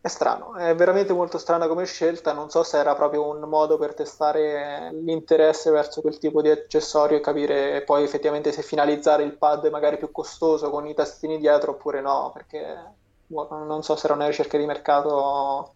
è 0.01 0.09
strano, 0.09 0.55
è 0.57 0.75
veramente 0.75 1.13
molto 1.13 1.39
strana 1.39 1.67
come 1.67 1.85
scelta, 1.85 2.33
non 2.33 2.51
so 2.51 2.63
se 2.63 2.79
era 2.79 2.95
proprio 2.95 3.29
un 3.29 3.41
modo 3.49 3.77
per 3.77 3.95
testare 3.95 4.91
l'interesse 4.93 5.71
verso 5.71 6.01
quel 6.01 6.19
tipo 6.19 6.43
di 6.43 6.51
accessorio 6.51 7.17
e 7.17 7.21
capire 7.21 7.83
poi 7.83 8.05
effettivamente 8.05 8.53
se 8.53 8.63
finalizzare 8.63 9.25
il 9.25 9.37
pad 9.37 9.67
magari 9.67 9.99
più 9.99 10.11
costoso 10.13 10.71
con 10.71 10.87
i 10.87 10.95
tastini 10.95 11.39
dietro 11.39 11.73
oppure 11.73 12.01
no, 12.01 12.31
perché 12.33 12.95
boh, 13.27 13.49
non 13.65 13.83
so 13.83 13.97
se 13.97 14.07
era 14.07 14.15
una 14.15 14.27
ricerca 14.27 14.59
di 14.59 14.67
mercato 14.67 15.75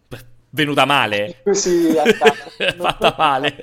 venuta 0.49 0.85
male. 0.85 1.41
Sì, 1.51 1.93
fatta 2.77 3.15
male. 3.17 3.55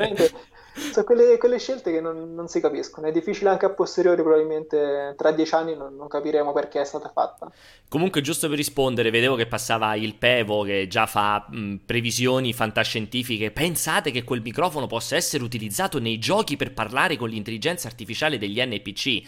Sono 0.79 1.05
quelle, 1.05 1.39
quelle, 1.39 1.59
scelte 1.59 1.91
che 1.91 2.01
non, 2.01 2.35
non, 2.35 2.49
si 2.49 2.61
capiscono. 2.61 3.07
È 3.07 3.13
difficile 3.13 3.51
anche 3.51 3.67
a 3.67 3.71
posteriori, 3.71 4.23
probabilmente 4.23 5.15
tra 5.17 5.33
dieci 5.33 5.55
anni 5.55 5.77
non, 5.77 5.97
non, 5.97 6.09
capiremo 6.09 6.53
perché 6.53 6.81
è 6.81 6.85
stata 6.85 7.11
fatta. 7.13 7.51
Comunque, 7.89 8.21
giusto 8.21 8.49
per 8.49 8.57
rispondere, 8.57 9.11
vedevo 9.11 9.35
che 9.35 9.47
passava 9.47 9.95
il 9.97 10.15
Pevo 10.15 10.63
che 10.63 10.87
già 10.89 11.07
fa 11.07 11.47
mh, 11.49 11.81
previsioni 11.85 12.53
fantascientifiche. 12.53 13.51
Pensate 13.51 14.11
che 14.11 14.25
quel 14.25 14.43
microfono 14.43 14.87
possa 14.87 15.17
essere 15.17 15.43
utilizzato 15.43 15.99
nei 15.99 16.19
giochi 16.19 16.57
per 16.57 16.73
parlare 16.73 17.17
con 17.17 17.29
l'intelligenza 17.29 17.89
artificiale 17.89 18.39
degli 18.39 18.61
NPC? 18.61 19.23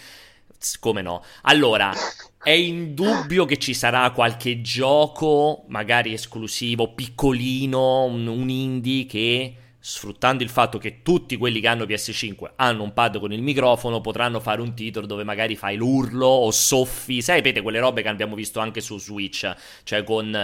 Come 0.79 1.03
no? 1.03 1.23
Allora, 1.43 1.91
è 2.43 2.51
indubbio 2.51 3.45
che 3.45 3.59
ci 3.59 3.75
sarà 3.75 4.11
qualche 4.13 4.61
gioco, 4.61 5.65
magari 5.69 6.13
esclusivo, 6.13 6.93
piccolino, 6.95 8.05
un, 8.05 8.27
un 8.27 8.49
indie 8.49 9.07
che 9.07 9.55
sfruttando 9.83 10.43
il 10.43 10.51
fatto 10.51 10.77
che 10.77 11.01
tutti 11.03 11.37
quelli 11.37 11.59
che 11.59 11.67
hanno 11.67 11.85
PS5 11.85 12.53
hanno 12.57 12.83
un 12.83 12.93
pad 12.93 13.19
con 13.19 13.33
il 13.33 13.41
microfono, 13.41 14.01
potranno 14.01 14.39
fare 14.39 14.61
un 14.61 14.75
titolo 14.75 15.07
dove 15.07 15.25
magari 15.25 15.57
fai 15.57 15.77
l'urlo 15.77 16.27
o 16.27 16.51
soffi, 16.51 17.23
sapete 17.23 17.63
quelle 17.63 17.81
robe 17.81 18.03
che 18.03 18.09
abbiamo 18.09 18.35
visto 18.35 18.61
anche 18.61 18.81
su 18.81 18.99
Switch, 18.99 19.51
cioè 19.83 20.05
con 20.05 20.35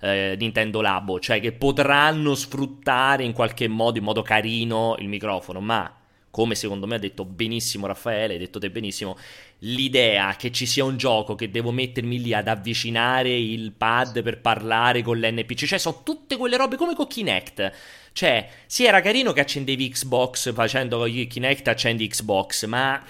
eh, 0.00 0.36
Nintendo 0.38 0.80
Labo, 0.80 1.18
cioè 1.18 1.40
che 1.40 1.52
potranno 1.52 2.34
sfruttare 2.34 3.24
in 3.24 3.32
qualche 3.32 3.66
modo, 3.68 3.98
in 3.98 4.04
modo 4.04 4.22
carino, 4.22 4.94
il 4.98 5.08
microfono, 5.08 5.60
ma 5.60 5.92
come 6.34 6.56
secondo 6.56 6.88
me 6.88 6.96
ha 6.96 6.98
detto 6.98 7.24
benissimo 7.24 7.86
Raffaele, 7.86 8.32
hai 8.32 8.40
detto 8.40 8.58
te 8.58 8.68
benissimo, 8.68 9.16
l'idea 9.60 10.34
che 10.34 10.50
ci 10.50 10.66
sia 10.66 10.82
un 10.82 10.96
gioco 10.96 11.36
che 11.36 11.48
devo 11.48 11.70
mettermi 11.70 12.20
lì 12.20 12.34
ad 12.34 12.48
avvicinare 12.48 13.32
il 13.32 13.70
pad 13.70 14.20
per 14.20 14.40
parlare 14.40 15.02
con 15.02 15.16
l'NPC, 15.16 15.64
cioè 15.64 15.78
sono 15.78 16.00
tutte 16.02 16.36
quelle 16.36 16.56
robe 16.56 16.74
come 16.74 16.96
con 16.96 17.06
Kinect. 17.06 17.72
Cioè, 18.10 18.48
sì, 18.66 18.84
era 18.84 19.00
carino 19.00 19.32
che 19.32 19.42
accendevi 19.42 19.90
Xbox 19.90 20.52
facendo 20.52 21.04
Kinect 21.04 21.68
accendi 21.68 22.08
Xbox, 22.08 22.66
ma 22.66 23.00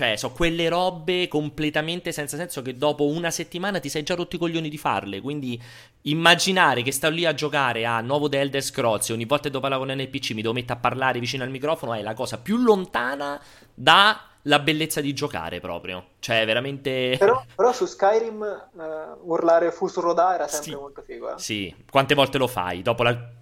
cioè, 0.00 0.16
so 0.16 0.30
quelle 0.30 0.66
robe 0.70 1.28
completamente 1.28 2.10
senza 2.10 2.38
senso 2.38 2.62
che 2.62 2.74
dopo 2.74 3.06
una 3.06 3.30
settimana 3.30 3.80
ti 3.80 3.90
sei 3.90 4.02
già 4.02 4.14
rotti 4.14 4.36
i 4.36 4.38
coglioni 4.38 4.70
di 4.70 4.78
farle. 4.78 5.20
Quindi 5.20 5.62
immaginare 6.02 6.80
che 6.80 6.90
sto 6.90 7.10
lì 7.10 7.26
a 7.26 7.34
giocare 7.34 7.84
a 7.84 8.00
nuovo 8.00 8.26
The 8.26 8.40
Elder 8.40 8.62
Scrolls 8.62 9.10
e 9.10 9.12
ogni 9.12 9.26
volta 9.26 9.42
che 9.44 9.50
devo 9.50 9.60
parlare 9.60 9.84
con 9.84 9.94
NPC 9.94 10.30
mi 10.30 10.40
devo 10.40 10.54
mettere 10.54 10.78
a 10.78 10.80
parlare 10.80 11.18
vicino 11.18 11.44
al 11.44 11.50
microfono 11.50 11.92
è 11.92 12.00
la 12.00 12.14
cosa 12.14 12.38
più 12.38 12.56
lontana 12.56 13.38
dalla 13.74 14.58
bellezza 14.62 15.02
di 15.02 15.12
giocare 15.12 15.60
proprio. 15.60 16.12
Cioè, 16.18 16.46
veramente... 16.46 17.16
Però, 17.18 17.44
però 17.54 17.70
su 17.74 17.84
Skyrim 17.84 18.68
uh, 18.72 19.30
urlare 19.30 19.70
Fusuroda 19.70 20.34
era 20.34 20.48
sempre 20.48 20.70
sì, 20.70 20.78
molto 20.78 21.02
figo. 21.02 21.34
Eh? 21.34 21.38
Sì, 21.38 21.74
quante 21.90 22.14
volte 22.14 22.38
lo 22.38 22.46
fai? 22.46 22.80
Dopo 22.80 23.02
la 23.02 23.32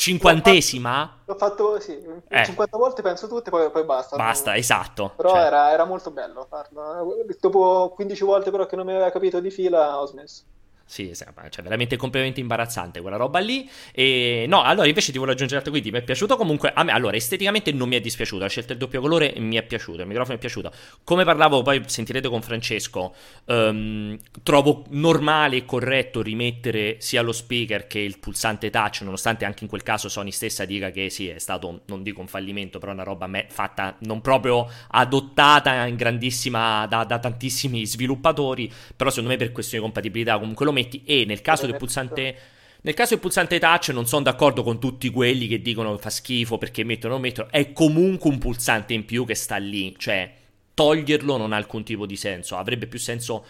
cinquantesima? 0.00 1.18
L'ho 1.26 1.34
fatto, 1.34 1.78
sì, 1.78 1.92
eh. 2.28 2.44
50 2.44 2.76
volte 2.78 3.02
penso 3.02 3.28
tutte, 3.28 3.50
poi, 3.50 3.70
poi 3.70 3.84
basta. 3.84 4.16
Basta, 4.16 4.52
no? 4.52 4.56
esatto. 4.56 5.12
Però 5.14 5.30
cioè... 5.30 5.42
era, 5.42 5.70
era, 5.70 5.84
molto 5.84 6.10
bello 6.10 6.46
farlo. 6.48 7.14
Dopo 7.38 7.92
15 7.94 8.24
volte 8.24 8.50
però 8.50 8.64
che 8.66 8.76
non 8.76 8.86
mi 8.86 8.92
aveva 8.92 9.10
capito 9.10 9.40
di 9.40 9.50
fila 9.50 10.00
ho 10.00 10.06
smesso. 10.06 10.42
Sì, 10.90 11.12
cioè 11.14 11.62
veramente 11.62 11.96
completamente 11.96 12.40
imbarazzante 12.40 13.00
quella 13.00 13.16
roba 13.16 13.38
lì. 13.38 13.70
E 13.92 14.46
no, 14.48 14.64
allora 14.64 14.88
invece 14.88 15.12
ti 15.12 15.18
voglio 15.18 15.30
aggiungere 15.30 15.58
altro 15.58 15.70
quindi 15.70 15.92
mi 15.92 15.98
è 15.98 16.02
piaciuto 16.02 16.36
comunque. 16.36 16.72
A 16.74 16.82
me, 16.82 16.90
allora, 16.90 17.14
esteticamente 17.14 17.70
non 17.70 17.88
mi 17.88 17.94
è 17.94 18.00
dispiaciuto. 18.00 18.42
La 18.42 18.48
scelta 18.48 18.70
del 18.70 18.78
doppio 18.78 19.00
colore 19.00 19.32
mi 19.36 19.54
è 19.54 19.62
piaciuta. 19.62 20.00
Il 20.00 20.08
microfono 20.08 20.34
mi 20.34 20.38
è 20.38 20.40
piaciuto. 20.40 20.72
Come 21.04 21.24
parlavo, 21.24 21.62
poi 21.62 21.80
sentirete 21.86 22.28
con 22.28 22.42
Francesco. 22.42 23.14
Um, 23.44 24.18
trovo 24.42 24.82
normale 24.88 25.58
e 25.58 25.64
corretto 25.64 26.22
rimettere 26.22 26.96
sia 26.98 27.22
lo 27.22 27.30
speaker 27.30 27.86
che 27.86 28.00
il 28.00 28.18
pulsante 28.18 28.68
touch, 28.70 29.02
nonostante 29.02 29.44
anche 29.44 29.62
in 29.62 29.68
quel 29.70 29.84
caso 29.84 30.08
Sony 30.08 30.32
stessa 30.32 30.64
dica 30.64 30.90
che 30.90 31.08
sì, 31.08 31.28
è 31.28 31.38
stato, 31.38 31.82
non 31.86 32.02
dico 32.02 32.20
un 32.20 32.26
fallimento, 32.26 32.80
però 32.80 32.90
una 32.90 33.04
roba 33.04 33.28
me- 33.28 33.46
fatta 33.48 33.96
non 34.00 34.20
proprio 34.20 34.68
adottata 34.88 35.86
in 35.86 35.94
grandissima 35.94 36.84
da, 36.88 37.04
da 37.04 37.20
tantissimi 37.20 37.86
sviluppatori. 37.86 38.68
Però 38.96 39.08
secondo 39.08 39.30
me 39.30 39.36
per 39.36 39.52
questione 39.52 39.84
di 39.84 39.88
compatibilità 39.92 40.36
comunque 40.36 40.64
lo 40.64 40.72
metti 40.80 41.02
e 41.04 41.24
nel 41.24 41.42
caso 41.42 41.66
del 41.66 41.76
pulsante 41.76 42.36
nel 42.82 42.94
caso 42.94 43.10
del 43.10 43.20
pulsante 43.20 43.58
touch 43.58 43.90
non 43.90 44.06
sono 44.06 44.22
d'accordo 44.22 44.62
con 44.62 44.80
tutti 44.80 45.10
quelli 45.10 45.46
che 45.46 45.60
dicono 45.60 45.98
fa 45.98 46.08
schifo 46.08 46.56
perché 46.56 46.82
mettono 46.82 47.14
o 47.14 47.16
non 47.16 47.26
mettono, 47.26 47.50
è 47.50 47.72
comunque 47.72 48.30
un 48.30 48.38
pulsante 48.38 48.94
in 48.94 49.04
più 49.04 49.26
che 49.26 49.34
sta 49.34 49.56
lì, 49.56 49.94
cioè 49.98 50.32
toglierlo 50.72 51.36
non 51.36 51.52
ha 51.52 51.56
alcun 51.56 51.84
tipo 51.84 52.06
di 52.06 52.16
senso, 52.16 52.56
avrebbe 52.56 52.86
più 52.86 52.98
senso 52.98 53.44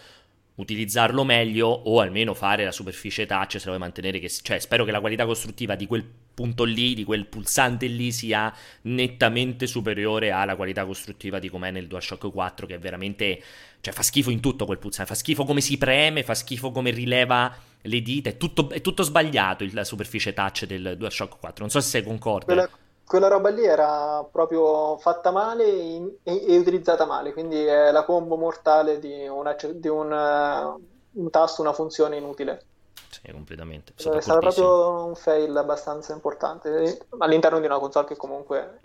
utilizzarlo 0.56 1.24
meglio 1.24 1.68
o 1.68 2.00
almeno 2.00 2.34
fare 2.34 2.64
la 2.64 2.72
superficie 2.72 3.24
touch 3.24 3.52
se 3.52 3.58
la 3.58 3.66
vuoi 3.66 3.78
mantenere 3.78 4.18
che, 4.18 4.28
cioè 4.28 4.58
spero 4.58 4.84
che 4.84 4.90
la 4.90 5.00
qualità 5.00 5.24
costruttiva 5.24 5.76
di 5.76 5.86
quel 5.86 6.04
punto 6.34 6.64
lì, 6.64 6.94
di 6.94 7.04
quel 7.04 7.26
pulsante 7.26 7.86
lì 7.86 8.10
sia 8.12 8.52
nettamente 8.82 9.66
superiore 9.66 10.32
alla 10.32 10.56
qualità 10.56 10.84
costruttiva 10.84 11.38
di 11.38 11.48
com'è 11.48 11.70
nel 11.70 11.86
DualShock 11.86 12.30
4 12.30 12.66
che 12.66 12.74
è 12.74 12.78
veramente 12.78 13.42
cioè 13.80 13.94
fa 13.94 14.02
schifo 14.02 14.30
in 14.30 14.40
tutto 14.40 14.66
quel 14.66 14.78
pulsante, 14.78 15.12
fa 15.12 15.18
schifo 15.18 15.44
come 15.44 15.60
si 15.60 15.78
preme, 15.78 16.22
fa 16.22 16.34
schifo 16.34 16.70
come 16.70 16.90
rileva 16.90 17.52
le 17.82 18.02
dita, 18.02 18.28
è 18.28 18.36
tutto, 18.36 18.68
è 18.70 18.80
tutto 18.80 19.02
sbagliato 19.02 19.64
la 19.72 19.84
superficie 19.84 20.34
touch 20.34 20.66
del 20.66 20.96
DualShock 20.98 21.38
4, 21.38 21.60
non 21.60 21.70
so 21.70 21.80
se 21.80 21.88
sei 21.88 22.02
concorde. 22.02 22.44
Quella, 22.44 22.68
quella 23.06 23.28
roba 23.28 23.48
lì 23.48 23.64
era 23.64 24.26
proprio 24.30 24.98
fatta 24.98 25.30
male 25.30 25.64
e, 25.64 26.18
e, 26.22 26.58
utilizzata 26.58 27.06
male, 27.06 27.32
quindi 27.32 27.56
è 27.56 27.90
la 27.90 28.04
combo 28.04 28.36
mortale 28.36 28.98
di, 28.98 29.26
una, 29.26 29.56
di 29.72 29.88
un, 29.88 30.78
un 31.12 31.30
tasto, 31.30 31.62
una 31.62 31.72
funzione 31.72 32.16
inutile. 32.16 32.64
Sì, 33.08 33.32
completamente. 33.32 33.92
È 33.96 34.00
stato, 34.00 34.20
stato 34.20 34.38
proprio 34.38 35.04
un 35.06 35.14
fail 35.14 35.56
abbastanza 35.56 36.12
importante 36.12 36.98
all'interno 37.18 37.58
di 37.60 37.66
una 37.66 37.78
console 37.78 38.06
che 38.06 38.16
comunque 38.16 38.80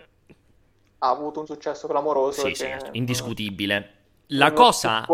ha 0.98 1.10
avuto 1.10 1.40
un 1.40 1.46
successo 1.46 1.86
clamoroso. 1.86 2.46
Sì, 2.46 2.54
sì, 2.54 2.66
indiscutibile. 2.92 3.95
La 4.28 4.52
cosa... 4.52 5.06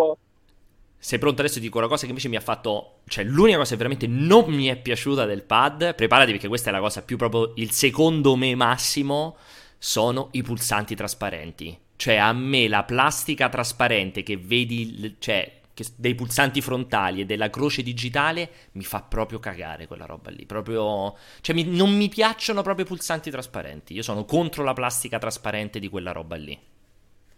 Sei 1.05 1.19
pronto 1.19 1.41
adesso? 1.41 1.57
Ti 1.57 1.63
dico 1.63 1.79
una 1.79 1.89
cosa 1.89 2.03
che 2.03 2.11
invece 2.11 2.29
mi 2.29 2.37
ha 2.37 2.41
fatto. 2.41 3.01
Cioè, 3.09 3.25
l'unica 3.25 3.57
cosa 3.57 3.71
che 3.71 3.77
veramente 3.77 4.07
non 4.07 4.53
mi 4.53 4.67
è 4.67 4.77
piaciuta 4.77 5.25
del 5.25 5.43
pad. 5.43 5.97
Preparati 5.97 6.31
perché 6.31 6.47
questa 6.47 6.71
è 6.71 6.73
la 6.73 6.79
cosa 6.79 7.03
più 7.03 7.17
proprio. 7.17 7.55
Il 7.57 7.73
secondo 7.73 8.37
me 8.37 8.55
massimo. 8.55 9.37
Sono 9.79 10.29
i 10.31 10.43
pulsanti 10.43 10.95
trasparenti. 10.95 11.77
Cioè, 11.97 12.15
a 12.15 12.33
me 12.33 12.69
la 12.69 12.85
plastica 12.85 13.49
trasparente 13.49 14.23
che 14.23 14.37
vedi. 14.37 15.17
Cioè, 15.19 15.61
dei 15.97 16.15
pulsanti 16.15 16.61
frontali 16.61 17.23
e 17.23 17.27
della 17.27 17.51
croce 17.51 17.83
digitale 17.83 18.51
mi 18.73 18.85
fa 18.85 19.03
proprio 19.03 19.41
cagare 19.41 19.89
quella 19.89 20.07
roba 20.07 20.31
lì. 20.31 20.47
Proprio. 20.47 21.17
Cioè, 21.41 21.53
mi, 21.53 21.65
non 21.65 21.97
mi 21.97 22.09
piacciono 22.09 22.63
proprio 22.63 22.85
i 22.85 22.89
pulsanti 22.89 23.29
trasparenti. 23.29 23.93
Io 23.93 24.03
sono 24.03 24.25
contro 24.25 24.63
la 24.63 24.73
plastica 24.73 25.19
trasparente 25.19 25.81
di 25.81 25.89
quella 25.89 26.13
roba 26.13 26.37
lì. 26.37 26.57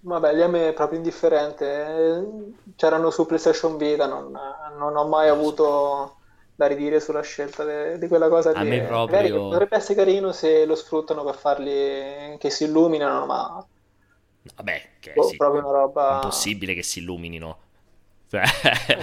Vabbè, 0.06 0.34
lì 0.34 0.42
a 0.42 0.48
me 0.48 0.68
è 0.68 0.72
proprio 0.74 0.98
indifferente. 0.98 2.52
C'erano 2.76 3.10
su 3.10 3.24
PlayStation 3.24 3.78
Vita, 3.78 4.06
non, 4.06 4.38
non 4.76 4.96
ho 4.96 5.06
mai 5.06 5.28
avuto 5.28 6.16
da 6.54 6.66
ridire 6.66 7.00
sulla 7.00 7.22
scelta 7.22 7.96
di 7.96 8.06
quella 8.06 8.28
cosa. 8.28 8.52
A 8.52 8.62
me 8.64 8.82
proprio... 8.82 9.48
Dovrebbe 9.48 9.76
essere 9.76 9.94
carino 9.94 10.32
se 10.32 10.66
lo 10.66 10.74
sfruttano 10.74 11.24
per 11.24 11.36
farli 11.36 12.36
che 12.38 12.50
si 12.50 12.64
illuminano, 12.64 13.24
ma... 13.24 13.66
Vabbè, 14.56 14.82
che 15.00 15.14
oh, 15.16 15.22
sì, 15.22 15.36
proprio 15.36 15.62
una 15.62 15.78
roba... 15.78 16.14
impossibile 16.16 16.74
che 16.74 16.82
si 16.82 16.98
illuminino. 16.98 17.58
Cioè... 18.28 18.42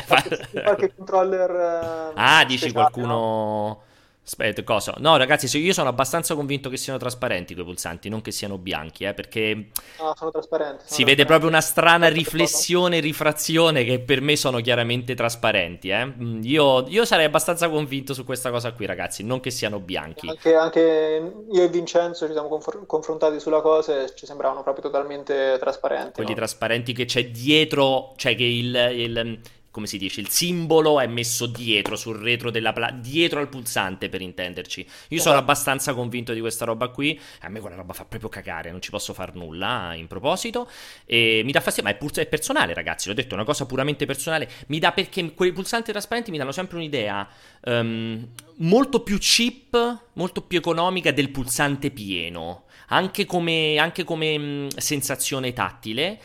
qualche, 0.06 0.50
qualche 0.64 0.96
controller... 0.96 2.12
Ah, 2.14 2.46
dici 2.46 2.70
speciale, 2.70 2.92
qualcuno... 2.92 3.16
No? 3.16 3.84
Aspetta, 4.24 4.64
cosa? 4.64 4.94
No, 5.00 5.18
ragazzi, 5.18 5.58
io 5.58 5.74
sono 5.74 5.90
abbastanza 5.90 6.36
convinto 6.36 6.70
che 6.70 6.78
siano 6.78 7.00
trasparenti 7.00 7.56
quei 7.56 7.66
pulsanti, 7.66 8.08
non 8.08 8.22
che 8.22 8.32
siano 8.32 8.60
bianchi, 8.60 9.04
eh, 9.04 9.16
perché 9.16 9.70
no, 10.00 10.14
sono 10.16 10.30
trasparenti. 10.30 10.84
Sono 10.86 10.90
si 10.90 11.04
trasparenti. 11.04 11.04
vede 11.04 11.26
proprio 11.26 11.50
una 11.50 11.60
strana 11.60 12.08
riflessione 12.08 13.00
rifrazione 13.00 13.84
che 13.84 14.00
per 14.00 14.22
me 14.22 14.36
sono 14.36 14.60
chiaramente 14.60 15.16
trasparenti. 15.16 15.90
Eh. 15.90 16.06
Mm, 16.06 16.42
io, 16.44 16.88
io, 16.88 17.04
sarei 17.04 17.26
abbastanza 17.26 17.68
convinto 17.68 18.14
su 18.14 18.24
questa 18.24 18.52
cosa 18.52 18.72
qui, 18.74 18.86
ragazzi, 18.86 19.24
non 19.24 19.40
che 19.40 19.50
siano 19.50 19.80
bianchi. 19.80 20.30
Anche, 20.30 20.54
anche 20.54 21.34
io 21.52 21.64
e 21.64 21.68
Vincenzo 21.70 22.28
ci 22.28 22.34
siamo 22.34 22.48
conf- 22.48 22.86
confrontati 22.86 23.40
sulla 23.40 23.62
cosa 23.62 24.04
e 24.04 24.14
ci 24.14 24.28
sembravano 24.28 24.62
proprio 24.62 24.84
totalmente 24.84 25.58
trasparenti. 25.60 26.12
Quelli 26.14 26.30
no? 26.30 26.36
trasparenti 26.36 26.94
che 26.94 27.06
c'è 27.06 27.26
dietro, 27.32 28.14
cioè 28.18 28.36
che 28.36 28.44
il, 28.44 28.76
il 28.94 29.42
come 29.72 29.88
si 29.88 29.98
dice, 29.98 30.20
il 30.20 30.30
simbolo 30.30 31.00
è 31.00 31.08
messo 31.08 31.46
dietro, 31.46 31.96
sul 31.96 32.18
retro 32.18 32.52
della 32.52 32.74
pla- 32.74 32.92
dietro 32.92 33.40
al 33.40 33.48
pulsante 33.50 34.10
per 34.10 34.22
intenderci. 34.22 34.86
Io 35.10 35.22
sono 35.22 35.38
abbastanza 35.38 35.94
convinto 35.94 36.34
di 36.34 36.42
questa 36.42 36.66
roba 36.66 36.90
qui, 36.90 37.20
a 37.42 37.50
me 37.50 37.60
quella 37.62 37.78
roba 37.78 37.94
fa 37.94 38.06
proprio 38.06 38.30
cagare, 38.30 38.70
non 38.70 38.82
ci 38.82 38.90
posso 38.90 39.14
far 39.14 39.34
nulla 39.36 39.94
in 39.96 40.08
proposito, 40.08 40.70
e 41.06 41.42
mi 41.46 41.52
dà 41.52 41.62
fastidio, 41.62 41.90
ma 41.90 41.96
è, 41.96 41.98
pur- 41.98 42.20
è 42.20 42.28
personale 42.28 42.74
ragazzi, 42.74 43.08
l'ho 43.08 43.14
detto, 43.14 43.32
è 43.32 43.34
una 43.36 43.46
cosa 43.46 43.66
puramente 43.66 44.06
personale, 44.06 44.50
mi 44.68 44.80
dà 44.80 44.92
perché 44.92 45.34
quei 45.34 45.54
pulsanti 45.54 45.92
trasparenti 45.92 46.32
mi 46.32 46.38
danno 46.38 46.52
sempre 46.52 46.78
un'idea 46.78 47.28
um, 47.64 48.28
molto 48.58 49.02
più 49.02 49.18
cheap, 49.20 50.04
molto 50.14 50.42
più 50.42 50.58
economica 50.58 51.12
del 51.12 51.30
pulsante 51.30 51.92
pieno, 51.92 52.66
anche 52.88 53.26
come, 53.26 53.78
anche 53.78 54.04
come 54.04 54.38
mh, 54.38 54.68
sensazione 54.78 55.54
tattile. 55.54 56.20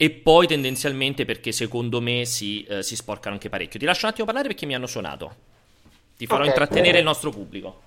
E 0.00 0.10
poi 0.10 0.46
tendenzialmente 0.46 1.24
perché 1.24 1.50
secondo 1.50 2.00
me 2.00 2.24
si, 2.24 2.62
eh, 2.62 2.84
si, 2.84 2.94
sporcano 2.94 3.34
anche 3.34 3.48
parecchio. 3.48 3.80
Ti 3.80 3.84
lascio 3.84 4.06
un 4.06 4.12
attimo 4.12 4.26
parlare 4.26 4.46
perché 4.46 4.64
mi 4.64 4.76
hanno 4.76 4.86
suonato. 4.86 5.34
Ti 6.16 6.24
farò 6.24 6.42
okay. 6.42 6.50
intrattenere 6.50 6.98
il 6.98 7.04
nostro 7.04 7.30
pubblico. 7.30 7.80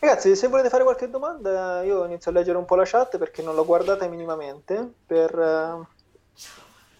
Ragazzi, 0.00 0.36
se 0.36 0.48
volete 0.48 0.68
fare 0.68 0.82
qualche 0.82 1.08
domanda, 1.08 1.82
io 1.82 2.04
inizio 2.04 2.30
a 2.30 2.34
leggere 2.34 2.58
un 2.58 2.66
po' 2.66 2.74
la 2.74 2.84
chat 2.84 3.16
perché 3.16 3.40
non 3.40 3.54
l'ho 3.54 3.64
guardata 3.64 4.06
minimamente 4.06 4.86
per, 5.06 5.36
eh, 5.36 5.86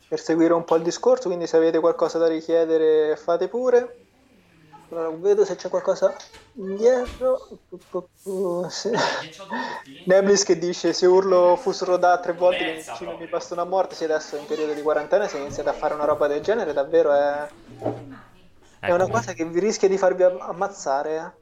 per 0.08 0.18
seguire 0.18 0.54
un 0.54 0.64
po' 0.64 0.76
il 0.76 0.82
discorso. 0.82 1.28
Quindi 1.28 1.46
se 1.46 1.58
avete 1.58 1.78
qualcosa 1.78 2.16
da 2.16 2.28
richiedere, 2.28 3.14
fate 3.16 3.46
pure. 3.48 4.07
Allora, 4.90 5.10
vedo 5.16 5.44
se 5.44 5.56
c'è 5.56 5.68
qualcosa 5.68 6.14
indietro. 6.54 7.46
Neblis 10.06 10.44
che 10.44 10.58
dice: 10.58 10.92
Se 10.92 11.06
urlo 11.06 11.56
Fusroda 11.56 12.18
tre 12.20 12.32
volte 12.32 12.64
che 12.64 12.84
vicino 12.86 13.16
mi 13.18 13.26
bastano 13.26 13.60
a 13.60 13.64
morte. 13.64 13.94
Se 13.94 14.04
adesso 14.04 14.36
in 14.36 14.46
periodo 14.46 14.72
di 14.72 14.82
quarantena, 14.82 15.28
se 15.28 15.38
iniziate 15.38 15.68
a 15.68 15.74
fare 15.74 15.94
una 15.94 16.04
roba 16.04 16.26
del 16.26 16.40
genere, 16.40 16.72
davvero 16.72 17.12
è. 17.12 17.48
È 18.80 18.92
una 18.92 19.04
ecco. 19.04 19.12
cosa 19.12 19.32
che 19.32 19.44
vi 19.44 19.60
rischia 19.60 19.88
di 19.88 19.98
farvi 19.98 20.22
ammazzare. 20.22 21.34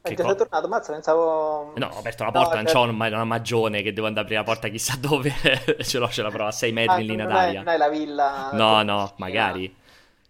È 0.00 0.14
già 0.14 0.24
co- 0.24 0.34
tornato, 0.34 0.66
mazza, 0.66 0.90
pensavo... 0.90 1.74
No, 1.76 1.86
ho 1.86 1.98
aperto 1.98 2.24
la 2.24 2.32
porta, 2.32 2.56
no, 2.56 2.62
non 2.62 2.72
c'ho 2.72 2.80
una, 2.80 3.06
una 3.06 3.24
magione 3.24 3.82
che 3.82 3.92
devo 3.92 4.08
andare 4.08 4.26
a 4.26 4.40
aprire 4.40 4.40
la 4.40 4.52
porta 4.52 4.68
chissà 4.68 4.96
dove. 4.98 5.32
ce 5.78 5.98
l'ho, 5.98 6.08
ce 6.08 6.22
l'avrò 6.22 6.48
a 6.48 6.50
6 6.50 6.72
metri 6.72 6.94
ah, 6.94 6.98
in 6.98 7.06
linea 7.06 7.26
d'aria. 7.26 7.62
Non 7.62 7.72
è 7.72 7.76
la 7.76 7.88
villa... 7.88 8.50
No, 8.52 8.82
no, 8.82 9.12
magari. 9.18 9.72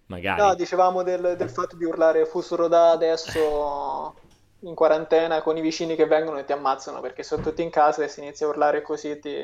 Magari. 0.07 0.40
No, 0.40 0.55
dicevamo 0.55 1.03
del, 1.03 1.34
del 1.36 1.50
fatto 1.50 1.76
di 1.76 1.84
urlare 1.84 2.26
Fusuro 2.26 2.68
da 2.68 2.90
adesso 2.90 4.14
in 4.64 4.74
quarantena 4.74 5.42
con 5.42 5.57
i 5.57 5.61
vicini 5.61 5.96
che 5.96 6.07
vengono 6.07 6.38
e 6.38 6.44
ti 6.44 6.53
ammazzano 6.53 7.00
perché 7.00 7.22
sono 7.22 7.42
tutti 7.42 7.62
in 7.62 7.70
casa 7.70 8.05
e 8.05 8.09
si 8.09 8.20
inizia 8.20 8.46
a 8.46 8.50
urlare 8.50 8.82
così 8.82 9.18
ti, 9.18 9.34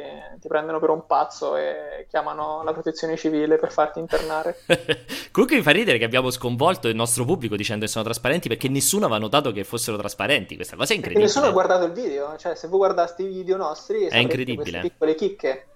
ti 0.40 0.48
prendono 0.48 0.78
per 0.78 0.90
un 0.90 1.06
pazzo 1.06 1.56
e 1.56 2.06
chiamano 2.08 2.62
la 2.62 2.72
protezione 2.72 3.16
civile 3.16 3.56
per 3.56 3.72
farti 3.72 3.98
internare. 3.98 4.58
Comunque 5.32 5.56
mi 5.56 5.62
fa 5.62 5.70
ridere 5.72 5.98
che 5.98 6.04
abbiamo 6.04 6.30
sconvolto 6.30 6.88
il 6.88 6.94
nostro 6.94 7.24
pubblico 7.24 7.56
dicendo 7.56 7.84
che 7.84 7.90
sono 7.90 8.04
trasparenti 8.04 8.48
perché 8.48 8.68
nessuno 8.68 9.06
aveva 9.06 9.18
notato 9.18 9.50
che 9.50 9.64
fossero 9.64 9.96
trasparenti. 9.96 10.54
Questa 10.54 10.76
cosa 10.76 10.92
è 10.92 10.96
incredibile. 10.96 11.26
Perché 11.26 11.40
nessuno 11.40 11.46
ha 11.46 11.66
guardato 11.66 11.84
il 11.84 11.92
video, 11.92 12.36
cioè 12.36 12.54
se 12.54 12.68
voi 12.68 12.78
guardaste 12.78 13.22
i 13.22 13.26
video 13.26 13.56
nostri 13.56 14.04
è 14.04 14.18
incredibile. 14.18 14.80
piccole 14.80 15.14
chicche. 15.16 15.66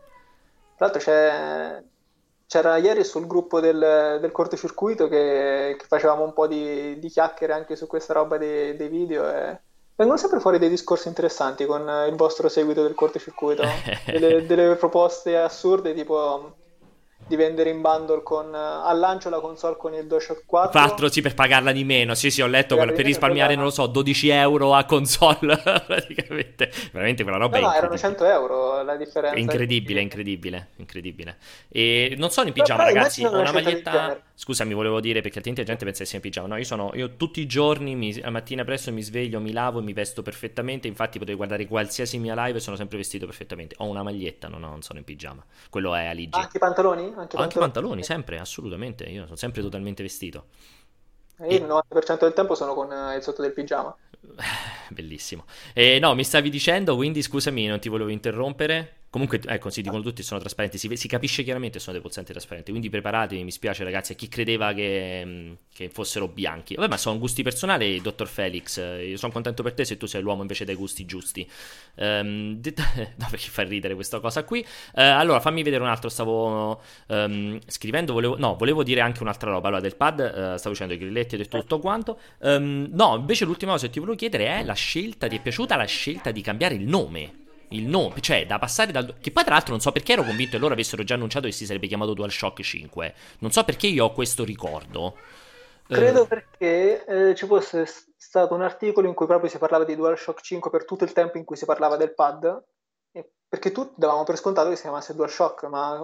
Tra 0.76 0.86
l'altro 0.86 1.00
c'è 1.00 1.82
c'era 2.52 2.76
ieri 2.76 3.02
sul 3.02 3.26
gruppo 3.26 3.60
del, 3.60 4.18
del 4.20 4.30
cortocircuito 4.30 5.08
che, 5.08 5.74
che, 5.78 5.86
facevamo 5.88 6.22
un 6.22 6.34
po' 6.34 6.46
di, 6.46 6.98
di, 6.98 7.08
chiacchiere 7.08 7.54
anche 7.54 7.76
su 7.76 7.86
questa 7.86 8.12
roba 8.12 8.36
dei, 8.36 8.76
dei 8.76 8.88
video 8.88 9.26
e 9.26 9.58
vengono 9.96 10.18
sempre 10.18 10.38
fuori 10.38 10.58
dei 10.58 10.68
discorsi 10.68 11.08
interessanti 11.08 11.64
con 11.64 11.80
il 12.06 12.14
vostro 12.14 12.50
seguito 12.50 12.82
del 12.82 12.94
cortocircuito, 12.94 13.62
delle, 14.04 14.44
delle 14.44 14.74
proposte 14.74 15.38
assurde 15.38 15.94
tipo 15.94 16.56
di 17.26 17.36
vendere 17.36 17.70
in 17.70 17.80
bundle 17.80 18.22
con 18.22 18.54
al 18.54 18.98
lancio 18.98 19.30
la 19.30 19.40
console 19.40 19.76
con 19.76 19.94
il 19.94 20.06
DualShock 20.06 20.44
4 20.44 20.70
4 20.70 21.10
sì 21.10 21.22
per 21.22 21.34
pagarla 21.34 21.72
di 21.72 21.84
meno. 21.84 22.14
Sì 22.14 22.30
sì 22.30 22.42
ho 22.42 22.46
letto 22.46 22.76
per, 22.76 22.92
per 22.92 23.04
risparmiare 23.04 23.54
non 23.54 23.64
lo 23.64 23.70
so 23.70 23.86
12 23.86 24.28
euro 24.28 24.74
a 24.74 24.84
console 24.84 25.56
praticamente. 25.86 26.70
Veramente 26.92 27.22
quella 27.22 27.38
roba 27.38 27.58
no, 27.58 27.66
no 27.66 27.74
erano 27.74 27.96
100 27.96 28.24
euro 28.26 28.82
la 28.82 28.96
differenza. 28.96 29.38
Incredibile 29.38 30.00
incredibile 30.00 30.68
incredibile. 30.76 31.36
E 31.68 32.14
non 32.18 32.30
sono 32.30 32.48
in 32.48 32.52
pigiama 32.52 32.84
però, 32.84 32.94
ragazzi 32.94 33.24
ho 33.24 33.38
una 33.38 33.52
maglietta 33.52 34.20
scusami 34.34 34.74
volevo 34.74 35.00
dire 35.00 35.20
perché 35.20 35.38
altrimenti 35.38 35.60
la 35.60 35.68
gente 35.68 35.84
pensa 35.84 36.02
che 36.02 36.08
sia 36.08 36.18
in 36.18 36.24
pigiama. 36.24 36.48
No 36.48 36.56
io 36.56 36.64
sono 36.64 36.90
io 36.94 37.16
tutti 37.16 37.40
i 37.40 37.46
giorni 37.46 37.94
mi, 37.94 38.18
la 38.20 38.30
mattina 38.30 38.64
presto 38.64 38.92
mi 38.92 39.02
sveglio 39.02 39.40
mi 39.40 39.52
lavo 39.52 39.78
e 39.78 39.82
mi 39.82 39.92
vesto 39.92 40.22
perfettamente. 40.22 40.86
Infatti 40.86 41.18
potete 41.18 41.36
guardare 41.36 41.66
qualsiasi 41.66 42.18
mia 42.18 42.34
live 42.44 42.60
sono 42.60 42.76
sempre 42.76 42.98
vestito 42.98 43.24
perfettamente. 43.24 43.74
Ho 43.78 43.86
una 43.86 44.02
maglietta 44.02 44.48
no, 44.48 44.58
no 44.58 44.68
non 44.68 44.82
sono 44.82 44.98
in 44.98 45.04
pigiama. 45.04 45.42
Quello 45.70 45.94
è 45.94 46.06
Aligi 46.06 46.40
anche 46.42 46.56
i 46.56 46.60
pantaloni? 46.60 47.12
Anche, 47.22 47.36
anche 47.36 47.58
pantaloni, 47.58 48.02
sempre, 48.02 48.38
assolutamente. 48.38 49.04
Io 49.04 49.24
sono 49.24 49.36
sempre 49.36 49.62
totalmente 49.62 50.02
vestito. 50.02 50.46
Io 51.48 51.56
il 51.56 51.64
90% 51.64 52.18
del 52.20 52.32
tempo 52.32 52.54
sono 52.54 52.74
con 52.74 52.92
eh, 52.92 53.16
il 53.16 53.22
sotto 53.22 53.42
del 53.42 53.52
pigiama. 53.52 53.94
Bellissimo. 54.88 55.44
E 55.72 55.98
no, 55.98 56.14
mi 56.14 56.24
stavi 56.24 56.50
dicendo, 56.50 56.96
quindi 56.96 57.22
scusami, 57.22 57.66
non 57.66 57.78
ti 57.80 57.88
volevo 57.88 58.10
interrompere. 58.10 59.01
Comunque, 59.12 59.42
ecco, 59.44 59.68
sì, 59.68 59.82
dicono 59.82 60.00
tutti 60.00 60.22
sono 60.22 60.40
trasparenti, 60.40 60.78
si, 60.78 60.96
si, 60.96 61.06
capisce 61.06 61.42
chiaramente 61.42 61.76
che 61.76 61.84
sono 61.84 61.92
dei 61.92 62.00
pulsanti 62.00 62.32
trasparenti, 62.32 62.70
quindi 62.70 62.88
preparatevi, 62.88 63.44
mi 63.44 63.50
spiace 63.50 63.84
ragazzi, 63.84 64.12
a 64.12 64.14
chi 64.14 64.26
credeva 64.26 64.72
che, 64.72 65.22
mm, 65.22 65.52
che 65.70 65.90
fossero 65.90 66.28
bianchi. 66.28 66.76
Vabbè, 66.76 66.88
ma 66.88 66.96
sono 66.96 67.18
gusti 67.18 67.42
personali, 67.42 68.00
dottor 68.00 68.26
Felix, 68.26 68.78
io 68.78 69.18
sono 69.18 69.30
contento 69.30 69.62
per 69.62 69.74
te 69.74 69.84
se 69.84 69.98
tu 69.98 70.06
sei 70.06 70.22
l'uomo 70.22 70.40
invece 70.40 70.64
dei 70.64 70.76
gusti 70.76 71.04
giusti. 71.04 71.46
Um, 71.96 72.56
det- 72.56 72.78
no, 73.18 73.26
perché 73.28 73.50
fa 73.50 73.64
ridere 73.64 73.94
questa 73.94 74.18
cosa 74.18 74.44
qui. 74.44 74.60
Uh, 74.60 75.00
allora, 75.00 75.40
fammi 75.40 75.62
vedere 75.62 75.82
un 75.82 75.90
altro, 75.90 76.08
stavo 76.08 76.80
um, 77.08 77.58
scrivendo, 77.66 78.14
volevo, 78.14 78.38
no, 78.38 78.56
volevo 78.56 78.82
dire 78.82 79.02
anche 79.02 79.22
un'altra 79.22 79.50
roba, 79.50 79.66
allora 79.66 79.82
del 79.82 79.94
pad, 79.94 80.20
uh, 80.20 80.56
stavo 80.56 80.70
dicendo 80.70 80.94
i 80.94 80.96
grilletti 80.96 81.36
e 81.36 81.48
tutto 81.48 81.80
quanto. 81.80 82.18
Um, 82.38 82.88
no, 82.92 83.16
invece 83.18 83.44
l'ultima 83.44 83.72
cosa 83.72 83.88
che 83.88 83.92
ti 83.92 83.98
volevo 83.98 84.16
chiedere 84.16 84.46
è 84.46 84.64
la 84.64 84.72
scelta, 84.72 85.26
ti 85.26 85.36
è 85.36 85.42
piaciuta 85.42 85.76
la 85.76 85.84
scelta 85.84 86.30
di 86.30 86.40
cambiare 86.40 86.76
il 86.76 86.88
nome? 86.88 87.40
Il 87.74 87.86
nome, 87.86 88.20
cioè 88.20 88.46
da 88.46 88.58
passare 88.58 88.92
dal... 88.92 89.16
Che 89.20 89.30
poi 89.30 89.44
tra 89.44 89.54
l'altro 89.54 89.72
non 89.72 89.80
so 89.80 89.92
perché 89.92 90.12
ero 90.12 90.22
convinto 90.22 90.52
che 90.52 90.58
loro 90.58 90.74
avessero 90.74 91.04
già 91.04 91.14
annunciato 91.14 91.46
che 91.46 91.52
si 91.52 91.66
sarebbe 91.66 91.86
chiamato 91.86 92.14
DualShock 92.14 92.60
5. 92.60 93.14
Non 93.38 93.50
so 93.50 93.64
perché 93.64 93.86
io 93.86 94.04
ho 94.04 94.12
questo 94.12 94.44
ricordo. 94.44 95.16
Credo 95.86 96.24
eh... 96.24 96.26
perché 96.26 97.04
eh, 97.04 97.34
ci 97.34 97.46
fosse 97.46 97.86
stato 98.16 98.54
un 98.54 98.62
articolo 98.62 99.08
in 99.08 99.14
cui 99.14 99.26
proprio 99.26 99.50
si 99.50 99.58
parlava 99.58 99.84
di 99.84 99.96
DualShock 99.96 100.40
5 100.40 100.70
per 100.70 100.84
tutto 100.84 101.04
il 101.04 101.12
tempo 101.12 101.38
in 101.38 101.44
cui 101.44 101.56
si 101.56 101.64
parlava 101.64 101.96
del 101.96 102.14
pad, 102.14 102.64
perché 103.48 103.72
tutti 103.72 103.94
davamo 103.96 104.24
per 104.24 104.36
scontato 104.36 104.70
che 104.70 104.76
si 104.76 104.82
chiamasse 104.82 105.14
DualShock, 105.14 105.64
ma 105.64 106.02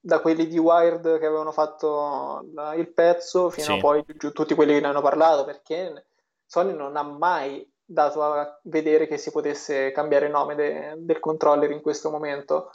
da 0.00 0.20
quelli 0.20 0.46
di 0.48 0.58
Wired 0.58 1.18
che 1.18 1.26
avevano 1.26 1.52
fatto 1.52 2.44
il 2.76 2.92
pezzo 2.92 3.50
fino 3.50 3.66
sì. 3.66 3.72
a 3.72 3.78
poi 3.78 4.04
giù, 4.16 4.32
tutti 4.32 4.54
quelli 4.54 4.72
che 4.72 4.80
ne 4.80 4.88
hanno 4.88 5.00
parlato, 5.00 5.44
perché 5.44 6.06
Sony 6.46 6.72
non 6.72 6.96
ha 6.96 7.02
mai 7.02 7.64
dato 7.90 8.22
a 8.22 8.60
vedere 8.64 9.06
che 9.06 9.16
si 9.16 9.30
potesse 9.30 9.92
cambiare 9.92 10.28
nome 10.28 10.54
de- 10.54 10.94
del 10.98 11.20
controller 11.20 11.70
in 11.70 11.80
questo 11.80 12.10
momento. 12.10 12.72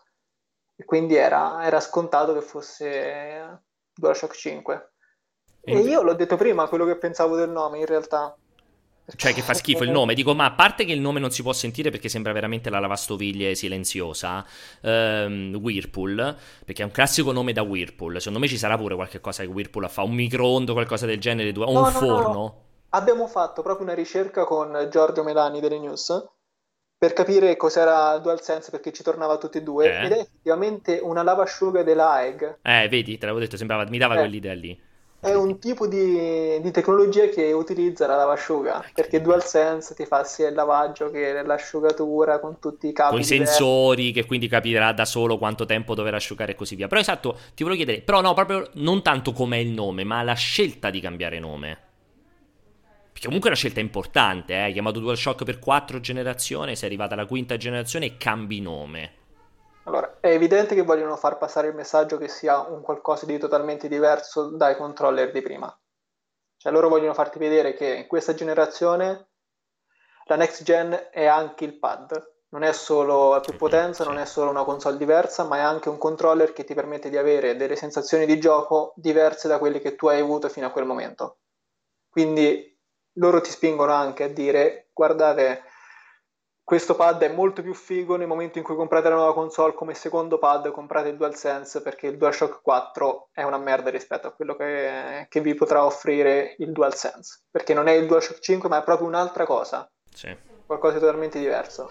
E 0.76 0.86
quindi 0.86 1.16
era, 1.16 1.64
era 1.64 1.80
scontato 1.80 2.34
che 2.34 2.42
fosse 2.42 3.62
DualShock 3.94 4.34
5. 4.34 4.92
E 5.62 5.78
io 5.80 6.02
l'ho 6.02 6.16
detto 6.16 6.36
prima 6.36 6.68
quello 6.68 6.86
che 6.86 6.98
pensavo 6.98 7.36
del 7.36 7.50
nome, 7.50 7.78
in 7.78 7.86
realtà. 7.86 8.36
Cioè 9.16 9.34
che 9.34 9.42
fa 9.42 9.54
schifo 9.54 9.84
il 9.84 9.92
nome, 9.92 10.14
dico 10.14 10.34
ma 10.34 10.46
a 10.46 10.54
parte 10.54 10.86
che 10.86 10.94
il 10.94 11.02
nome 11.02 11.20
non 11.20 11.30
si 11.30 11.42
può 11.42 11.52
sentire 11.52 11.90
perché 11.90 12.08
sembra 12.08 12.32
veramente 12.32 12.70
la 12.70 12.80
lavastoviglie 12.80 13.54
silenziosa, 13.54 14.46
um, 14.82 15.60
Whirlpool, 15.62 16.38
perché 16.66 16.84
è 16.84 16.86
un 16.86 16.92
classico 16.92 17.34
nome 17.34 17.52
da 17.52 17.64
Whirlpool, 17.64 18.20
secondo 18.20 18.40
me 18.40 18.48
ci 18.48 18.58
sarà 18.58 18.78
pure 18.78 18.96
qualche 18.96 19.20
cosa 19.20 19.44
che 19.44 19.50
Whirlpool 19.50 19.90
fa, 19.90 20.04
un 20.04 20.14
microonde, 20.14 20.72
qualcosa 20.72 21.06
del 21.06 21.20
genere, 21.20 21.52
o 21.58 21.70
un 21.70 21.82
no, 21.82 21.90
forno. 21.90 22.34
No 22.34 22.72
abbiamo 22.94 23.28
fatto 23.28 23.62
proprio 23.62 23.86
una 23.86 23.96
ricerca 23.96 24.46
con 24.46 24.88
Giorgio 24.90 25.24
Melani 25.24 25.60
delle 25.60 25.80
News 25.80 26.26
per 26.98 27.14
capire 27.14 27.58
cos'era 27.58 28.18
DualSense 28.20 28.72
perché 28.72 28.94
ci 28.94 29.04
tornava 29.04 29.38
tutti 29.38 29.58
e 29.58 29.62
due 29.62 29.88
eh. 29.88 30.06
ed 30.06 30.12
è 30.12 30.20
effettivamente 30.20 31.00
una 31.02 31.22
lavasciuga 31.22 31.84
della 31.84 32.12
AEG. 32.12 32.60
Eh, 32.62 32.88
vedi, 32.90 33.18
te 33.18 33.26
l'avevo 33.26 33.44
detto, 33.44 33.58
sembrava, 33.58 33.86
mi 33.90 33.98
dava 33.98 34.16
eh. 34.16 34.20
quell'idea 34.20 34.54
lì. 34.54 34.80
È 35.20 35.34
un 35.34 35.58
tipo 35.58 35.88
di, 35.88 36.60
di, 36.62 36.72
tecnologia 36.72 37.28
che 37.28 37.54
utilizza 37.54 38.06
la 38.08 38.18
lavasciuga 38.18 38.84
perché 38.94 39.22
DualSense 39.22 39.96
ti 39.96 40.06
fa 40.06 40.26
sia 40.26 40.50
il 40.50 40.54
lavaggio 40.54 41.10
che 41.12 41.42
l'asciugatura 41.44 42.40
con 42.40 42.60
tutti 42.60 42.88
i 42.88 42.94
capi. 42.94 43.12
Con 43.12 43.20
i 43.22 43.24
sensori 43.24 44.12
che 44.12 44.26
quindi 44.26 44.50
capirà 44.50 44.92
da 44.92 45.06
solo 45.06 45.38
quanto 45.38 45.66
tempo 45.66 45.96
dover 45.96 46.14
asciugare 46.14 46.52
e 46.52 46.56
così 46.56 46.76
via. 46.76 46.88
Però 46.88 47.00
esatto, 47.00 47.38
ti 47.54 47.64
volevo 47.64 47.82
chiedere, 47.84 48.04
però 48.04 48.20
no, 48.20 48.34
proprio 48.34 48.70
non 48.74 49.02
tanto 49.02 49.32
com'è 49.32 49.58
il 49.58 49.70
nome, 49.70 50.04
ma 50.04 50.22
la 50.24 50.34
scelta 50.34 50.90
di 50.90 51.00
cambiare 51.00 51.40
nome. 51.40 51.92
Perché 53.24 53.28
comunque 53.28 53.50
è 53.50 53.54
una 53.54 53.56
scelta 53.56 53.80
importante, 53.80 54.66
eh? 54.66 54.74
chiamato 54.74 55.00
DualShock 55.00 55.46
per 55.46 55.60
quattro 55.60 56.02
generazioni, 56.02 56.76
sei 56.76 56.90
arrivata 56.90 57.14
alla 57.14 57.26
quinta 57.26 57.56
generazione 57.56 58.06
e 58.08 58.18
cambi 58.18 58.60
nome. 58.60 59.12
Allora, 59.86 60.18
è 60.20 60.28
evidente 60.28 60.76
che 60.76 60.82
vogliono 60.82 61.16
far 61.16 61.38
passare 61.38 61.70
il 61.70 61.76
messaggio 61.76 62.18
che 62.18 62.28
sia 62.28 62.60
un 62.60 62.82
qualcosa 62.82 63.26
di 63.26 63.38
totalmente 63.38 63.88
diverso 63.88 64.50
dai 64.58 64.76
controller 64.76 65.32
di 65.32 65.42
prima. 65.42 65.74
Cioè 66.58 66.72
loro 66.74 66.90
vogliono 66.90 67.14
farti 67.14 67.40
vedere 67.40 67.74
che 67.74 67.96
in 67.96 68.08
questa 68.08 68.34
generazione 68.34 69.30
la 70.26 70.36
next 70.36 70.64
gen 70.64 71.08
è 71.10 71.26
anche 71.26 71.64
il 71.64 71.80
pad. 71.80 72.32
Non 72.50 72.64
è 72.64 72.74
solo 72.74 73.40
più 73.42 73.56
potenza, 73.56 74.04
non 74.04 74.18
è 74.18 74.26
solo 74.26 74.50
una 74.50 74.66
console 74.66 74.98
diversa, 74.98 75.46
ma 75.46 75.58
è 75.58 75.62
anche 75.62 75.88
un 75.88 75.98
controller 75.98 76.52
che 76.52 76.66
ti 76.66 76.74
permette 76.74 77.10
di 77.10 77.18
avere 77.18 77.56
delle 77.56 77.78
sensazioni 77.78 78.26
di 78.26 78.38
gioco 78.38 78.94
diverse 78.98 79.48
da 79.48 79.60
quelle 79.60 79.80
che 79.80 79.96
tu 79.96 80.08
hai 80.08 80.20
avuto 80.20 80.50
fino 80.50 80.68
a 80.68 80.72
quel 80.72 80.86
momento. 80.86 81.38
Quindi 82.10 82.73
loro 83.14 83.42
ti 83.42 83.50
spingono 83.50 83.92
anche 83.92 84.24
a 84.24 84.30
dire 84.30 84.90
guardate 84.94 85.64
questo 86.64 86.96
pad 86.96 87.22
è 87.22 87.28
molto 87.28 87.62
più 87.62 87.74
figo 87.74 88.16
nel 88.16 88.28
momento 88.28 88.58
in 88.58 88.64
cui 88.64 88.76
comprate 88.76 89.10
la 89.10 89.16
nuova 89.16 89.34
console 89.34 89.74
come 89.74 89.94
secondo 89.94 90.38
pad 90.38 90.72
comprate 90.72 91.10
il 91.10 91.18
DualSense 91.18 91.82
perché 91.82 92.08
il 92.08 92.18
DualShock 92.18 92.62
4 92.62 93.30
è 93.34 93.44
una 93.44 93.58
merda 93.58 93.90
rispetto 93.90 94.28
a 94.28 94.32
quello 94.32 94.56
che, 94.56 95.26
che 95.28 95.42
vi 95.42 95.56
potrà 95.56 95.84
offrire 95.84 96.56
il 96.60 96.72
DualSense. 96.72 97.42
Perché 97.52 97.74
non 97.74 97.88
è 97.88 97.92
il 97.92 98.08
DualShock 98.08 98.40
5 98.40 98.70
ma 98.70 98.80
è 98.80 98.84
proprio 98.84 99.08
un'altra 99.08 99.46
cosa. 99.46 99.90
Sì. 100.10 100.36
qualcosa 100.66 100.94
di 100.94 101.00
totalmente 101.02 101.38
diverso. 101.38 101.90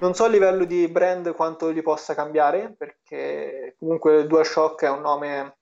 Non 0.00 0.14
so 0.14 0.24
a 0.24 0.28
livello 0.28 0.64
di 0.64 0.86
brand 0.88 1.34
quanto 1.34 1.72
gli 1.72 1.82
possa 1.82 2.14
cambiare 2.14 2.74
perché 2.76 3.76
comunque 3.78 4.18
il 4.18 4.26
DualShock 4.26 4.84
è 4.84 4.90
un 4.90 5.00
nome 5.00 5.59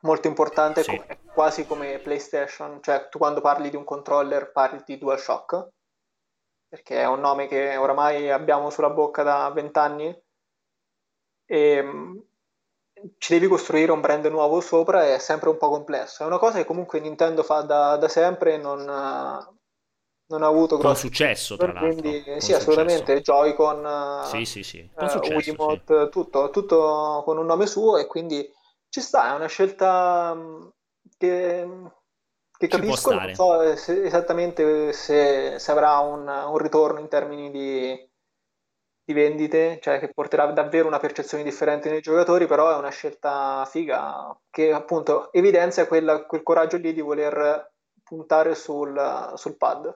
molto 0.00 0.28
importante, 0.28 0.82
sì. 0.82 0.94
è 1.06 1.18
quasi 1.32 1.66
come 1.66 1.98
PlayStation, 1.98 2.80
cioè 2.82 3.08
tu 3.08 3.18
quando 3.18 3.40
parli 3.40 3.70
di 3.70 3.76
un 3.76 3.84
controller 3.84 4.52
parli 4.52 4.82
di 4.84 4.98
DualShock, 4.98 5.68
perché 6.68 7.00
è 7.00 7.06
un 7.06 7.20
nome 7.20 7.48
che 7.48 7.76
oramai 7.76 8.30
abbiamo 8.30 8.70
sulla 8.70 8.90
bocca 8.90 9.22
da 9.22 9.50
vent'anni 9.50 10.16
e 11.46 11.82
mm, 11.82 12.18
ci 13.16 13.32
devi 13.32 13.48
costruire 13.48 13.92
un 13.92 14.00
brand 14.00 14.26
nuovo 14.26 14.60
sopra 14.60 15.14
è 15.14 15.18
sempre 15.18 15.48
un 15.48 15.56
po' 15.56 15.70
complesso. 15.70 16.22
È 16.22 16.26
una 16.26 16.38
cosa 16.38 16.58
che 16.58 16.64
comunque 16.64 17.00
Nintendo 17.00 17.42
fa 17.42 17.62
da, 17.62 17.96
da 17.96 18.08
sempre 18.08 18.54
e 18.54 18.56
non, 18.58 18.84
non, 18.84 20.42
ha 20.42 20.46
avuto 20.46 20.76
Con 20.78 20.96
successo, 20.96 21.56
tra 21.56 21.72
l'altro. 21.72 22.00
Quindi, 22.00 22.22
sì, 22.22 22.40
successo. 22.40 22.56
assolutamente. 22.56 23.20
Joy-Con, 23.20 24.22
sì, 24.24 24.44
sì, 24.44 24.62
sì. 24.62 24.90
Con 24.94 25.06
uh, 25.06 25.32
Wiimote, 25.32 26.04
sì. 26.04 26.10
tutto, 26.10 26.50
tutto 26.50 27.22
con 27.24 27.38
un 27.38 27.46
nome 27.46 27.66
suo 27.66 27.96
e 27.96 28.06
quindi 28.06 28.52
ci 28.88 29.00
sta, 29.00 29.32
è 29.32 29.34
una 29.34 29.46
scelta 29.46 30.34
mm, 30.34 30.66
che, 31.16 31.68
che 32.56 32.66
capisco, 32.66 33.14
non 33.14 33.34
so 33.34 33.76
se, 33.76 34.02
esattamente 34.04 34.92
se, 34.92 35.58
se 35.58 35.70
avrà 35.70 35.98
un, 35.98 36.26
un, 36.26 36.58
ritorno 36.58 36.98
in 36.98 37.08
termini 37.08 37.50
di, 37.50 38.10
di, 39.04 39.12
vendite, 39.12 39.78
cioè 39.80 39.98
che 39.98 40.12
porterà 40.12 40.46
davvero 40.52 40.86
una 40.86 40.98
percezione 40.98 41.44
differente 41.44 41.90
nei 41.90 42.00
giocatori, 42.00 42.46
però 42.46 42.72
è 42.72 42.76
una 42.76 42.90
scelta 42.90 43.64
figa 43.66 44.36
che 44.50 44.72
appunto 44.72 45.32
evidenzia 45.32 45.86
quella, 45.86 46.24
quel 46.24 46.42
coraggio 46.42 46.78
lì 46.78 46.92
di 46.92 47.00
voler 47.00 47.72
puntare 48.02 48.54
sul, 48.54 49.32
sul 49.34 49.56
pad. 49.56 49.94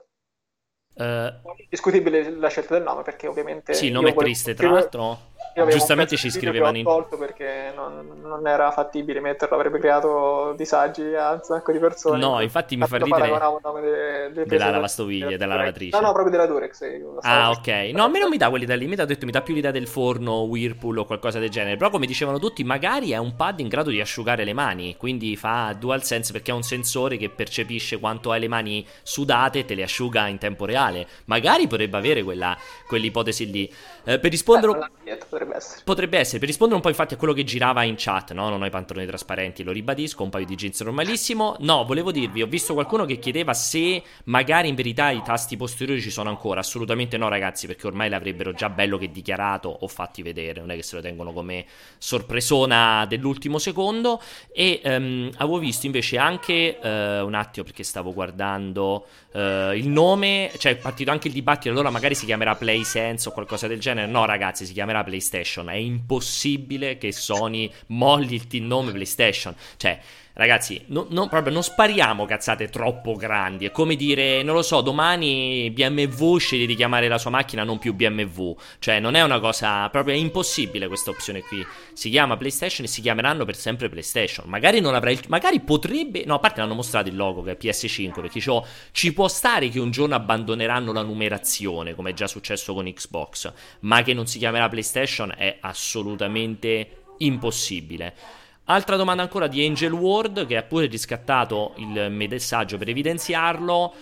Uh, 0.94 1.32
discutibile 1.68 2.30
la 2.30 2.48
scelta 2.48 2.74
del 2.74 2.82
nome 2.82 3.02
perché 3.02 3.26
ovviamente... 3.26 3.74
Sì, 3.74 3.86
il 3.86 3.92
nome 3.92 4.10
è 4.10 4.14
triste, 4.14 4.54
tra 4.54 4.70
l'altro 4.70 5.30
Giustamente 5.70 6.16
ci 6.16 6.30
scrivevano 6.30 6.78
in... 6.78 6.84
tolto 6.84 7.18
perché 7.18 7.72
non, 7.76 8.20
non, 8.22 8.46
era 8.46 8.70
fattibile 8.70 9.20
metterlo, 9.20 9.54
avrebbe 9.54 9.78
creato 9.78 10.54
disagi 10.56 11.14
a 11.14 11.32
un 11.32 11.40
sacco 11.42 11.72
di 11.72 11.78
persone. 11.78 12.18
No, 12.18 12.40
infatti 12.40 12.76
mi 12.76 12.86
fa 12.86 12.96
ridere 12.96 13.28
de, 13.28 14.32
de 14.32 14.44
della 14.46 14.70
lavastoviglie, 14.70 15.36
della 15.36 15.56
lavatrice. 15.56 15.98
No, 15.98 16.06
no, 16.06 16.12
proprio 16.12 16.30
della 16.32 16.46
Durex. 16.46 16.82
Ah, 17.20 17.50
ok. 17.50 17.90
No, 17.92 18.04
a 18.04 18.08
me 18.08 18.18
non 18.18 18.30
mi 18.30 18.38
dà 18.38 18.48
quell'idea 18.48 18.76
lì, 18.76 18.86
mi 18.86 18.94
ha 18.94 19.04
detto 19.04 19.26
mi 19.26 19.32
dà 19.32 19.42
più 19.42 19.54
l'idea 19.54 19.70
del 19.70 19.86
forno 19.86 20.40
Whirlpool 20.42 20.98
o 20.98 21.04
qualcosa 21.04 21.38
del 21.38 21.50
genere. 21.50 21.76
Però 21.76 21.90
come 21.90 22.06
dicevano 22.06 22.38
tutti, 22.38 22.64
magari 22.64 23.10
è 23.10 23.18
un 23.18 23.36
pad 23.36 23.60
in 23.60 23.68
grado 23.68 23.90
di 23.90 24.00
asciugare 24.00 24.44
le 24.44 24.54
mani, 24.54 24.96
quindi 24.96 25.36
fa 25.36 25.74
dual 25.78 26.02
sense 26.02 26.32
perché 26.32 26.50
ha 26.50 26.54
un 26.54 26.62
sensore 26.62 27.18
che 27.18 27.28
percepisce 27.28 27.98
quanto 27.98 28.30
hai 28.30 28.40
le 28.40 28.48
mani 28.48 28.86
sudate 29.02 29.60
e 29.60 29.64
te 29.66 29.74
le 29.74 29.82
asciuga 29.82 30.28
in 30.28 30.38
tempo 30.38 30.64
reale. 30.64 30.81
Magari 31.26 31.66
potrebbe 31.66 31.96
avere 31.96 32.22
quella, 32.22 32.56
quell'ipotesi 32.86 33.50
lì. 33.50 33.72
Eh, 34.04 34.18
per 34.18 34.30
rispondere... 34.30 34.90
Eh, 35.04 35.16
potrebbe 35.16 35.56
essere. 35.56 35.80
Potrebbe 35.84 36.18
essere, 36.18 36.38
per 36.38 36.48
rispondere 36.48 36.76
un 36.76 36.82
po' 36.82 36.90
infatti 36.90 37.14
a 37.14 37.16
quello 37.16 37.32
che 37.32 37.44
girava 37.44 37.82
in 37.84 37.94
chat, 37.96 38.32
no? 38.32 38.48
Non 38.48 38.62
ho 38.62 38.66
i 38.66 38.70
pantaloni 38.70 39.06
trasparenti, 39.06 39.62
lo 39.62 39.72
ribadisco, 39.72 40.22
un 40.22 40.30
paio 40.30 40.46
di 40.46 40.54
jeans 40.54 40.80
normalissimo. 40.80 41.56
No, 41.60 41.84
volevo 41.84 42.10
dirvi, 42.10 42.42
ho 42.42 42.46
visto 42.46 42.74
qualcuno 42.74 43.04
che 43.04 43.18
chiedeva 43.18 43.54
se 43.54 44.02
magari 44.24 44.68
in 44.68 44.74
verità 44.74 45.10
i 45.10 45.22
tasti 45.22 45.56
posteriori 45.56 46.00
ci 46.00 46.10
sono 46.10 46.30
ancora. 46.30 46.60
Assolutamente 46.60 47.16
no, 47.16 47.28
ragazzi, 47.28 47.66
perché 47.66 47.86
ormai 47.86 48.08
l'avrebbero 48.08 48.52
già 48.52 48.68
bello 48.68 48.98
che 48.98 49.10
dichiarato 49.10 49.68
o 49.68 49.86
fatti 49.88 50.22
vedere, 50.22 50.60
non 50.60 50.70
è 50.70 50.76
che 50.76 50.82
se 50.82 50.96
lo 50.96 51.02
tengono 51.02 51.32
come 51.32 51.64
sorpresona 51.98 53.06
dell'ultimo 53.06 53.58
secondo. 53.58 54.20
E 54.52 54.80
um, 54.84 55.30
avevo 55.36 55.58
visto 55.58 55.86
invece 55.86 56.18
anche, 56.18 56.78
uh, 56.80 57.24
un 57.24 57.34
attimo 57.34 57.64
perché 57.64 57.82
stavo 57.82 58.12
guardando 58.12 59.06
uh, 59.32 59.72
il 59.72 59.88
nome, 59.88 60.50
cioè 60.58 60.71
è 60.72 60.76
partito 60.76 61.10
anche 61.10 61.28
il 61.28 61.34
dibattito, 61.34 61.70
allora 61.70 61.90
magari 61.90 62.14
si 62.14 62.26
chiamerà 62.26 62.54
PlaySense 62.54 63.28
o 63.28 63.32
qualcosa 63.32 63.66
del 63.66 63.80
genere. 63.80 64.06
No, 64.10 64.24
ragazzi, 64.24 64.66
si 64.66 64.72
chiamerà 64.72 65.04
PlayStation. 65.04 65.68
È 65.70 65.74
impossibile 65.74 66.98
che 66.98 67.12
Sony 67.12 67.72
molli 67.88 68.40
il 68.50 68.62
nome 68.62 68.92
PlayStation. 68.92 69.54
Cioè, 69.76 69.98
Ragazzi, 70.34 70.82
no, 70.86 71.06
no, 71.10 71.28
proprio 71.28 71.52
non 71.52 71.62
spariamo 71.62 72.24
cazzate 72.24 72.70
troppo 72.70 73.14
grandi. 73.16 73.66
È 73.66 73.70
come 73.70 73.96
dire, 73.96 74.42
non 74.42 74.54
lo 74.54 74.62
so, 74.62 74.80
domani 74.80 75.70
BMW 75.70 76.38
sceglie 76.38 76.64
di 76.64 76.74
chiamare 76.74 77.06
la 77.06 77.18
sua 77.18 77.30
macchina 77.30 77.64
non 77.64 77.78
più 77.78 77.92
BMW. 77.92 78.56
Cioè, 78.78 78.98
non 78.98 79.14
è 79.14 79.22
una 79.22 79.40
cosa 79.40 79.88
proprio 79.90 80.14
è 80.14 80.18
impossibile 80.18 80.88
questa 80.88 81.10
opzione 81.10 81.42
qui. 81.42 81.64
Si 81.92 82.08
chiama 82.08 82.38
PlayStation 82.38 82.86
e 82.86 82.88
si 82.88 83.02
chiameranno 83.02 83.44
per 83.44 83.56
sempre 83.56 83.90
PlayStation. 83.90 84.48
Magari 84.48 84.80
non 84.80 84.94
avrà 84.94 85.10
il. 85.10 85.20
Magari 85.28 85.60
potrebbe. 85.60 86.24
No, 86.24 86.34
a 86.36 86.38
parte 86.38 86.60
l'hanno 86.60 86.74
mostrato 86.74 87.08
il 87.08 87.16
logo 87.16 87.42
che 87.42 87.52
è 87.52 87.56
PS5. 87.60 88.20
Perché 88.22 88.40
ciò, 88.40 88.64
ci 88.92 89.12
può 89.12 89.28
stare 89.28 89.68
che 89.68 89.80
un 89.80 89.90
giorno 89.90 90.14
abbandoneranno 90.14 90.92
la 90.92 91.02
numerazione, 91.02 91.94
come 91.94 92.10
è 92.10 92.14
già 92.14 92.26
successo 92.26 92.72
con 92.72 92.90
Xbox. 92.90 93.52
Ma 93.80 94.02
che 94.02 94.14
non 94.14 94.26
si 94.26 94.38
chiamerà 94.38 94.70
PlayStation 94.70 95.34
è 95.36 95.58
assolutamente 95.60 97.02
impossibile. 97.18 98.40
Altra 98.64 98.96
domanda 98.96 99.22
ancora 99.22 99.48
di 99.48 99.64
Angel 99.66 99.92
Ward 99.92 100.46
che 100.46 100.56
ha 100.56 100.62
pure 100.62 100.86
riscattato 100.86 101.74
il 101.76 102.08
messaggio 102.10 102.78
per 102.78 102.88
evidenziarlo. 102.88 103.94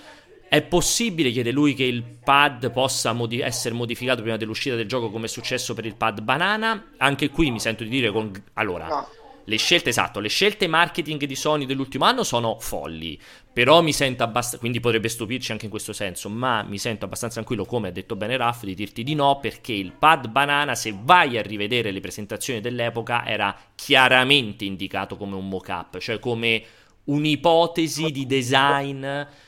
È 0.49 0.63
possibile, 0.63 1.31
chiede 1.31 1.53
lui, 1.53 1.75
che 1.75 1.85
il 1.85 2.03
pad 2.03 2.71
possa 2.73 3.13
modi- 3.13 3.41
essere 3.41 3.75
modificato 3.75 4.21
prima 4.21 4.37
dell'uscita 4.37 4.75
del 4.75 4.89
gioco 4.89 5.11
come 5.11 5.27
è 5.27 5.29
successo 5.29 5.75
per 5.75 5.87
il 5.87 5.95
pad 5.95 6.21
banana? 6.21 6.91
Anche 6.99 7.31
qui 7.31 7.51
mi 7.51 7.61
sento 7.61 7.85
di 7.85 7.89
dire 7.89 8.11
con... 8.11 8.33
Allora, 8.55 8.87
no. 8.89 9.09
Le 9.45 9.57
scelte, 9.57 9.89
esatto, 9.89 10.21
le 10.21 10.29
scelte 10.29 10.67
marketing 10.67 11.25
di 11.25 11.35
Sony 11.35 11.67
dell'ultimo 11.67 12.05
anno 12.05 12.23
sono 12.23 12.59
folli, 12.61 13.19
però 13.53 13.83
mi 13.83 13.93
sento 13.93 14.23
abbastanza, 14.23 14.59
quindi 14.59 14.81
potrebbe 14.81 15.09
stupirci 15.09 15.51
anche 15.53 15.65
in 15.65 15.71
questo 15.71 15.93
senso, 15.93 16.29
ma 16.29 16.63
mi 16.63 16.79
sento 16.79 17.07
abbastanza 17.07 17.37
tranquillo, 17.37 17.65
come 17.65 17.89
ha 17.89 17.91
detto 17.91 18.17
bene 18.17 18.37
Raff, 18.37 18.65
di 18.65 18.75
dirti 18.75 19.03
di 19.03 19.15
no, 19.15 19.41
perché 19.41 19.73
il 19.73 19.93
pad 19.93 20.29
banana, 20.29 20.75
se 20.75 20.95
vai 21.03 21.37
a 21.39 21.43
rivedere 21.43 21.91
le 21.91 22.01
presentazioni 22.01 22.61
dell'epoca, 22.61 23.27
era 23.27 23.57
chiaramente 23.75 24.65
indicato 24.65 25.17
come 25.17 25.35
un 25.35 25.49
mock-up, 25.49 25.99
cioè 25.99 26.19
come 26.19 26.63
un'ipotesi 27.05 28.11
di 28.11 28.27
design 28.27 29.05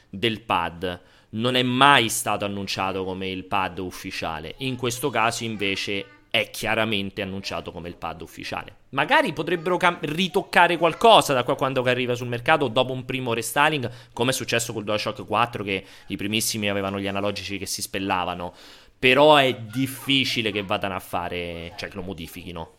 del 0.09 0.41
pad. 0.41 1.01
Non 1.31 1.55
è 1.55 1.63
mai 1.63 2.09
stato 2.09 2.45
annunciato 2.45 3.05
come 3.05 3.31
il 3.31 3.45
pad 3.45 3.79
ufficiale. 3.79 4.55
In 4.59 4.77
questo 4.77 5.11
caso, 5.11 5.45
invece, 5.45 6.05
è 6.33 6.49
chiaramente 6.49 7.21
annunciato 7.21 7.73
come 7.73 7.91
il 7.91 7.97
pad 7.97 8.23
ufficiale. 8.23 8.77
Magari 8.93 9.35
potrebbero 9.35 9.77
cam- 9.77 9.99
ritoccare 10.01 10.79
qualcosa 10.79 11.35
da 11.35 11.45
qua 11.45 11.57
quando 11.57 11.83
arriva 11.83 12.15
sul 12.15 12.27
mercato 12.27 12.69
dopo 12.69 12.95
un 12.95 13.05
primo 13.05 13.35
restyling, 13.35 13.91
come 14.15 14.31
è 14.31 14.33
successo 14.33 14.73
col 14.73 14.83
DualShock 14.83 15.27
4 15.27 15.63
che 15.63 15.85
i 16.07 16.17
primissimi 16.17 16.71
avevano 16.71 16.99
gli 16.99 17.07
analogici 17.07 17.59
che 17.59 17.67
si 17.67 17.83
spellavano. 17.83 18.55
Però 18.99 19.37
è 19.37 19.55
difficile 19.55 20.51
che 20.51 20.63
vadano 20.63 20.95
a 20.95 21.01
fare, 21.01 21.75
cioè 21.77 21.91
che 21.91 21.97
lo 21.97 22.03
modifichino. 22.03 22.77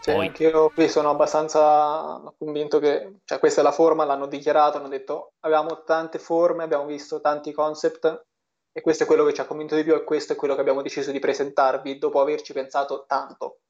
Sì, 0.00 0.12
Poi... 0.12 0.26
anche 0.26 0.44
io 0.44 0.68
qui 0.74 0.90
sono 0.90 1.08
abbastanza 1.08 2.20
convinto 2.36 2.78
che 2.80 3.20
cioè, 3.24 3.38
questa 3.38 3.62
è 3.62 3.64
la 3.64 3.72
forma, 3.72 4.04
l'hanno 4.04 4.26
dichiarato, 4.26 4.76
hanno 4.76 4.88
detto 4.88 5.32
abbiamo 5.40 5.84
tante 5.84 6.18
forme, 6.18 6.64
abbiamo 6.64 6.84
visto 6.84 7.22
tanti 7.22 7.50
concept, 7.52 8.26
e 8.72 8.80
questo 8.80 9.02
è 9.02 9.06
quello 9.06 9.24
che 9.24 9.34
ci 9.34 9.40
ha 9.40 9.46
convinto 9.46 9.74
di 9.74 9.82
più 9.82 9.94
e 9.94 10.04
questo 10.04 10.32
è 10.32 10.36
quello 10.36 10.54
che 10.54 10.60
abbiamo 10.60 10.82
deciso 10.82 11.10
di 11.10 11.18
presentarvi 11.18 11.98
dopo 11.98 12.20
averci 12.20 12.52
pensato 12.52 13.04
tanto. 13.06 13.60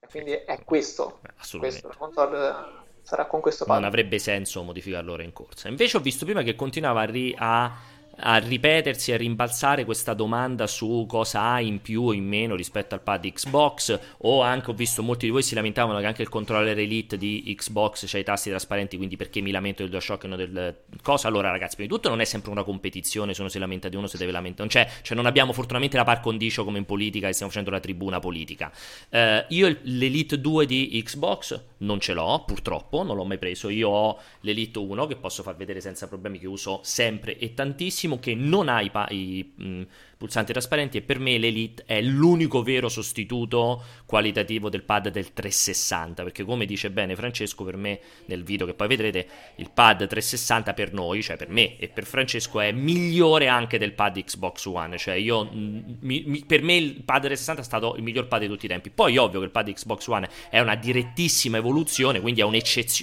E 0.00 0.06
quindi 0.08 0.32
è 0.32 0.64
questo. 0.64 1.20
Assolutamente. 1.36 1.86
Questo, 1.86 1.98
console 1.98 2.80
sarà 3.02 3.26
con 3.26 3.40
questo 3.40 3.64
padre. 3.64 3.80
Non 3.80 3.90
avrebbe 3.90 4.18
senso 4.18 4.62
modificarlo 4.62 5.12
ora 5.12 5.22
in 5.22 5.32
corsa. 5.32 5.68
Invece 5.68 5.98
ho 5.98 6.00
visto 6.00 6.24
prima 6.24 6.42
che 6.42 6.54
continuava 6.54 7.02
a, 7.02 7.04
ri- 7.04 7.34
a 7.36 7.76
a 8.16 8.36
ripetersi 8.38 9.10
e 9.10 9.14
a 9.14 9.16
rimbalzare 9.16 9.84
questa 9.84 10.14
domanda 10.14 10.66
su 10.66 11.04
cosa 11.08 11.42
ha 11.42 11.60
in 11.60 11.80
più 11.80 12.02
o 12.04 12.12
in 12.12 12.26
meno 12.26 12.54
rispetto 12.54 12.94
al 12.94 13.00
pad 13.00 13.30
Xbox 13.30 13.98
o 14.18 14.42
anche 14.42 14.70
ho 14.70 14.74
visto 14.74 15.02
molti 15.02 15.26
di 15.26 15.32
voi 15.32 15.42
si 15.42 15.54
lamentavano 15.54 15.98
che 15.98 16.06
anche 16.06 16.22
il 16.22 16.28
controller 16.28 16.78
Elite 16.78 17.16
di 17.16 17.54
Xbox 17.56 18.04
c'ha 18.10 18.18
i 18.18 18.24
tasti 18.24 18.50
trasparenti 18.50 18.96
quindi 18.96 19.16
perché 19.16 19.40
mi 19.40 19.50
lamento 19.50 19.82
del 19.82 19.90
DualShock 19.90 20.24
e 20.24 20.28
non 20.28 20.36
del 20.38 20.76
cosa? 21.02 21.28
Allora 21.28 21.50
ragazzi 21.50 21.76
prima 21.76 21.90
di 21.90 21.94
tutto 21.94 22.08
non 22.08 22.20
è 22.20 22.24
sempre 22.24 22.50
una 22.50 22.64
competizione 22.64 23.34
se 23.34 23.40
uno 23.40 23.50
si 23.50 23.58
lamenta 23.58 23.88
di 23.88 23.96
uno 23.96 24.06
si 24.06 24.16
deve 24.16 24.32
lamentare 24.32 24.62
non 24.62 24.68
c'è 24.68 24.88
cioè 25.02 25.16
non 25.16 25.26
abbiamo 25.26 25.52
fortunatamente 25.52 25.96
la 25.96 26.04
par 26.04 26.20
condicio 26.20 26.64
come 26.64 26.78
in 26.78 26.84
politica 26.84 27.28
e 27.28 27.32
stiamo 27.32 27.50
facendo 27.50 27.70
la 27.70 27.80
tribuna 27.80 28.18
politica. 28.18 28.70
Uh, 29.10 29.44
io 29.48 29.76
l'Elite 29.82 30.40
2 30.40 30.66
di 30.66 31.02
Xbox 31.04 31.60
non 31.78 32.00
ce 32.00 32.12
l'ho 32.12 32.44
purtroppo 32.46 33.02
non 33.02 33.16
l'ho 33.16 33.24
mai 33.24 33.38
preso. 33.38 33.68
Io 33.68 33.88
ho 33.88 34.18
l'Elite 34.40 34.78
1 34.78 35.06
che 35.06 35.16
posso 35.16 35.42
far 35.42 35.56
vedere 35.56 35.80
senza 35.80 36.08
problemi 36.08 36.38
che 36.38 36.46
uso 36.46 36.80
sempre 36.82 37.38
e 37.38 37.54
tantissimo 37.54 38.11
che 38.18 38.34
non 38.34 38.68
ha 38.68 38.80
i, 38.80 38.90
pa- 38.90 39.08
i 39.10 39.52
mh, 39.56 39.82
pulsanti 40.22 40.52
trasparenti 40.52 40.98
e 40.98 41.02
per 41.02 41.18
me 41.18 41.36
l'Elite 41.36 41.82
è 41.84 42.00
l'unico 42.00 42.62
vero 42.62 42.88
sostituto 42.88 43.82
qualitativo 44.06 44.68
del 44.68 44.84
pad 44.84 45.08
del 45.08 45.32
360 45.32 46.22
perché 46.22 46.44
come 46.44 46.64
dice 46.64 46.90
bene 46.90 47.16
Francesco 47.16 47.64
per 47.64 47.76
me 47.76 47.98
nel 48.26 48.44
video 48.44 48.66
che 48.66 48.74
poi 48.74 48.86
vedrete 48.86 49.26
il 49.56 49.70
pad 49.70 50.06
360 50.06 50.74
per 50.74 50.92
noi 50.92 51.22
cioè 51.22 51.36
per 51.36 51.48
me 51.48 51.76
e 51.76 51.88
per 51.88 52.04
Francesco 52.04 52.60
è 52.60 52.70
migliore 52.70 53.48
anche 53.48 53.78
del 53.78 53.92
pad 53.92 54.22
Xbox 54.22 54.64
One 54.66 54.96
cioè 54.96 55.14
io 55.14 55.48
mi, 55.52 56.22
mi, 56.26 56.44
per 56.44 56.62
me 56.62 56.76
il 56.76 57.02
pad 57.02 57.22
360 57.22 57.60
è 57.60 57.64
stato 57.64 57.96
il 57.96 58.02
miglior 58.02 58.28
pad 58.28 58.42
di 58.42 58.48
tutti 58.48 58.66
i 58.66 58.68
tempi. 58.68 58.90
Poi 58.90 59.16
ovvio 59.16 59.40
che 59.40 59.46
il 59.46 59.50
pad 59.50 59.72
Xbox 59.72 60.06
One 60.06 60.28
è 60.48 60.60
una 60.60 60.74
direttissima 60.74 61.56
evoluzione 61.56 62.20
quindi 62.20 62.42
un 62.42 62.58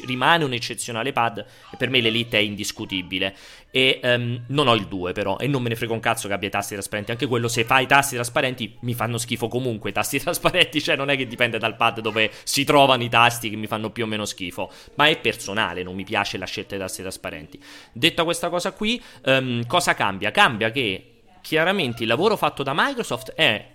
rimane 0.06 0.44
un 0.44 0.54
eccezionale 0.54 1.12
pad 1.12 1.38
e 1.38 1.78
per 1.78 1.90
me 1.90 2.00
l'Elite 2.00 2.38
è 2.38 2.42
indiscutibile. 2.42 3.36
E 3.72 4.00
um, 4.02 4.44
non 4.48 4.68
ho 4.68 4.74
il 4.74 4.88
2 4.88 5.12
però 5.12 5.38
e 5.38 5.48
non 5.48 5.62
me 5.62 5.70
ne 5.70 5.76
frega 5.76 5.94
un 5.94 6.00
cazzo 6.00 6.28
che 6.28 6.34
abbia 6.34 6.48
i 6.48 6.52
tasti 6.52 6.74
trasparenti 6.74 7.09
anche 7.12 7.28
quello 7.28 7.48
se 7.48 7.64
fai 7.64 7.84
i 7.84 7.88
tasti 7.88 8.16
trasparenti 8.16 8.78
mi 8.82 8.94
fanno 8.94 9.18
schifo 9.18 9.48
comunque. 9.48 9.90
I 9.90 9.94
tasti 9.94 10.20
trasparenti 10.22 10.82
cioè 10.82 10.96
non 10.96 11.10
è 11.10 11.18
che 11.18 11.28
dipende 11.28 11.58
dal 11.58 11.76
pad 11.76 12.02
dove 12.02 12.32
si 12.44 12.64
trovano 12.64 13.04
i 13.04 13.10
tasti 13.10 13.50
che 13.50 13.56
mi 13.56 13.68
fanno 13.68 13.90
più 13.90 14.04
o 14.04 14.08
meno 14.08 14.26
schifo. 14.26 14.72
Ma 14.96 15.08
è 15.08 15.18
personale 15.20 15.84
non 15.84 15.96
mi 15.96 16.04
piace 16.04 16.38
la 16.38 16.46
scelta 16.46 16.76
dei 16.76 16.80
tasti 16.80 17.02
trasparenti. 17.02 17.60
Detta 17.92 18.24
questa 18.24 18.50
cosa 18.50 18.72
qui 18.72 19.02
um, 19.26 19.66
cosa 19.66 19.94
cambia? 19.94 20.32
cambia 20.32 20.72
che 20.72 21.22
chiaramente 21.42 22.04
il 22.04 22.10
lavoro 22.10 22.38
fatto 22.38 22.64
da 22.64 22.74
Microsoft 22.76 23.34
è 23.34 23.66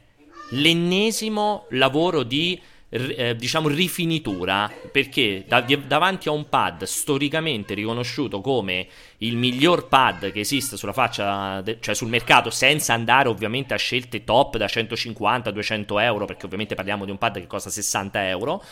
l'ennesimo 0.51 1.67
lavoro 1.71 2.23
di 2.23 2.61
eh, 2.95 3.35
diciamo 3.35 3.69
rifinitura 3.69 4.71
perché 4.93 5.45
da, 5.49 5.61
davanti 5.61 6.29
a 6.29 6.33
un 6.33 6.49
pad 6.49 6.85
storicamente 6.85 7.75
riconosciuto 7.75 8.41
come 8.41 8.87
il 9.19 9.37
miglior 9.37 9.89
pad 9.89 10.31
che 10.31 10.41
esiste 10.41 10.77
sulla 10.77 10.93
faccia, 10.93 11.61
de- 11.61 11.79
cioè 11.81 11.95
sul 11.95 12.09
mercato, 12.09 12.51
senza 12.51 12.93
andare 12.95 13.29
ovviamente 13.29 13.75
a 13.75 13.79
scelte 13.79 14.23
top 14.23 14.59
da 14.59 14.67
150-200 14.67 16.01
euro, 16.03 16.25
perché 16.25 16.47
ovviamente 16.47 16.75
parliamo 16.75 17.05
di 17.05 17.11
un 17.11 17.19
pad 17.19 17.41
che 17.41 17.47
costa 17.47 17.71
60 17.71 18.29
euro 18.29 18.63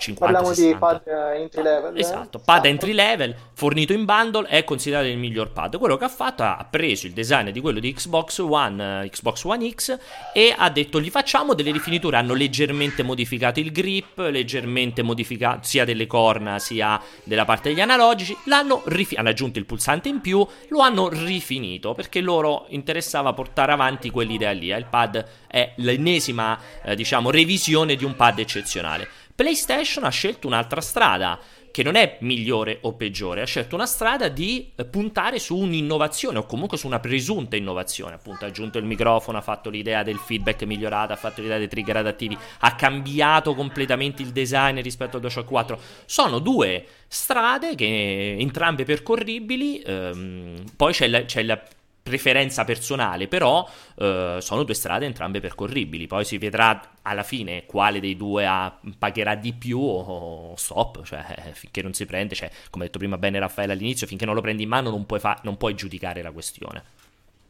50 0.00 0.32
Parliamo 0.32 0.54
60. 0.54 0.72
di 0.72 0.78
pad 0.78 1.34
entry 1.36 1.62
level. 1.62 1.96
Eh? 1.96 2.00
Esatto, 2.00 2.38
pad 2.38 2.64
esatto. 2.64 2.66
entry 2.66 2.92
level 2.92 3.36
fornito 3.52 3.92
in 3.92 4.06
bundle 4.06 4.48
è 4.48 4.64
considerato 4.64 5.06
il 5.06 5.18
miglior 5.18 5.52
pad. 5.52 5.76
Quello 5.78 5.96
che 5.98 6.04
ha 6.04 6.08
fatto 6.08 6.42
ha 6.42 6.66
preso 6.68 7.06
il 7.06 7.12
design 7.12 7.50
di 7.50 7.60
quello 7.60 7.78
di 7.78 7.92
Xbox 7.92 8.38
One, 8.38 9.02
uh, 9.04 9.08
Xbox 9.08 9.44
One 9.44 9.70
X 9.70 9.98
e 10.32 10.54
ha 10.56 10.70
detto 10.70 11.00
gli 11.00 11.10
facciamo 11.10 11.52
delle 11.52 11.70
rifiniture, 11.70 12.16
hanno 12.16 12.32
leggermente 12.32 13.02
modificato 13.02 13.60
il 13.60 13.70
grip, 13.70 14.18
leggermente 14.18 15.02
modificato 15.02 15.60
sia 15.62 15.84
delle 15.84 16.06
corna 16.06 16.58
sia 16.58 17.00
della 17.22 17.44
parte 17.44 17.68
degli 17.68 17.80
analogici, 17.80 18.36
l'hanno 18.46 18.80
rifi- 18.86 19.16
hanno 19.16 19.28
aggiunto 19.28 19.58
il 19.58 19.66
pulsante 19.66 20.08
in 20.08 20.20
più, 20.20 20.46
lo 20.68 20.80
hanno 20.80 21.08
rifinito 21.08 21.92
perché 21.92 22.20
loro 22.20 22.64
interessava 22.70 23.34
portare 23.34 23.72
avanti 23.72 24.10
quell'idea 24.10 24.52
lì. 24.52 24.72
Eh. 24.72 24.78
Il 24.78 24.86
pad 24.86 25.22
è 25.46 25.72
l'ennesima, 25.76 26.58
eh, 26.82 26.94
diciamo, 26.94 27.30
revisione 27.30 27.94
di 27.96 28.04
un 28.04 28.16
pad 28.16 28.38
eccezionale. 28.38 29.08
PlayStation 29.40 30.04
ha 30.04 30.10
scelto 30.10 30.46
un'altra 30.46 30.82
strada 30.82 31.40
che 31.70 31.82
non 31.82 31.94
è 31.94 32.18
migliore 32.20 32.76
o 32.82 32.92
peggiore, 32.92 33.40
ha 33.40 33.46
scelto 33.46 33.74
una 33.74 33.86
strada 33.86 34.28
di 34.28 34.70
eh, 34.74 34.84
puntare 34.84 35.38
su 35.38 35.56
un'innovazione 35.56 36.36
o 36.36 36.44
comunque 36.44 36.76
su 36.76 36.86
una 36.86 37.00
presunta 37.00 37.56
innovazione. 37.56 38.16
Appunto, 38.16 38.44
ha 38.44 38.48
aggiunto 38.48 38.76
il 38.76 38.84
microfono, 38.84 39.38
ha 39.38 39.40
fatto 39.40 39.70
l'idea 39.70 40.02
del 40.02 40.18
feedback 40.18 40.64
migliorato, 40.64 41.14
ha 41.14 41.16
fatto 41.16 41.40
l'idea 41.40 41.56
dei 41.56 41.68
trigger 41.68 41.96
adattivi, 41.96 42.36
ha 42.58 42.74
cambiato 42.74 43.54
completamente 43.54 44.20
il 44.20 44.28
design 44.28 44.82
rispetto 44.82 45.16
al 45.16 45.22
DualShock 45.22 45.48
4. 45.48 45.80
Sono 46.04 46.38
due 46.38 46.84
strade 47.08 47.74
che 47.76 48.36
entrambe 48.38 48.84
percorribili. 48.84 49.80
Ehm, 49.80 50.64
poi 50.76 50.92
c'è 50.92 51.08
la, 51.08 51.24
c'è 51.24 51.42
la 51.44 51.58
preferenza 52.02 52.64
personale, 52.64 53.28
però 53.28 53.66
eh, 53.96 54.38
sono 54.40 54.62
due 54.64 54.74
strade 54.74 55.06
entrambe 55.06 55.40
percorribili. 55.40 56.06
Poi 56.06 56.24
si 56.24 56.38
vedrà 56.38 56.80
alla 57.02 57.22
fine 57.22 57.66
quale 57.66 58.00
dei 58.00 58.16
due 58.16 58.46
ha, 58.46 58.78
pagherà 58.98 59.34
di 59.34 59.52
più 59.52 59.80
o, 59.80 60.52
o 60.52 60.56
stop, 60.56 61.02
cioè 61.02 61.50
finché 61.52 61.82
non 61.82 61.92
si 61.92 62.06
prende, 62.06 62.34
cioè, 62.34 62.50
come 62.70 62.84
ha 62.84 62.86
detto 62.86 62.98
prima 62.98 63.18
bene 63.18 63.38
Raffaele 63.38 63.72
all'inizio, 63.72 64.06
finché 64.06 64.24
non 64.24 64.34
lo 64.34 64.40
prendi 64.40 64.62
in 64.62 64.68
mano 64.68 64.90
non 64.90 65.06
puoi, 65.06 65.20
fa- 65.20 65.38
non 65.42 65.56
puoi 65.56 65.74
giudicare 65.74 66.22
la 66.22 66.32
questione. 66.32 66.82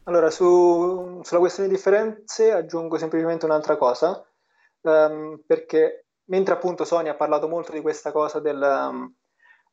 Allora, 0.05 0.29
su, 0.29 1.21
sulla 1.23 1.39
questione 1.39 1.69
di 1.69 1.75
differenze 1.75 2.51
aggiungo 2.51 2.97
semplicemente 2.97 3.45
un'altra 3.45 3.77
cosa, 3.77 4.25
um, 4.81 5.39
perché 5.45 6.05
mentre 6.25 6.55
appunto 6.55 6.85
Sony 6.85 7.09
ha 7.09 7.15
parlato 7.15 7.47
molto 7.47 7.71
di 7.71 7.81
questa 7.81 8.11
cosa 8.11 8.39
del, 8.39 8.59
um, 8.61 9.13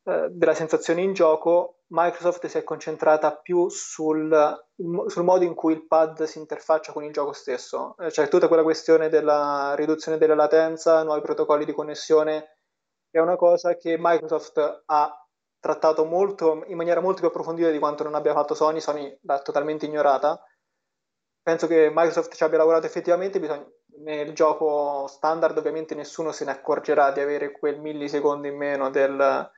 uh, 0.03 0.29
della 0.31 0.55
sensazione 0.55 1.01
in 1.01 1.15
gioco, 1.15 1.78
Microsoft 1.91 2.47
si 2.47 2.59
è 2.59 2.65
concentrata 2.65 3.35
più 3.37 3.69
sul, 3.69 4.67
sul, 5.07 5.25
modo 5.25 5.45
in 5.45 5.55
cui 5.55 5.73
il 5.73 5.87
pad 5.87 6.25
si 6.25 6.39
interfaccia 6.39 6.93
con 6.93 7.03
il 7.03 7.13
gioco 7.13 7.33
stesso, 7.33 7.97
eh, 7.99 8.11
cioè 8.11 8.29
tutta 8.29 8.49
quella 8.49 8.63
questione 8.63 9.09
della 9.09 9.75
riduzione 9.75 10.19
della 10.19 10.35
latenza, 10.35 11.03
nuovi 11.03 11.23
protocolli 11.23 11.65
di 11.65 11.73
connessione, 11.73 12.59
è 13.11 13.19
una 13.21 13.37
cosa 13.37 13.77
che 13.77 13.97
Microsoft 13.99 14.83
ha 14.85 15.27
trattato 15.61 16.05
molto, 16.05 16.63
in 16.67 16.77
maniera 16.77 17.01
molto 17.01 17.21
più 17.21 17.29
approfondita 17.29 17.71
di 17.71 17.79
quanto 17.79 18.05
non 18.05 18.15
abbia 18.15 18.35
fatto 18.35 18.55
Sony, 18.55 18.81
Sony 18.81 19.19
l'ha 19.23 19.41
totalmente 19.41 19.87
ignorata. 19.87 20.41
Penso 21.43 21.67
che 21.67 21.89
Microsoft 21.89 22.35
ci 22.35 22.45
abbia 22.45 22.59
lavorato 22.59 22.85
effettivamente, 22.85 23.41
bisogna, 23.41 23.67
nel 24.01 24.35
gioco 24.35 25.07
standard 25.07 25.57
ovviamente 25.57 25.95
nessuno 25.95 26.33
se 26.33 26.45
ne 26.45 26.51
accorgerà 26.51 27.11
di 27.13 27.21
avere 27.21 27.53
quel 27.53 27.81
millisecondo 27.81 28.47
in 28.47 28.57
meno 28.57 28.91
del, 28.91 29.51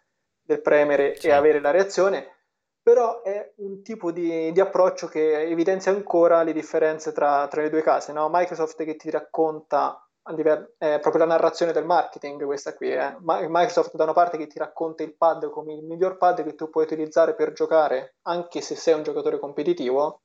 del 0.50 0.62
premere 0.62 1.16
sì. 1.16 1.28
e 1.28 1.32
avere 1.32 1.60
la 1.60 1.70
reazione, 1.70 2.40
però 2.82 3.22
è 3.22 3.52
un 3.56 3.82
tipo 3.82 4.10
di, 4.10 4.50
di, 4.50 4.60
approccio 4.60 5.06
che 5.06 5.42
evidenzia 5.42 5.92
ancora 5.92 6.42
le 6.42 6.52
differenze 6.52 7.12
tra, 7.12 7.46
tra 7.48 7.62
le 7.62 7.70
due 7.70 7.82
case. 7.82 8.12
No? 8.12 8.28
Microsoft 8.30 8.82
che 8.84 8.96
ti 8.96 9.10
racconta 9.10 10.04
a 10.22 10.32
livello, 10.32 10.72
eh, 10.78 10.98
proprio 11.00 11.24
la 11.24 11.32
narrazione 11.34 11.72
del 11.72 11.84
marketing, 11.84 12.44
questa 12.44 12.74
qui. 12.74 12.92
Eh. 12.92 13.16
Microsoft 13.20 13.94
da 13.94 14.04
una 14.04 14.12
parte 14.12 14.36
che 14.38 14.48
ti 14.48 14.58
racconta 14.58 15.02
il 15.02 15.16
pad 15.16 15.50
come 15.50 15.74
il 15.74 15.84
miglior 15.84 16.16
pad 16.16 16.42
che 16.42 16.54
tu 16.54 16.68
puoi 16.68 16.84
utilizzare 16.84 17.34
per 17.34 17.52
giocare, 17.52 18.16
anche 18.22 18.60
se 18.60 18.74
sei 18.74 18.94
un 18.94 19.02
giocatore 19.02 19.38
competitivo, 19.38 20.22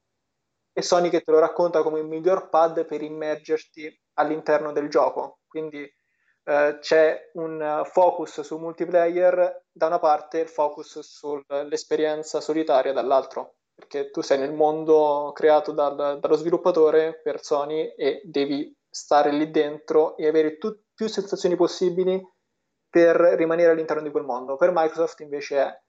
e 0.73 0.81
Sony 0.81 1.09
che 1.09 1.21
te 1.21 1.31
lo 1.31 1.39
racconta 1.39 1.83
come 1.83 1.99
il 1.99 2.05
miglior 2.05 2.49
pad 2.49 2.85
per 2.85 3.01
immergerti 3.01 4.01
all'interno 4.15 4.71
del 4.71 4.89
gioco. 4.89 5.39
Quindi 5.47 5.89
eh, 6.45 6.77
c'è 6.79 7.31
un 7.33 7.81
focus 7.85 8.41
sul 8.41 8.59
multiplayer 8.59 9.63
da 9.71 9.87
una 9.87 9.99
parte 9.99 10.39
il 10.39 10.47
focus 10.47 10.99
sull'esperienza 10.99 12.39
solitaria 12.39 12.93
dall'altro, 12.93 13.55
perché 13.73 14.11
tu 14.11 14.21
sei 14.21 14.39
nel 14.39 14.53
mondo 14.53 15.31
creato 15.33 15.71
dal, 15.71 16.19
dallo 16.19 16.35
sviluppatore 16.35 17.19
per 17.21 17.43
Sony 17.43 17.93
e 17.97 18.21
devi 18.23 18.73
stare 18.87 19.31
lì 19.31 19.51
dentro 19.51 20.15
e 20.17 20.27
avere 20.27 20.57
tu, 20.57 20.73
più 20.93 21.07
sensazioni 21.07 21.55
possibili 21.55 22.23
per 22.89 23.17
rimanere 23.17 23.71
all'interno 23.71 24.03
di 24.03 24.11
quel 24.11 24.23
mondo. 24.23 24.55
Per 24.55 24.71
Microsoft 24.73 25.19
invece 25.19 25.57
è 25.57 25.83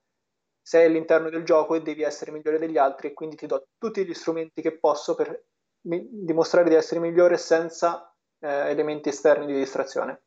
sei 0.61 0.87
all'interno 0.87 1.29
del 1.29 1.45
gioco 1.45 1.75
e 1.75 1.81
devi 1.81 2.03
essere 2.03 2.31
migliore 2.31 2.59
degli 2.59 2.77
altri 2.77 3.07
e 3.07 3.13
quindi 3.13 3.37
ti 3.37 3.45
do 3.45 3.67
tutti 3.77 4.05
gli 4.05 4.13
strumenti 4.13 4.61
che 4.61 4.77
posso 4.77 5.15
per 5.15 5.45
mi- 5.87 6.05
dimostrare 6.11 6.67
di 6.67 6.75
essere 6.75 6.99
migliore 6.99 7.37
senza 7.37 8.13
eh, 8.39 8.69
elementi 8.69 9.07
esterni 9.07 9.45
di 9.45 9.53
distrazione. 9.53 10.23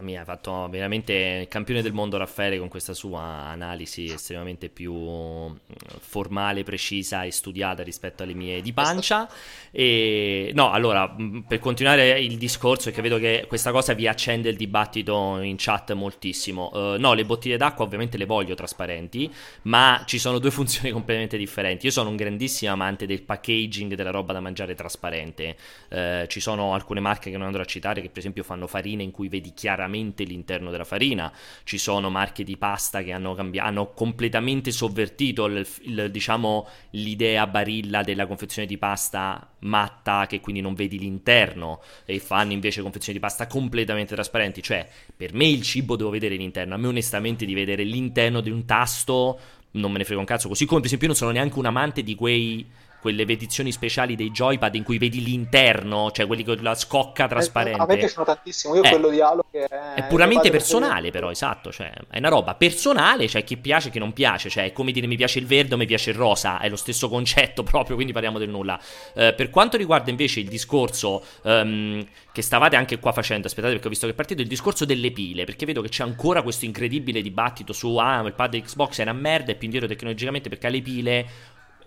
Mi 0.00 0.18
ha 0.18 0.24
fatto 0.24 0.68
veramente 0.68 1.46
campione 1.48 1.80
del 1.80 1.94
mondo 1.94 2.18
Raffaele 2.18 2.58
con 2.58 2.68
questa 2.68 2.92
sua 2.92 3.22
analisi 3.22 4.12
estremamente 4.12 4.68
più 4.68 4.92
mm, 4.94 5.56
formale, 6.00 6.64
precisa 6.64 7.22
e 7.22 7.30
studiata 7.30 7.82
rispetto 7.82 8.22
alle 8.22 8.34
mie 8.34 8.60
di 8.60 8.74
pancia. 8.74 9.26
E 9.70 10.50
no, 10.52 10.70
allora, 10.70 11.16
mm, 11.18 11.40
per 11.40 11.60
continuare 11.60 12.20
il 12.20 12.36
discorso, 12.36 12.90
che 12.90 13.00
vedo 13.00 13.16
che 13.16 13.46
questa 13.48 13.72
cosa 13.72 13.94
vi 13.94 14.06
accende 14.06 14.50
il 14.50 14.56
dibattito 14.56 15.38
in 15.40 15.54
chat 15.56 15.94
moltissimo. 15.94 16.70
Uh, 16.74 16.98
no, 16.98 17.14
le 17.14 17.24
bottiglie 17.24 17.56
d'acqua 17.56 17.86
ovviamente 17.86 18.18
le 18.18 18.26
voglio 18.26 18.54
trasparenti, 18.54 19.32
ma 19.62 20.02
ci 20.04 20.18
sono 20.18 20.38
due 20.38 20.50
funzioni 20.52 20.90
completamente 20.90 21.38
differenti. 21.38 21.86
Io 21.86 21.92
sono 21.92 22.10
un 22.10 22.16
grandissimo 22.16 22.70
amante 22.72 23.06
del 23.06 23.22
packaging 23.22 23.94
della 23.94 24.10
roba 24.10 24.34
da 24.34 24.40
mangiare 24.40 24.74
trasparente. 24.74 25.56
Uh, 25.88 26.26
ci 26.26 26.40
sono 26.40 26.74
alcune 26.74 27.00
marche 27.00 27.30
che 27.30 27.38
non 27.38 27.46
andrò 27.46 27.62
a 27.62 27.66
citare 27.66 28.02
che 28.02 28.08
per 28.08 28.18
esempio 28.18 28.42
fanno 28.42 28.66
farine 28.66 29.02
in 29.02 29.10
cui 29.10 29.28
vedi 29.28 29.54
chiaramente 29.54 29.68
chiaramente 29.70 30.24
l'interno 30.24 30.70
della 30.70 30.84
farina, 30.84 31.32
ci 31.62 31.78
sono 31.78 32.10
marche 32.10 32.42
di 32.42 32.56
pasta 32.56 33.02
che 33.02 33.12
hanno, 33.12 33.34
cambi- 33.34 33.60
hanno 33.60 33.92
completamente 33.92 34.72
sovvertito 34.72 35.44
il, 35.46 35.66
il, 35.82 36.10
diciamo, 36.10 36.66
l'idea 36.90 37.46
barilla 37.46 38.02
della 38.02 38.26
confezione 38.26 38.66
di 38.66 38.78
pasta 38.78 39.48
matta 39.60 40.26
che 40.26 40.40
quindi 40.40 40.60
non 40.60 40.74
vedi 40.74 40.98
l'interno 40.98 41.80
e 42.04 42.18
fanno 42.18 42.52
invece 42.52 42.82
confezioni 42.82 43.18
di 43.18 43.24
pasta 43.24 43.46
completamente 43.46 44.14
trasparenti, 44.14 44.60
cioè 44.60 44.88
per 45.16 45.34
me 45.34 45.46
il 45.46 45.62
cibo 45.62 45.94
devo 45.94 46.10
vedere 46.10 46.34
l'interno, 46.34 46.74
a 46.74 46.76
me 46.78 46.88
onestamente 46.88 47.44
di 47.44 47.54
vedere 47.54 47.84
l'interno 47.84 48.40
di 48.40 48.50
un 48.50 48.64
tasto 48.64 49.38
non 49.72 49.92
me 49.92 49.98
ne 49.98 50.04
frega 50.04 50.18
un 50.18 50.26
cazzo, 50.26 50.48
così 50.48 50.64
come 50.64 50.80
per 50.80 50.86
esempio 50.86 51.06
io 51.06 51.12
non 51.12 51.22
sono 51.22 51.30
neanche 51.30 51.56
un 51.56 51.66
amante 51.66 52.02
di 52.02 52.16
quei 52.16 52.66
quelle 53.00 53.22
edizioni 53.22 53.72
speciali 53.72 54.14
dei 54.14 54.30
joypad 54.30 54.74
in 54.74 54.82
cui 54.82 54.98
vedi 54.98 55.22
l'interno, 55.22 56.10
cioè 56.10 56.26
quelli 56.26 56.44
con 56.44 56.58
la 56.60 56.74
scocca 56.74 57.26
trasparente. 57.26 57.80
a 57.80 57.86
me 57.86 57.96
piacciono 57.96 58.24
tantissimo, 58.24 58.74
io 58.74 58.82
eh, 58.82 58.90
quello 58.90 59.08
di 59.08 59.20
Halo 59.20 59.44
che 59.50 59.64
è... 59.64 59.94
È 59.94 60.06
puramente 60.06 60.50
personale 60.50 61.10
però, 61.10 61.30
esatto, 61.30 61.72
cioè 61.72 61.92
è 62.08 62.18
una 62.18 62.28
roba 62.28 62.54
personale, 62.54 63.26
cioè 63.28 63.42
chi 63.42 63.56
piace 63.56 63.88
e 63.88 63.90
chi 63.90 63.98
non 63.98 64.12
piace, 64.12 64.50
cioè 64.50 64.64
è 64.64 64.72
come 64.72 64.92
dire 64.92 65.06
mi 65.06 65.16
piace 65.16 65.38
il 65.38 65.46
verde 65.46 65.74
o 65.74 65.76
mi 65.76 65.86
piace 65.86 66.10
il 66.10 66.16
rosa, 66.16 66.60
è 66.60 66.68
lo 66.68 66.76
stesso 66.76 67.08
concetto 67.08 67.62
proprio, 67.64 67.94
quindi 67.94 68.12
parliamo 68.12 68.38
del 68.38 68.50
nulla. 68.50 68.78
Eh, 69.14 69.32
per 69.32 69.50
quanto 69.50 69.76
riguarda 69.76 70.10
invece 70.10 70.40
il 70.40 70.48
discorso 70.48 71.24
um, 71.42 72.04
che 72.32 72.42
stavate 72.42 72.76
anche 72.76 72.98
qua 72.98 73.12
facendo, 73.12 73.46
aspettate 73.46 73.72
perché 73.72 73.86
ho 73.86 73.90
visto 73.90 74.06
che 74.06 74.12
è 74.12 74.16
partito 74.16 74.42
il 74.42 74.48
discorso 74.48 74.84
delle 74.84 75.10
pile, 75.10 75.44
perché 75.44 75.64
vedo 75.66 75.80
che 75.80 75.88
c'è 75.88 76.02
ancora 76.02 76.42
questo 76.42 76.64
incredibile 76.64 77.22
dibattito 77.22 77.72
su 77.72 77.96
ah, 77.96 78.20
il 78.20 78.34
pad 78.34 78.60
Xbox 78.60 78.98
è 78.98 79.02
una 79.02 79.12
merda, 79.12 79.52
è 79.52 79.54
più 79.54 79.64
indietro 79.64 79.88
tecnologicamente 79.88 80.48
perché 80.48 80.66
ha 80.66 80.70
le 80.70 80.82
pile 80.82 81.26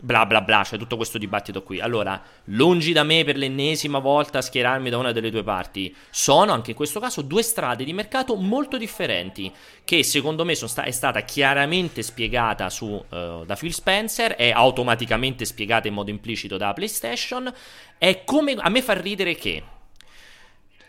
bla 0.03 0.25
bla 0.25 0.41
bla, 0.41 0.63
c'è 0.63 0.77
tutto 0.77 0.97
questo 0.97 1.17
dibattito 1.17 1.63
qui. 1.63 1.79
Allora, 1.79 2.21
lungi 2.45 2.91
da 2.91 3.03
me 3.03 3.23
per 3.23 3.37
l'ennesima 3.37 3.99
volta 3.99 4.41
schierarmi 4.41 4.89
da 4.89 4.97
una 4.97 5.13
delle 5.13 5.31
due 5.31 5.43
parti. 5.43 5.95
Sono 6.09 6.51
anche 6.51 6.71
in 6.71 6.75
questo 6.75 6.99
caso 6.99 7.21
due 7.21 7.41
strade 7.41 7.85
di 7.85 7.93
mercato 7.93 8.35
molto 8.35 8.77
differenti, 8.77 9.49
che 9.85 10.03
secondo 10.03 10.43
me 10.43 10.55
sta- 10.55 10.83
è 10.83 10.91
stata 10.91 11.21
chiaramente 11.21 12.01
spiegata 12.01 12.69
su, 12.69 12.85
uh, 12.85 13.45
da 13.45 13.55
Phil 13.55 13.73
Spencer, 13.73 14.35
è 14.35 14.51
automaticamente 14.51 15.45
spiegata 15.45 15.87
in 15.87 15.93
modo 15.93 16.09
implicito 16.09 16.57
da 16.57 16.73
PlayStation. 16.73 17.51
È 17.97 18.23
come 18.25 18.55
a 18.57 18.67
me 18.67 18.81
fa 18.81 18.99
ridere 18.99 19.35
che, 19.35 19.63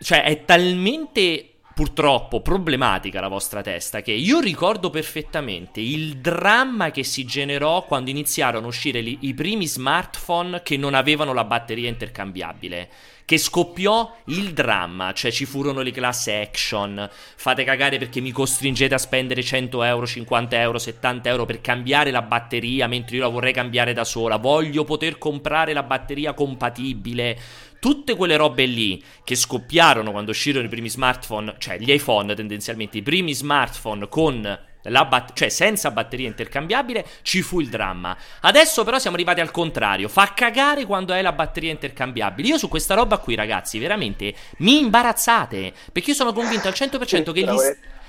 cioè, 0.01 0.23
è 0.23 0.43
talmente 0.43 1.54
purtroppo 1.75 2.39
problematica 2.39 3.19
la 3.19 3.27
vostra 3.27 3.61
testa 3.61 4.01
che 4.01 4.13
io 4.13 4.39
ricordo 4.39 4.89
perfettamente 4.89 5.81
il 5.81 6.19
dramma 6.19 6.89
che 6.89 7.03
si 7.03 7.25
generò 7.25 7.83
quando 7.83 8.09
iniziarono 8.09 8.67
a 8.67 8.69
uscire 8.69 9.01
li, 9.01 9.17
i 9.21 9.33
primi 9.33 9.67
smartphone 9.67 10.61
che 10.63 10.77
non 10.77 10.93
avevano 10.93 11.33
la 11.33 11.43
batteria 11.43 11.89
intercambiabile 11.89 12.89
che 13.25 13.39
scoppiò 13.39 14.17
il 14.25 14.53
dramma, 14.53 15.11
cioè 15.11 15.31
ci 15.31 15.45
furono 15.45 15.81
le 15.81 15.89
classe 15.89 16.41
action, 16.41 17.09
fate 17.35 17.63
cagare 17.63 17.97
perché 17.97 18.21
mi 18.21 18.31
costringete 18.31 18.93
a 18.93 18.99
spendere 18.99 19.41
100 19.41 19.81
euro, 19.81 20.05
50 20.05 20.61
euro, 20.61 20.77
70 20.77 21.29
euro 21.29 21.45
per 21.45 21.59
cambiare 21.59 22.11
la 22.11 22.21
batteria 22.21 22.87
mentre 22.87 23.15
io 23.15 23.23
la 23.23 23.29
vorrei 23.29 23.51
cambiare 23.51 23.93
da 23.93 24.03
sola, 24.03 24.37
voglio 24.37 24.83
poter 24.83 25.17
comprare 25.17 25.73
la 25.73 25.81
batteria 25.81 26.33
compatibile, 26.33 27.37
tutte 27.85 28.15
quelle 28.15 28.35
robe 28.35 28.65
lì 28.65 28.99
che 29.23 29.35
scoppiarono 29.35 30.09
quando 30.09 30.31
uscirono 30.31 30.65
i 30.65 30.69
primi 30.69 30.89
smartphone, 30.89 31.53
cioè 31.59 31.77
gli 31.77 31.91
iPhone 31.91 32.33
tendenzialmente, 32.33 32.97
i 32.97 33.03
primi 33.03 33.31
smartphone 33.31 34.09
con 34.09 34.59
Bat- 34.85 35.33
cioè 35.33 35.49
senza 35.49 35.89
batteria 35.89 36.27
intercambiabile 36.27 37.05
ci 37.23 37.41
fu 37.41 37.59
il 37.59 37.69
dramma. 37.69 38.15
Adesso 38.41 38.83
però 38.83 38.99
siamo 38.99 39.15
arrivati 39.15 39.39
al 39.39 39.49
contrario. 39.49 40.07
Fa 40.07 40.33
cagare 40.35 40.85
quando 40.85 41.11
hai 41.11 41.23
la 41.23 41.31
batteria 41.31 41.71
intercambiabile. 41.71 42.47
Io 42.49 42.57
su 42.59 42.67
questa 42.67 42.93
roba 42.93 43.17
qui, 43.17 43.33
ragazzi, 43.33 43.79
veramente 43.79 44.35
mi 44.57 44.79
imbarazzate. 44.79 45.73
Perché 45.91 46.11
io 46.11 46.15
sono 46.15 46.33
convinto 46.33 46.67
al 46.67 46.75
100% 46.75 47.31
che 47.31 47.41
gli, 47.41 47.57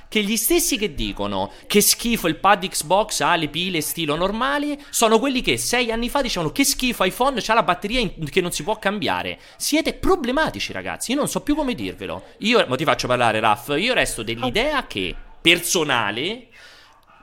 che 0.08 0.22
gli 0.22 0.36
stessi 0.36 0.76
che 0.78 0.94
dicono 0.94 1.50
che 1.66 1.80
schifo 1.80 2.28
il 2.28 2.36
pad 2.36 2.66
Xbox 2.68 3.20
ha 3.20 3.34
le 3.36 3.48
pile 3.48 3.80
stilo 3.80 4.16
normali 4.16 4.78
sono 4.90 5.18
quelli 5.18 5.40
che 5.42 5.56
sei 5.56 5.90
anni 5.90 6.08
fa 6.08 6.22
dicevano 6.22 6.52
che 6.52 6.64
schifo 6.64 7.04
iPhone 7.04 7.40
c'ha 7.40 7.54
la 7.54 7.62
batteria 7.62 8.00
in- 8.00 8.28
che 8.30 8.40
non 8.40 8.52
si 8.52 8.62
può 8.62 8.78
cambiare. 8.78 9.38
Siete 9.56 9.94
problematici, 9.94 10.72
ragazzi. 10.72 11.12
Io 11.12 11.18
non 11.18 11.28
so 11.28 11.40
più 11.40 11.54
come 11.54 11.74
dirvelo. 11.74 12.24
Io, 12.38 12.64
ma 12.68 12.76
ti 12.76 12.84
faccio 12.84 13.06
parlare, 13.06 13.40
Raff. 13.40 13.72
Io 13.76 13.94
resto 13.94 14.22
dell'idea 14.22 14.86
che 14.86 15.14
personale 15.40 16.48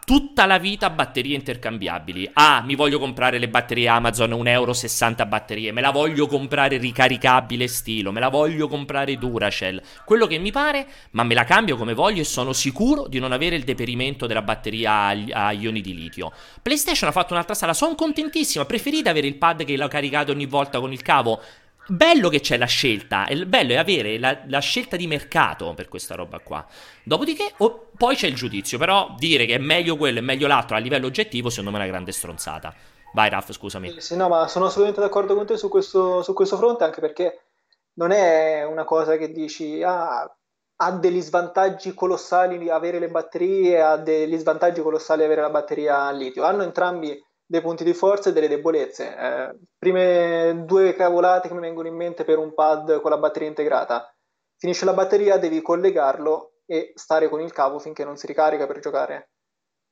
tutta 0.05 0.45
la 0.45 0.57
vita 0.57 0.89
batterie 0.89 1.35
intercambiabili. 1.35 2.29
Ah, 2.33 2.61
mi 2.65 2.75
voglio 2.75 2.99
comprare 2.99 3.37
le 3.37 3.47
batterie 3.47 3.87
Amazon, 3.87 4.31
1,60 4.31 4.47
euro 4.49 4.73
batterie, 5.27 5.71
me 5.71 5.81
la 5.81 5.91
voglio 5.91 6.27
comprare 6.27 6.77
ricaricabile 6.77 7.67
stilo, 7.67 8.11
me 8.11 8.19
la 8.19 8.29
voglio 8.29 8.67
comprare 8.67 9.17
Duracell, 9.17 9.81
quello 10.05 10.27
che 10.27 10.37
mi 10.37 10.51
pare, 10.51 10.85
ma 11.11 11.23
me 11.23 11.33
la 11.33 11.43
cambio 11.43 11.77
come 11.77 11.93
voglio 11.93 12.21
e 12.21 12.25
sono 12.25 12.53
sicuro 12.53 13.07
di 13.07 13.19
non 13.19 13.31
avere 13.31 13.55
il 13.55 13.63
deperimento 13.63 14.27
della 14.27 14.41
batteria 14.41 15.07
a, 15.31 15.51
ioni 15.51 15.81
di 15.81 15.93
litio. 15.93 16.31
PlayStation 16.61 17.09
ha 17.09 17.13
fatto 17.13 17.33
un'altra 17.33 17.55
sala, 17.55 17.73
sono 17.73 17.95
contentissima, 17.95 18.65
preferite 18.65 19.09
avere 19.09 19.27
il 19.27 19.35
pad 19.35 19.63
che 19.63 19.77
l'ho 19.77 19.87
caricato 19.87 20.31
ogni 20.31 20.45
volta 20.45 20.79
con 20.79 20.91
il 20.91 21.01
cavo? 21.01 21.41
Bello 21.85 22.29
che 22.29 22.39
c'è 22.39 22.57
la 22.57 22.65
scelta, 22.65 23.27
il 23.27 23.45
bello 23.45 23.73
è 23.73 23.75
avere 23.75 24.17
la, 24.17 24.39
la, 24.47 24.59
scelta 24.59 24.95
di 24.95 25.05
mercato 25.05 25.73
per 25.73 25.89
questa 25.89 26.15
roba 26.15 26.39
qua. 26.39 26.65
Dopodiché, 27.03 27.53
oh, 27.57 27.89
poi 27.97 28.15
c'è 28.15 28.27
il 28.27 28.35
giudizio, 28.35 28.77
però 28.77 29.13
dire 29.17 29.45
che 29.45 29.55
è 29.55 29.57
meglio 29.57 29.97
quello 29.97 30.19
e 30.19 30.21
meglio 30.21 30.47
l'altro 30.47 30.77
a 30.77 30.79
livello 30.79 31.07
oggettivo, 31.07 31.49
secondo 31.49 31.71
me 31.71 31.77
è 31.77 31.81
una 31.81 31.89
grande 31.89 32.13
stronzata. 32.13 32.73
Vai, 33.13 33.29
Raff, 33.29 33.51
scusami. 33.51 33.91
Sì, 33.91 33.99
sì, 33.99 34.15
no, 34.15 34.29
ma 34.29 34.47
sono 34.47 34.65
assolutamente 34.65 35.01
d'accordo 35.01 35.35
con 35.35 35.45
te 35.45 35.57
su 35.57 35.67
questo, 35.67 36.23
su 36.23 36.33
questo 36.33 36.55
fronte, 36.55 36.85
anche 36.85 37.01
perché 37.01 37.47
non 37.95 38.11
è 38.11 38.63
una 38.63 38.85
cosa 38.85 39.17
che 39.17 39.31
dici, 39.31 39.83
ah, 39.83 40.25
ha 40.75 40.91
degli 40.93 41.21
svantaggi 41.21 41.93
colossali 41.93 42.69
avere 42.69 42.99
le 42.99 43.09
batterie, 43.09 43.81
ha 43.81 43.97
degli 43.97 44.37
svantaggi 44.37 44.81
colossali 44.81 45.23
avere 45.23 45.41
la 45.41 45.49
batteria 45.49 46.03
a 46.03 46.11
litio. 46.11 46.43
Hanno 46.43 46.63
entrambi 46.63 47.21
dei 47.53 47.61
punti 47.61 47.83
di 47.83 47.93
forza 47.93 48.31
e 48.31 48.33
delle 48.33 48.47
debolezze. 48.47 49.15
Eh, 49.15 49.55
prime 49.77 50.63
due 50.65 50.95
cavolate 50.95 51.47
che 51.47 51.53
mi 51.53 51.59
vengono 51.59 51.87
in 51.87 51.95
mente 51.95 52.23
per 52.23 52.39
un 52.39 52.51
pad 52.55 52.99
con 52.99 53.11
la 53.11 53.19
batteria 53.19 53.47
integrata. 53.47 54.11
Finisce 54.57 54.85
la 54.85 54.93
batteria, 54.93 55.37
devi 55.37 55.61
collegarlo 55.61 56.53
e 56.65 56.93
stare 56.95 57.29
con 57.29 57.41
il 57.41 57.53
cavo 57.53 57.77
finché 57.77 58.03
non 58.03 58.17
si 58.17 58.25
ricarica 58.25 58.65
per 58.65 58.79
giocare. 58.79 59.33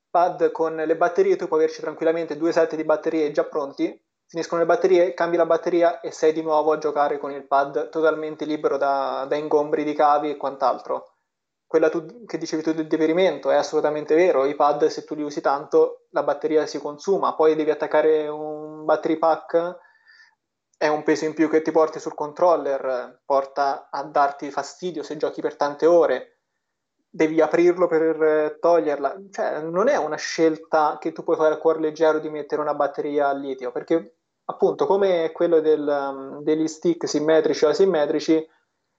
Pad 0.09 0.49
con 0.49 0.75
le 0.75 0.97
batterie, 0.97 1.35
tu 1.35 1.47
puoi 1.47 1.59
averci 1.59 1.81
tranquillamente 1.81 2.35
due 2.35 2.51
set 2.51 2.75
di 2.75 2.83
batterie 2.83 3.29
già 3.29 3.43
pronti, 3.43 3.95
finiscono 4.25 4.61
le 4.61 4.67
batterie, 4.67 5.13
cambi 5.13 5.37
la 5.37 5.45
batteria 5.45 5.99
e 5.99 6.09
sei 6.09 6.33
di 6.33 6.41
nuovo 6.41 6.71
a 6.71 6.79
giocare 6.79 7.19
con 7.19 7.29
il 7.29 7.45
pad 7.45 7.89
totalmente 7.89 8.43
libero 8.43 8.77
da, 8.77 9.27
da 9.29 9.35
ingombri 9.35 9.83
di 9.83 9.93
cavi 9.93 10.31
e 10.31 10.37
quant'altro 10.37 11.10
quella 11.71 11.87
tu, 11.87 12.25
che 12.25 12.37
dicevi 12.37 12.63
tu 12.63 12.73
del 12.73 12.87
deperimento 12.87 13.49
è 13.49 13.55
assolutamente 13.55 14.13
vero, 14.13 14.43
i 14.43 14.55
pad 14.55 14.87
se 14.87 15.05
tu 15.05 15.15
li 15.15 15.23
usi 15.23 15.39
tanto 15.39 16.07
la 16.09 16.21
batteria 16.21 16.65
si 16.65 16.81
consuma, 16.81 17.33
poi 17.33 17.55
devi 17.55 17.71
attaccare 17.71 18.27
un 18.27 18.83
battery 18.83 19.17
pack, 19.17 19.77
è 20.77 20.89
un 20.89 21.01
peso 21.03 21.23
in 21.23 21.33
più 21.33 21.49
che 21.49 21.61
ti 21.61 21.71
porti 21.71 22.01
sul 22.01 22.13
controller, 22.13 23.21
porta 23.23 23.87
a 23.89 24.03
darti 24.03 24.51
fastidio 24.51 25.01
se 25.01 25.15
giochi 25.15 25.39
per 25.39 25.55
tante 25.55 25.85
ore, 25.85 26.39
devi 27.09 27.39
aprirlo 27.39 27.87
per 27.87 28.57
toglierla, 28.59 29.21
cioè 29.31 29.61
non 29.61 29.87
è 29.87 29.95
una 29.95 30.17
scelta 30.17 30.97
che 30.99 31.13
tu 31.13 31.23
puoi 31.23 31.37
fare 31.37 31.53
a 31.53 31.57
cuore 31.57 31.79
leggero 31.79 32.19
di 32.19 32.29
mettere 32.29 32.59
una 32.59 32.73
batteria 32.75 33.29
a 33.29 33.33
litio, 33.33 33.71
perché 33.71 34.17
appunto 34.43 34.85
come 34.85 35.31
quello 35.31 35.61
del, 35.61 36.39
degli 36.41 36.67
stick 36.67 37.07
simmetrici 37.07 37.63
o 37.63 37.69
asimmetrici 37.69 38.45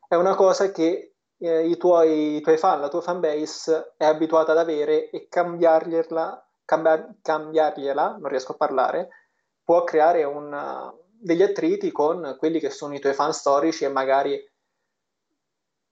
è 0.08 0.14
una 0.14 0.34
cosa 0.34 0.72
che 0.72 1.11
eh, 1.42 1.66
i, 1.66 1.76
tuoi, 1.76 2.36
i, 2.36 2.40
tuoi, 2.40 2.56
fan, 2.56 2.80
la 2.80 2.88
tua 2.88 3.00
fanbase 3.00 3.94
è 3.96 4.04
abituata 4.04 4.52
ad 4.52 4.58
avere 4.58 5.10
e 5.10 5.26
cambiargliela, 5.28 6.48
cambiar, 6.64 7.16
cambiargliela, 7.20 8.16
non 8.20 8.28
riesco 8.28 8.52
a 8.52 8.56
parlare, 8.56 9.08
può 9.64 9.82
creare 9.82 10.22
un, 10.22 10.92
degli 11.20 11.42
attriti 11.42 11.90
con 11.90 12.36
quelli 12.38 12.60
che 12.60 12.70
sono 12.70 12.94
i 12.94 13.00
tuoi 13.00 13.14
fan 13.14 13.32
storici 13.32 13.84
e 13.84 13.88
magari 13.88 14.40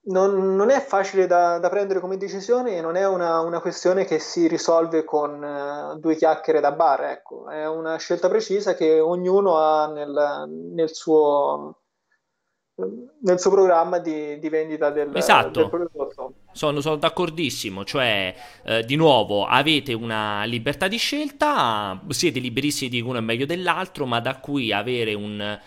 non, 0.03 0.55
non 0.55 0.71
è 0.71 0.81
facile 0.81 1.27
da, 1.27 1.59
da, 1.59 1.69
prendere 1.69 2.01
come 2.01 2.17
decisione 2.17 2.77
e 2.77 2.81
non 2.81 2.95
è 2.97 3.07
una, 3.07 3.41
una 3.41 3.61
questione 3.61 4.05
che 4.05 4.19
si 4.19 4.47
risolve 4.47 5.05
con 5.05 5.43
uh, 5.43 5.99
due 5.99 6.15
chiacchiere 6.15 6.61
da 6.61 6.73
bar, 6.73 7.05
ecco. 7.05 7.49
è 7.51 7.67
una 7.67 7.97
scelta 7.97 8.29
precisa 8.29 8.75
che 8.75 8.99
ognuno 9.01 9.59
ha 9.59 9.89
nel, 9.89 10.49
nel 10.49 10.95
suo 10.95 11.80
nel 13.23 13.39
suo 13.39 13.51
programma 13.51 13.99
di, 13.99 14.39
di 14.39 14.49
vendita 14.49 14.91
del, 14.91 15.11
esatto. 15.15 15.61
del 15.61 15.69
prodotto. 15.69 16.33
Sono, 16.53 16.81
sono, 16.81 16.97
d'accordissimo, 16.97 17.85
cioè 17.85 18.35
eh, 18.65 18.85
di 18.85 18.97
nuovo 18.97 19.45
avete 19.45 19.93
una 19.93 20.45
libertà 20.45 20.89
di 20.89 20.97
scelta, 20.97 22.01
siete 22.09 22.41
liberissimi 22.41 22.91
di 22.91 23.01
uno 23.01 23.19
è 23.19 23.23
meglio 23.23 23.47
dell'altro, 23.47 24.07
ma 24.07 24.21
da 24.21 24.39
qui 24.39 24.73
avere 24.73 25.15
un, 25.15 25.59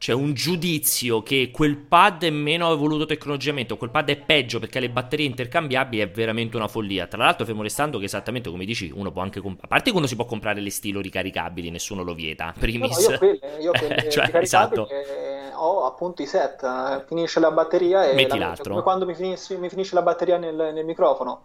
c'è 0.00 0.14
un 0.14 0.32
giudizio 0.32 1.22
che 1.22 1.50
quel 1.52 1.76
pad 1.76 2.24
è 2.24 2.30
meno 2.30 2.72
evoluto 2.72 3.04
tecnologicamente 3.04 3.74
o 3.74 3.76
quel 3.76 3.90
pad 3.90 4.08
è 4.08 4.16
peggio 4.16 4.58
perché 4.58 4.78
ha 4.78 4.80
le 4.80 4.88
batterie 4.88 5.26
intercambiabili 5.26 6.00
è 6.00 6.08
veramente 6.08 6.56
una 6.56 6.68
follia. 6.68 7.06
Tra 7.06 7.22
l'altro, 7.22 7.44
fermo 7.44 7.60
restando 7.60 7.98
che 7.98 8.06
esattamente 8.06 8.48
come 8.48 8.64
dici, 8.64 8.90
uno 8.94 9.12
può 9.12 9.20
anche 9.20 9.42
comprare. 9.42 9.66
A 9.66 9.68
parte 9.68 9.90
che 9.90 9.96
uno 9.98 10.06
si 10.06 10.16
può 10.16 10.24
comprare 10.24 10.62
le 10.62 10.70
stilo 10.70 11.02
ricaricabili, 11.02 11.68
nessuno 11.68 12.02
lo 12.02 12.14
vieta. 12.14 12.54
Primis. 12.58 12.96
No, 12.96 13.12
io 13.12 13.18
quelle, 13.18 13.38
io 13.60 13.72
quelle 13.72 14.08
cioè, 14.10 14.30
esatto. 14.36 14.88
ho 15.56 15.84
appunto 15.84 16.22
i 16.22 16.26
set, 16.26 17.04
finisce 17.06 17.38
la 17.38 17.50
batteria 17.50 18.08
e 18.08 18.14
metti 18.14 18.38
la, 18.38 18.46
l'altro. 18.46 18.70
Come 18.70 18.82
quando 18.82 19.04
mi 19.04 19.14
finisce, 19.14 19.58
mi 19.58 19.68
finisce 19.68 19.94
la 19.94 20.02
batteria 20.02 20.38
nel, 20.38 20.54
nel 20.72 20.84
microfono. 20.86 21.42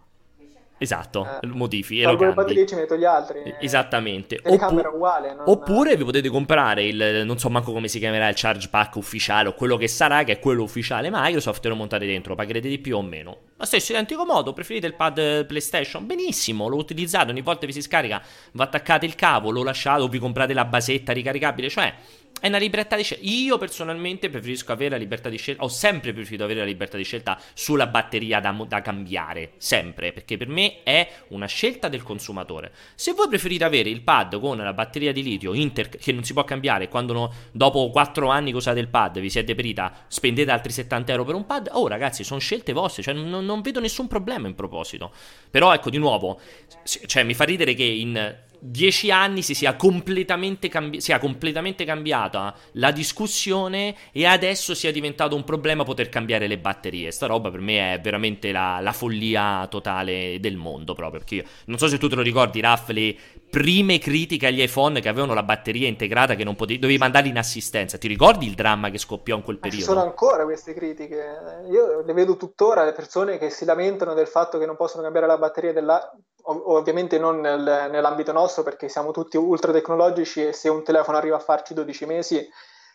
Esatto, 0.78 1.40
eh, 1.40 1.46
modifichi. 1.46 2.02
Tolgo 2.02 2.26
le 2.26 2.34
batterie 2.34 2.66
ci 2.66 2.74
metto 2.74 2.96
gli 2.96 3.04
altri. 3.04 3.54
Esattamente. 3.60 4.36
Telecamera 4.36 4.88
Oppu- 4.88 4.96
uguale. 4.96 5.34
Non... 5.34 5.44
Oppure 5.46 5.96
vi 5.96 6.04
potete 6.04 6.28
comprare 6.28 6.84
il, 6.84 7.22
non 7.24 7.38
so 7.38 7.48
manco 7.48 7.72
come 7.72 7.88
si 7.88 7.98
chiamerà, 7.98 8.28
il 8.28 8.34
charge 8.36 8.68
pack 8.68 8.96
ufficiale 8.96 9.48
o 9.48 9.54
quello 9.54 9.76
che 9.76 9.88
sarà, 9.88 10.22
che 10.22 10.32
è 10.32 10.38
quello 10.38 10.62
ufficiale 10.62 11.08
Microsoft 11.10 11.64
e 11.64 11.68
lo 11.68 11.76
montate 11.76 12.04
dentro, 12.04 12.34
pagherete 12.34 12.68
di 12.68 12.78
più 12.78 12.96
o 12.96 13.02
meno. 13.02 13.38
Ma 13.56 13.64
stesso 13.64 13.92
identico 13.92 14.26
modo, 14.26 14.52
preferite 14.52 14.86
il 14.86 14.94
pad 14.94 15.46
PlayStation? 15.46 16.04
Benissimo, 16.04 16.68
lo 16.68 16.76
utilizzate, 16.76 17.30
ogni 17.30 17.40
volta 17.40 17.64
vi 17.64 17.72
si 17.72 17.80
scarica, 17.80 18.22
vi 18.52 18.60
attaccate 18.60 19.06
il 19.06 19.14
cavo, 19.14 19.50
lo 19.50 19.62
lasciate 19.62 20.02
o 20.02 20.08
vi 20.08 20.18
comprate 20.18 20.52
la 20.52 20.66
basetta 20.66 21.12
ricaricabile, 21.12 21.70
cioè 21.70 21.94
è 22.38 22.48
una 22.48 22.58
libertà 22.58 22.96
di 22.96 23.02
scelta. 23.02 23.24
Io 23.26 23.56
personalmente 23.56 24.28
preferisco 24.28 24.70
avere 24.70 24.90
la 24.90 24.96
libertà 24.96 25.28
di 25.28 25.38
scelta. 25.38 25.64
Ho 25.64 25.68
sempre 25.68 26.12
preferito 26.12 26.44
avere 26.44 26.60
la 26.60 26.66
libertà 26.66 26.96
di 26.96 27.04
scelta 27.04 27.40
sulla 27.54 27.86
batteria 27.86 28.40
da, 28.40 28.52
da, 28.68 28.82
cambiare. 28.82 29.52
Sempre. 29.56 30.12
Perché 30.12 30.36
per 30.36 30.48
me 30.48 30.82
è 30.82 31.08
una 31.28 31.46
scelta 31.46 31.88
del 31.88 32.02
consumatore. 32.02 32.72
Se 32.94 33.12
voi 33.12 33.28
preferite 33.28 33.64
avere 33.64 33.88
il 33.88 34.02
pad 34.02 34.38
con 34.38 34.58
la 34.58 34.72
batteria 34.74 35.12
di 35.12 35.22
litio 35.22 35.54
inter, 35.54 35.88
che 35.88 36.12
non 36.12 36.24
si 36.24 36.34
può 36.34 36.44
cambiare, 36.44 36.88
quando 36.88 37.12
no, 37.14 37.32
dopo 37.52 37.88
4 37.90 38.28
anni 38.28 38.50
che 38.50 38.56
usate 38.56 38.80
il 38.80 38.88
pad 38.88 39.18
vi 39.18 39.30
siete 39.30 39.54
perita, 39.54 40.04
spendete 40.06 40.50
altri 40.50 40.72
70 40.72 41.12
euro 41.12 41.24
per 41.24 41.34
un 41.34 41.46
pad. 41.46 41.70
Oh, 41.72 41.88
ragazzi, 41.88 42.22
sono 42.22 42.38
scelte 42.38 42.72
vostre. 42.72 43.02
Cioè, 43.02 43.14
non, 43.14 43.44
non 43.44 43.62
vedo 43.62 43.80
nessun 43.80 44.08
problema 44.08 44.46
in 44.46 44.54
proposito. 44.54 45.10
Però, 45.50 45.72
ecco, 45.72 45.88
di 45.88 45.98
nuovo, 45.98 46.38
cioè, 46.84 47.22
mi 47.22 47.34
fa 47.34 47.44
ridere 47.44 47.72
che 47.72 47.84
in 47.84 48.44
dieci 48.60 49.10
anni 49.10 49.42
si 49.42 49.54
sia 49.54 49.74
completamente, 49.76 50.68
cambi- 50.68 51.00
sia 51.00 51.18
completamente 51.18 51.84
cambiata 51.84 52.54
la 52.72 52.90
discussione 52.90 53.94
e 54.12 54.26
adesso 54.26 54.74
sia 54.74 54.92
diventato 54.92 55.36
un 55.36 55.44
problema 55.44 55.84
poter 55.84 56.08
cambiare 56.08 56.46
le 56.46 56.58
batterie. 56.58 57.10
Sta 57.10 57.26
roba 57.26 57.50
per 57.50 57.60
me 57.60 57.94
è 57.94 58.00
veramente 58.00 58.52
la, 58.52 58.78
la 58.80 58.92
follia 58.92 59.66
totale 59.68 60.38
del 60.40 60.56
mondo 60.56 60.94
proprio. 60.94 61.20
Perché 61.20 61.34
io, 61.36 61.44
non 61.66 61.78
so 61.78 61.88
se 61.88 61.98
tu 61.98 62.08
te 62.08 62.14
lo 62.14 62.22
ricordi, 62.22 62.60
Raff, 62.60 62.88
le 62.90 63.16
prime 63.56 63.98
critiche 63.98 64.48
agli 64.48 64.60
iPhone 64.60 65.00
che 65.00 65.08
avevano 65.08 65.32
la 65.32 65.42
batteria 65.42 65.88
integrata 65.88 66.34
che 66.34 66.44
non 66.44 66.56
potevi, 66.56 66.78
dovevi 66.78 66.98
mandarli 66.98 67.30
in 67.30 67.38
assistenza. 67.38 67.96
Ti 67.96 68.06
ricordi 68.06 68.46
il 68.46 68.54
dramma 68.54 68.90
che 68.90 68.98
scoppiò 68.98 69.34
in 69.34 69.42
quel 69.42 69.56
periodo? 69.56 69.82
Ci 69.82 69.88
sono 69.88 70.02
ancora 70.02 70.44
queste 70.44 70.74
critiche. 70.74 71.64
Io 71.70 72.02
le 72.02 72.12
vedo 72.12 72.36
tuttora, 72.36 72.84
le 72.84 72.92
persone 72.92 73.38
che 73.38 73.48
si 73.48 73.64
lamentano 73.64 74.12
del 74.12 74.26
fatto 74.26 74.58
che 74.58 74.66
non 74.66 74.76
possono 74.76 75.02
cambiare 75.04 75.26
la 75.26 75.38
batteria 75.38 75.72
della 75.72 76.14
ovviamente 76.48 77.18
non 77.18 77.40
nel, 77.40 77.88
nell'ambito 77.90 78.30
nostro 78.30 78.62
perché 78.62 78.90
siamo 78.90 79.10
tutti 79.10 79.38
ultra 79.38 79.72
tecnologici 79.72 80.46
e 80.46 80.52
se 80.52 80.68
un 80.68 80.84
telefono 80.84 81.16
arriva 81.16 81.36
a 81.36 81.40
farci 81.40 81.72
12 81.72 82.04
mesi 82.04 82.36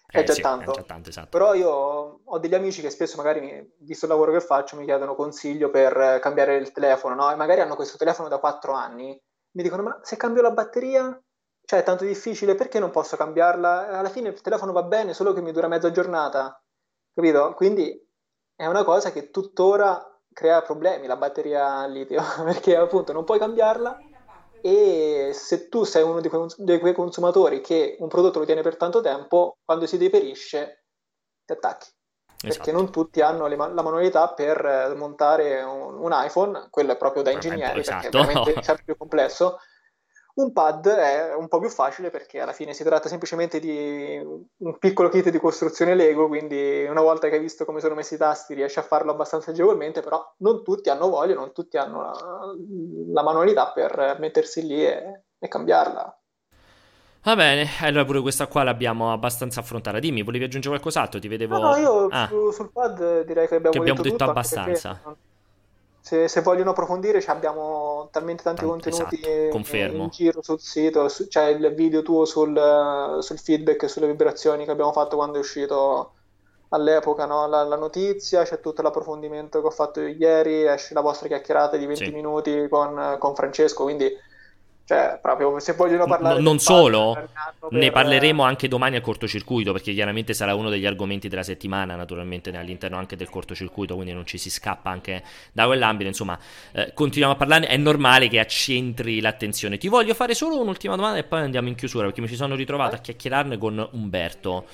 è, 0.06 0.20
eh, 0.20 0.24
già, 0.24 0.34
sì, 0.34 0.42
tanto. 0.42 0.72
è 0.72 0.76
già 0.76 0.84
tanto. 0.84 1.10
Esatto. 1.10 1.28
Però 1.30 1.56
io 1.56 2.22
ho 2.24 2.40
degli 2.40 2.54
amici 2.54 2.82
che 2.82 2.92
spesso 2.92 3.18
magari, 3.18 3.68
visto 3.80 4.06
il 4.06 4.12
lavoro 4.12 4.32
che 4.32 4.42
faccio, 4.42 4.76
mi 4.76 4.86
chiedono 4.86 5.16
consiglio 5.16 5.72
per 5.72 6.20
cambiare 6.22 6.58
il 6.58 6.72
telefono, 6.72 7.16
no? 7.16 7.32
E 7.32 7.36
magari 7.36 7.62
hanno 7.62 7.76
questo 7.76 7.98
telefono 7.98 8.28
da 8.28 8.38
4 8.38 8.74
anni, 8.74 9.20
mi 9.52 9.64
dicono 9.64 9.84
ma 9.84 10.00
se 10.04 10.18
cambio 10.18 10.42
la 10.42 10.52
batteria, 10.52 11.22
cioè 11.64 11.80
è 11.80 11.84
tanto 11.84 12.04
difficile, 12.06 12.56
perché 12.56 12.80
non 12.80 12.92
posso 12.92 13.18
cambiarla? 13.18 13.98
Alla 13.98 14.10
fine 14.10 14.30
il 14.30 14.42
telefono 14.42 14.72
va 14.72 14.84
bene, 14.84 15.14
solo 15.14 15.34
che 15.34 15.42
mi 15.42 15.52
dura 15.52 15.68
mezza 15.68 15.92
giornata. 15.92 16.62
capito? 17.14 17.54
Quindi 17.54 18.10
è 18.56 18.66
una 18.66 18.84
cosa 18.84 19.12
che 19.12 19.30
tuttora 19.30 20.06
crea 20.34 20.62
problemi 20.62 21.08
la 21.08 21.18
batteria 21.18 21.86
litio, 21.88 22.22
perché 22.44 22.76
appunto 22.76 23.14
non 23.14 23.24
puoi 23.24 23.40
cambiarla 23.40 24.00
e 24.62 25.32
se 25.34 25.70
tu 25.70 25.84
sei 25.84 26.04
uno 26.04 26.22
di 26.22 26.30
quei 26.80 26.94
consumatori 26.94 27.62
che 27.62 27.98
un 28.00 28.08
prodotto 28.08 28.40
lo 28.40 28.46
tiene 28.46 28.62
per 28.62 28.78
tanto 28.78 29.02
tempo, 29.02 29.58
quando 29.66 29.88
si 29.88 29.98
deperisce 29.98 30.86
ti 31.46 31.54
attacchi. 31.54 31.90
Esatto. 32.44 32.64
Perché 32.64 32.72
non 32.72 32.92
tutti 32.92 33.22
hanno 33.22 33.48
le, 33.48 33.56
la 33.56 33.84
manualità 33.84 34.30
per 34.30 34.94
montare 34.96 35.62
un, 35.62 36.00
un, 36.00 36.10
iPhone, 36.12 36.68
quello 36.70 36.94
è 36.94 36.98
proprio 36.98 37.22
da 37.22 37.32
ingegneri, 37.32 37.80
esatto. 37.82 38.02
perché 38.02 38.08
è 38.08 38.26
veramente 38.26 38.62
sempre 38.64 38.84
più 38.84 38.98
complesso 38.98 39.60
un 40.34 40.54
pad 40.54 40.88
è 40.88 41.34
un 41.34 41.48
po' 41.48 41.60
più 41.60 41.70
facile 41.70 42.10
perché 42.10 42.40
alla 42.40 42.54
fine 42.54 42.74
si 42.74 42.84
tratta 42.84 43.10
semplicemente 43.10 43.60
di 43.60 44.18
un 44.58 44.78
piccolo 44.78 45.10
kit 45.10 45.30
di 45.30 45.40
costruzione 45.40 45.96
Lego, 45.96 46.28
quindi 46.28 46.86
una 46.90 47.02
volta 47.02 47.28
che 47.28 47.36
hai 47.36 47.42
visto 47.42 47.66
come 47.66 47.82
sono 47.82 47.96
messi 47.96 48.14
i 48.14 48.18
tasti 48.18 48.54
riesci 48.54 48.80
a 48.80 48.84
farlo 48.84 49.12
abbastanza 49.12 49.52
agevolmente, 49.52 50.02
però 50.02 50.34
non 50.38 50.64
tutti 50.64 50.90
hanno 50.90 51.10
voglia, 51.10 51.34
non 51.34 51.52
tutti 51.52 51.78
hanno 51.78 52.02
la, 52.02 52.14
la 53.12 53.24
manualità 53.24 53.72
per 53.72 54.18
mettersi 54.20 54.66
lì 54.66 54.86
e, 54.86 55.24
e 55.38 55.48
cambiarla. 55.48 56.21
Va 57.24 57.36
bene, 57.36 57.68
allora 57.82 58.04
pure 58.04 58.22
questa 58.22 58.48
qua 58.48 58.64
l'abbiamo 58.64 59.12
abbastanza 59.12 59.60
affrontata. 59.60 60.00
Dimmi, 60.00 60.24
volevi 60.24 60.46
aggiungere 60.46 60.80
qualcos'altro? 60.80 61.20
Ti 61.20 61.28
vedevo... 61.28 61.60
No, 61.60 61.70
no 61.70 61.78
io 61.78 62.08
ah. 62.08 62.28
su, 62.28 62.52
sul 62.52 62.72
pad 62.72 63.26
direi 63.26 63.48
che 63.48 63.56
abbiamo, 63.56 63.72
che 63.72 63.80
abbiamo 63.80 64.02
detto, 64.02 64.16
detto 64.18 64.30
abbastanza. 64.30 65.00
Perché 65.04 65.20
se, 66.02 66.28
se, 66.28 66.42
vogliono 66.42 66.72
approfondire 66.72 67.24
abbiamo 67.28 68.10
talmente 68.12 68.42
tanti 68.42 68.66
Tanto, 68.66 68.90
contenuti 68.90 69.20
esatto, 69.22 69.96
in 69.96 70.08
giro 70.10 70.42
sul 70.42 70.60
sito, 70.60 71.08
su, 71.08 71.28
c'è 71.28 71.50
il 71.50 71.74
video 71.76 72.02
tuo 72.02 72.26
sul, 72.26 73.20
sul, 73.22 73.38
feedback 73.38 73.84
e 73.84 73.88
sulle 73.88 74.08
vibrazioni 74.08 74.66
che 74.66 74.72
abbiamo 74.72 74.92
fatto 74.92 75.16
quando 75.16 75.38
è 75.38 75.40
uscito 75.40 76.14
all'epoca 76.70 77.26
no? 77.26 77.48
la, 77.48 77.64
la, 77.64 77.76
notizia, 77.76 78.44
c'è 78.44 78.60
tutto 78.60 78.82
l'approfondimento 78.82 79.62
che 79.62 79.68
ho 79.68 79.72
fatto 79.72 80.02
ieri, 80.02 80.66
esce 80.66 80.96
la 80.96 81.02
vostra 81.02 81.28
chiacchierata 81.28 81.78
di 81.78 81.86
20 81.86 82.06
sì. 82.06 82.12
minuti 82.12 82.68
con, 82.68 83.18
con 83.20 83.36
Francesco, 83.36 83.84
quindi 83.84 84.12
cioè, 84.84 85.20
proprio 85.22 85.60
se 85.60 85.74
vogliono 85.74 86.06
parlare... 86.06 86.36
No, 86.36 86.42
non 86.42 86.60
solo, 86.60 87.14
per... 87.14 87.72
ne 87.72 87.92
parleremo 87.92 88.44
anche 88.44 88.68
domani 88.68 88.98
al 88.98 89.02
cortocircuito, 89.02 89.72
perché 89.72 89.94
chiaramente 89.94 90.34
sarà 90.34 90.54
uno 90.54 90.70
degli 90.70 90.86
argomenti 90.86 91.30
della 91.30 91.44
settimana, 91.44 91.96
naturalmente 91.96 92.50
all'interno 92.50 92.98
anche 92.98 93.16
del 93.16 93.30
cortocircuito, 93.30 93.96
quindi 93.96 94.12
non 94.12 94.26
ci 94.26 94.38
si 94.38 94.50
scappa 94.50 94.90
anche 94.90 95.24
da 95.54 95.66
quell'ambito. 95.66 96.10
Insomma, 96.10 96.38
eh, 96.74 96.92
continuiamo 96.94 97.36
a 97.36 97.38
parlare, 97.38 97.68
è 97.68 97.78
normale 97.78 98.28
che 98.28 98.40
accentri 98.40 99.22
l'attenzione. 99.22 99.78
Ti 99.78 99.88
voglio 99.88 100.14
fare 100.14 100.34
solo 100.34 100.60
un'ultima 100.60 100.96
domanda 100.96 101.20
e 101.20 101.24
poi 101.24 101.42
andiamo 101.42 101.70
in 101.70 101.76
chiusura, 101.76 102.06
perché 102.06 102.20
mi 102.20 102.28
ci 102.28 102.36
sono 102.36 102.56
ritrovato 102.56 102.96
a 102.96 102.98
chiacchierarne 102.98 103.58
con 103.58 103.88
Umberto. 103.94 104.66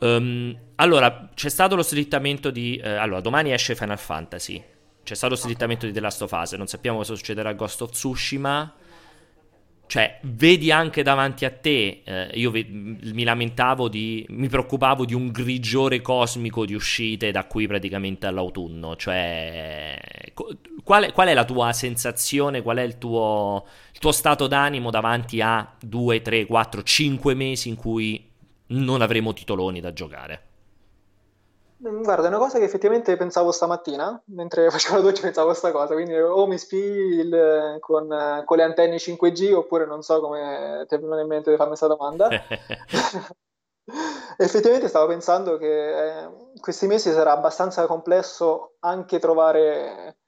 Um, 0.00 0.56
allora, 0.76 1.28
c'è 1.34 1.48
stato 1.48 1.76
lo 1.76 1.82
slittamento 1.82 2.50
di... 2.50 2.76
Eh, 2.82 2.88
allora, 2.88 3.20
domani 3.20 3.52
esce 3.52 3.76
Final 3.76 3.98
Fantasy. 3.98 4.60
C'è 5.04 5.14
stato 5.14 5.34
lo 5.34 5.38
slittamento 5.38 5.86
di 5.86 5.92
The 5.92 6.00
Last 6.00 6.22
of 6.22 6.32
Us. 6.32 6.52
Non 6.54 6.66
sappiamo 6.66 6.98
cosa 6.98 7.14
succederà 7.14 7.50
a 7.50 7.52
Ghost 7.52 7.82
of 7.82 7.90
Tsushima 7.90 8.74
cioè, 9.92 10.20
vedi 10.22 10.72
anche 10.72 11.02
davanti 11.02 11.44
a 11.44 11.50
te, 11.50 12.00
eh, 12.02 12.30
io 12.32 12.50
ve- 12.50 12.64
mi 12.66 13.24
lamentavo 13.24 13.90
di, 13.90 14.24
mi 14.30 14.48
preoccupavo 14.48 15.04
di 15.04 15.12
un 15.12 15.30
grigiore 15.30 16.00
cosmico 16.00 16.64
di 16.64 16.72
uscite 16.72 17.30
da 17.30 17.44
qui 17.44 17.66
praticamente 17.66 18.26
all'autunno, 18.26 18.96
cioè, 18.96 20.00
qual 20.82 21.12
qual 21.12 21.28
è 21.28 21.34
la 21.34 21.44
tua 21.44 21.74
sensazione, 21.74 22.62
qual 22.62 22.78
è 22.78 22.82
il 22.82 22.96
tuo, 22.96 23.66
il 23.92 23.98
tuo 23.98 24.12
stato 24.12 24.46
d'animo 24.46 24.88
davanti 24.88 25.42
a 25.42 25.76
2, 25.78 26.22
3, 26.22 26.46
4, 26.46 26.82
5 26.82 27.34
mesi 27.34 27.68
in 27.68 27.74
cui 27.74 28.30
non 28.68 29.02
avremo 29.02 29.34
titoloni 29.34 29.80
da 29.80 29.92
giocare? 29.92 30.51
Mm, 31.86 32.02
guarda, 32.02 32.26
è 32.26 32.28
una 32.28 32.38
cosa 32.38 32.58
che 32.58 32.64
effettivamente 32.64 33.16
pensavo 33.16 33.50
stamattina, 33.50 34.22
mentre 34.26 34.70
facevo 34.70 34.96
la 34.96 35.02
doccia 35.02 35.22
pensavo 35.22 35.48
a 35.48 35.50
questa 35.50 35.72
cosa, 35.72 35.94
quindi 35.94 36.14
o 36.16 36.46
mi 36.46 36.58
spii 36.58 37.28
con, 37.80 38.42
con, 38.44 38.56
le 38.56 38.62
antenne 38.62 38.96
5G 38.96 39.52
oppure 39.52 39.86
non 39.86 40.02
so 40.02 40.20
come 40.20 40.84
ti 40.88 40.94
è 40.94 40.98
venuto 40.98 41.20
in 41.20 41.26
mente 41.26 41.50
di 41.50 41.56
farmi 41.56 41.76
questa 41.76 41.88
domanda. 41.88 42.28
effettivamente 44.38 44.88
stavo 44.88 45.08
pensando 45.08 45.58
che 45.58 46.20
eh, 46.22 46.28
questi 46.60 46.86
mesi 46.86 47.10
sarà 47.10 47.32
abbastanza 47.32 47.86
complesso 47.86 48.76
anche 48.80 49.18
trovare 49.18 50.18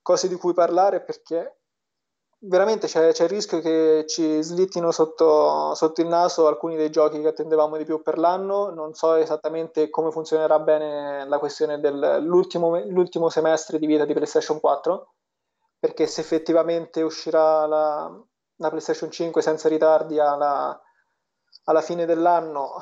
cose 0.00 0.28
di 0.28 0.36
cui 0.36 0.52
parlare 0.52 1.02
perché 1.02 1.58
veramente 2.46 2.86
c'è, 2.86 3.12
c'è, 3.12 3.24
il 3.24 3.28
rischio 3.28 3.60
che 3.60 4.04
ci 4.06 4.42
slittino 4.42 4.90
sotto, 4.90 5.74
sotto, 5.74 6.00
il 6.00 6.08
naso 6.08 6.46
alcuni 6.46 6.76
dei 6.76 6.90
giochi 6.90 7.20
che 7.20 7.28
attendevamo 7.28 7.76
di 7.76 7.84
più 7.84 8.02
per 8.02 8.18
l'anno. 8.18 8.70
Non 8.70 8.94
so 8.94 9.14
esattamente 9.14 9.90
come 9.90 10.10
funzionerà 10.10 10.58
bene 10.58 11.26
la 11.26 11.38
questione 11.38 11.80
dell'ultimo 11.80 13.28
semestre 13.28 13.78
di 13.78 13.86
vita 13.86 14.04
di 14.04 14.12
PlayStation 14.12 14.60
4, 14.60 15.14
perché 15.78 16.06
se 16.06 16.20
effettivamente 16.20 17.02
uscirà 17.02 17.66
la, 17.66 18.22
la 18.56 18.68
PlayStation 18.68 19.10
5 19.10 19.42
senza 19.42 19.68
ritardi 19.68 20.18
alla, 20.18 20.80
alla 21.64 21.80
fine 21.80 22.06
dell'anno, 22.06 22.74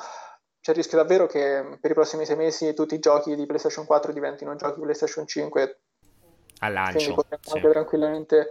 c'è 0.59 0.71
il 0.71 0.77
rischio 0.77 0.97
davvero 0.97 1.25
che 1.25 1.77
per 1.81 1.91
i 1.91 1.93
prossimi 1.93 2.25
sei 2.25 2.37
mesi 2.37 2.73
tutti 2.73 2.95
i 2.95 2.99
giochi 2.99 3.35
di 3.35 3.45
PlayStation 3.45 3.85
4 3.85 4.13
diventino 4.13 4.55
giochi 4.55 4.79
PlayStation 4.79 5.27
5 5.27 5.81
a 6.59 6.69
lancio. 6.69 6.97
Quindi 6.97 7.15
potremmo 7.15 7.43
sì. 7.43 7.57
anche 7.57 7.69
tranquillamente 7.69 8.49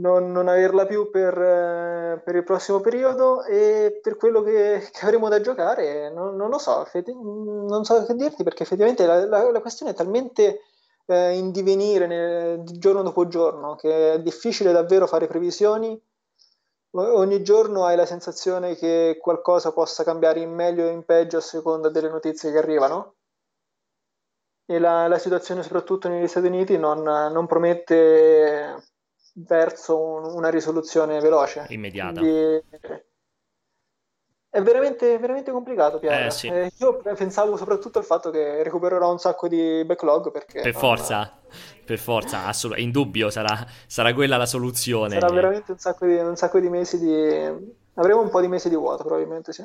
non, 0.00 0.32
non 0.32 0.48
averla 0.48 0.86
più 0.86 1.10
per, 1.10 1.38
eh, 1.38 2.20
per, 2.24 2.34
il 2.34 2.44
prossimo 2.44 2.80
periodo 2.80 3.44
e 3.44 4.00
per 4.02 4.16
quello 4.16 4.42
che, 4.42 4.88
che 4.90 5.04
avremo 5.04 5.28
da 5.28 5.40
giocare 5.40 6.10
non, 6.10 6.36
non 6.36 6.50
lo 6.50 6.58
so, 6.58 6.86
non 7.14 7.84
so 7.84 8.04
che 8.04 8.14
dirti 8.14 8.42
perché 8.42 8.62
effettivamente 8.64 9.06
la, 9.06 9.26
la, 9.26 9.50
la 9.50 9.60
questione 9.60 9.92
è 9.92 9.94
talmente 9.94 10.62
eh, 11.06 11.36
in 11.36 11.50
divenire 11.50 12.06
nel, 12.06 12.62
giorno 12.64 13.02
dopo 13.02 13.28
giorno 13.28 13.76
che 13.76 14.14
è 14.14 14.20
difficile 14.20 14.72
davvero 14.72 15.06
fare 15.06 15.26
previsioni. 15.26 16.00
Ogni 16.92 17.44
giorno 17.44 17.84
hai 17.84 17.94
la 17.94 18.04
sensazione 18.04 18.74
che 18.74 19.18
qualcosa 19.20 19.72
possa 19.72 20.02
cambiare 20.02 20.40
in 20.40 20.52
meglio 20.52 20.86
o 20.86 20.90
in 20.90 21.04
peggio 21.04 21.36
a 21.36 21.40
seconda 21.40 21.88
delle 21.88 22.08
notizie 22.08 22.50
che 22.50 22.58
arrivano 22.58 23.14
e 24.66 24.78
la, 24.80 25.06
la 25.06 25.18
situazione 25.18 25.62
soprattutto 25.62 26.08
negli 26.08 26.26
Stati 26.26 26.46
Uniti 26.46 26.76
non, 26.78 27.02
non 27.02 27.46
promette 27.46 28.89
verso 29.34 29.98
un, 29.98 30.24
una 30.24 30.48
risoluzione 30.48 31.20
veloce. 31.20 31.66
Immediata. 31.68 32.20
Quindi 32.20 32.62
è 34.52 34.60
veramente, 34.62 35.16
veramente 35.18 35.52
complicato, 35.52 36.00
Piero. 36.00 36.26
Eh, 36.26 36.30
sì. 36.30 36.48
eh, 36.48 36.72
io 36.78 37.00
pensavo 37.14 37.56
soprattutto 37.56 37.98
al 37.98 38.04
fatto 38.04 38.30
che 38.30 38.64
recupererò 38.64 39.08
un 39.08 39.20
sacco 39.20 39.46
di 39.46 39.84
backlog 39.84 40.32
perché... 40.32 40.60
Per 40.60 40.74
forza, 40.74 41.38
per 41.84 41.98
forza, 41.98 42.46
assolutamente, 42.46 42.98
indubbio 42.98 43.30
sarà, 43.30 43.64
sarà, 43.86 44.12
quella 44.12 44.36
la 44.36 44.46
soluzione. 44.46 45.20
Sarà 45.20 45.32
veramente 45.32 45.70
un 45.70 45.78
sacco, 45.78 46.04
di, 46.04 46.16
un 46.16 46.34
sacco 46.34 46.58
di 46.58 46.68
mesi 46.68 46.98
di... 46.98 47.78
Avremo 47.94 48.22
un 48.22 48.28
po' 48.28 48.40
di 48.40 48.48
mesi 48.48 48.68
di 48.68 48.74
vuoto 48.74 49.04
probabilmente, 49.04 49.52
sì. 49.52 49.64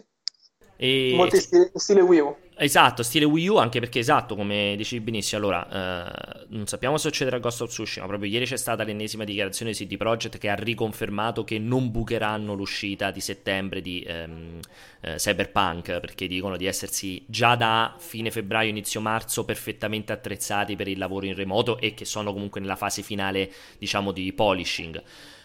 E... 0.78 1.14
Molti 1.16 1.38
stile, 1.38 1.72
stile 1.74 2.02
Wii 2.02 2.20
U. 2.20 2.36
Esatto, 2.58 3.04
stile 3.04 3.26
Wii 3.26 3.50
U, 3.50 3.58
anche 3.58 3.82
perché 3.82 4.00
esatto, 4.00 4.34
come 4.34 4.76
dicevi 4.78 5.04
benissimo, 5.04 5.42
allora, 5.42 5.68
eh, 5.68 6.46
non 6.52 6.68
sappiamo 6.68 6.96
se 6.96 7.10
succederà 7.10 7.36
a 7.36 7.40
Ghost 7.40 7.62
of 7.62 7.70
Tsushima, 7.70 8.06
proprio 8.06 8.32
ieri 8.32 8.46
c'è 8.46 8.56
stata 8.56 8.84
l'ennesima 8.86 9.26
dichiarazione 9.26 9.72
di 9.74 9.78
CD 9.86 9.98
Projekt 9.98 10.38
che 10.38 10.48
ha 10.48 10.56
riconfermato 10.56 11.44
che 11.44 11.60
non 11.60 11.92
bucheranno 11.92 12.54
l'uscita 12.54 13.12
di 13.12 13.20
settembre 13.20 13.82
di 13.82 14.06
ehm, 14.08 14.60
eh, 15.02 15.16
Cyberpunk, 15.16 16.00
perché 16.00 16.28
dicono 16.28 16.56
di 16.56 16.66
essersi 16.66 17.22
già 17.28 17.56
da 17.56 17.94
fine 17.98 18.32
febbraio, 18.32 18.70
inizio 18.70 19.02
marzo 19.02 19.44
perfettamente 19.44 20.14
attrezzati 20.14 20.78
per 20.78 20.88
il 20.88 20.98
lavoro 20.98 21.26
in 21.26 21.36
remoto 21.36 21.78
e 21.78 21.94
che 21.94 22.06
sono 22.06 22.32
comunque 22.32 22.62
nella 22.62 22.78
fase 22.78 23.02
finale, 23.02 23.52
diciamo, 23.78 24.14
di 24.14 24.32
polishing. 24.32 25.04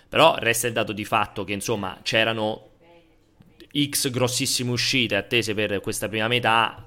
Però 0.09 0.37
resta 0.39 0.69
il 0.69 0.75
dato 0.75 0.93
di 0.93 1.05
fatto 1.05 1.43
che 1.43 1.55
insomma 1.55 1.99
c'erano 2.03 2.69
X 3.75 4.11
grossissime 4.11 4.71
uscite 4.71 5.17
attese 5.17 5.55
per 5.55 5.81
questa 5.81 6.09
prima 6.09 6.29
metà, 6.29 6.85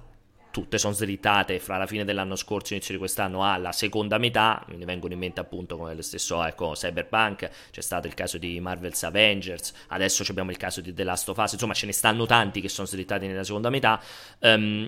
tutte 0.53 0.77
sono 0.77 0.93
slittate 0.93 1.59
fra 1.59 1.77
la 1.77 1.87
fine 1.87 2.05
dell'anno 2.05 2.35
scorso 2.35 2.67
e 2.67 2.69
l'inizio 2.75 2.93
di 2.93 2.99
quest'anno 2.99 3.43
alla 3.43 3.71
seconda 3.71 4.19
metà, 4.19 4.63
mi 4.67 4.85
vengono 4.85 5.13
in 5.13 5.17
mente 5.17 5.39
appunto 5.39 5.77
come 5.77 5.95
lo 5.95 6.03
stesso 6.03 6.43
ecco, 6.43 6.73
Cyberpunk, 6.73 7.49
c'è 7.71 7.81
stato 7.81 8.05
il 8.05 8.13
caso 8.13 8.37
di 8.37 8.59
Marvel's 8.59 9.01
Avengers, 9.01 9.73
adesso 9.87 10.23
abbiamo 10.29 10.51
il 10.51 10.57
caso 10.57 10.79
di 10.79 10.93
The 10.93 11.03
Last 11.03 11.27
of 11.29 11.37
Us, 11.37 11.53
insomma 11.53 11.73
ce 11.73 11.87
ne 11.87 11.91
stanno 11.91 12.27
tanti 12.27 12.61
che 12.61 12.69
sono 12.69 12.85
slittati 12.85 13.25
nella 13.25 13.43
seconda 13.43 13.71
metà, 13.71 13.99
um, 14.41 14.87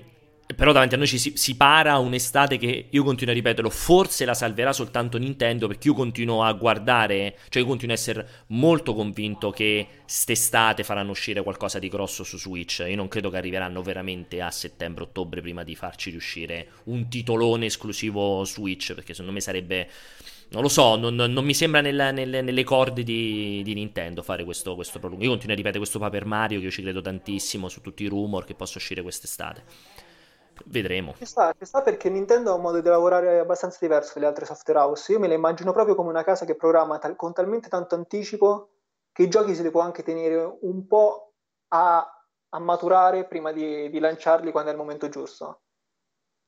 però 0.53 0.71
davanti 0.71 0.93
a 0.93 0.97
noi 0.97 1.07
ci 1.07 1.17
si, 1.17 1.33
si, 1.35 1.55
para 1.55 1.97
un'estate 1.97 2.57
che 2.57 2.87
io 2.89 3.03
continuo 3.03 3.33
a 3.33 3.35
ripeterlo, 3.35 3.69
forse 3.71 4.25
la 4.25 4.35
salverà 4.35 4.73
soltanto 4.73 5.17
Nintendo 5.17 5.67
perché 5.67 5.87
io 5.87 5.95
continuo 5.95 6.43
a 6.43 6.53
guardare, 6.53 7.37
cioè 7.49 7.63
io 7.63 7.67
continuo 7.67 7.95
a 7.95 7.97
essere 7.97 8.27
molto 8.47 8.93
convinto 8.93 9.49
che 9.49 9.87
st'estate 10.05 10.83
faranno 10.83 11.11
uscire 11.11 11.41
qualcosa 11.41 11.79
di 11.79 11.89
grosso 11.89 12.23
su 12.23 12.37
Switch. 12.37 12.85
Io 12.87 12.95
non 12.95 13.07
credo 13.07 13.31
che 13.31 13.37
arriveranno 13.37 13.81
veramente 13.81 14.39
a 14.41 14.51
settembre-ottobre 14.51 15.41
prima 15.41 15.63
di 15.63 15.75
farci 15.75 16.11
riuscire 16.11 16.67
un 16.85 17.09
titolone 17.09 17.65
esclusivo 17.65 18.43
Switch 18.43 18.93
perché 18.93 19.13
secondo 19.13 19.31
me 19.31 19.41
sarebbe... 19.41 19.89
Non 20.47 20.61
lo 20.61 20.69
so, 20.69 20.95
non, 20.95 21.15
non 21.15 21.43
mi 21.43 21.55
sembra 21.55 21.81
nella, 21.81 22.11
nelle, 22.11 22.43
nelle, 22.43 22.63
corde 22.63 23.01
di, 23.01 23.63
di, 23.63 23.73
Nintendo 23.73 24.21
fare 24.21 24.43
questo, 24.43 24.75
questo 24.75 24.99
prolungo. 24.99 25.23
Io 25.23 25.31
continuo 25.31 25.53
a 25.53 25.57
ripetere 25.57 25.79
questo 25.79 25.97
Paper 25.97 26.25
Mario 26.25 26.59
che 26.59 26.65
io 26.65 26.71
ci 26.71 26.83
credo 26.83 27.01
tantissimo 27.01 27.67
su 27.67 27.81
tutti 27.81 28.03
i 28.03 28.07
rumor 28.07 28.45
che 28.45 28.53
possa 28.53 28.77
uscire 28.77 29.01
quest'estate. 29.01 29.63
Vedremo. 30.66 31.14
Ci 31.18 31.26
sta, 31.26 31.53
ci 31.58 31.66
sta 31.66 31.82
perché 31.82 32.10
Nintendo 32.10 32.51
ha 32.51 32.56
un 32.56 32.62
modo 32.62 32.80
di 32.80 32.88
lavorare 32.88 33.39
abbastanza 33.39 33.78
diverso 33.82 34.14
dalle 34.16 34.28
altre 34.28 34.45
software 34.45 34.80
house. 34.80 35.12
Io 35.12 35.20
me 35.20 35.28
la 35.28 35.34
immagino 35.34 35.74
proprio 35.74 35.95
come 35.95 36.10
una 36.10 36.24
casa 36.24 36.45
che 36.45 36.56
programma 36.56 36.97
tal- 36.97 37.16
con 37.16 37.34
talmente 37.34 37.68
tanto 37.68 37.95
anticipo 37.95 38.70
che 39.12 39.24
i 39.24 39.30
giochi 39.30 39.56
se 39.56 39.64
li 39.64 39.72
può 39.72 39.82
anche 39.82 40.03
tenere 40.03 40.58
un 40.62 40.88
po' 40.88 41.34
a, 41.70 42.06
a 42.49 42.60
maturare 42.60 43.26
prima 43.26 43.51
di, 43.51 43.89
di, 43.89 43.99
lanciarli 43.99 44.51
quando 44.51 44.70
è 44.70 44.74
il 44.74 44.80
momento 44.80 45.10
giusto. 45.10 45.62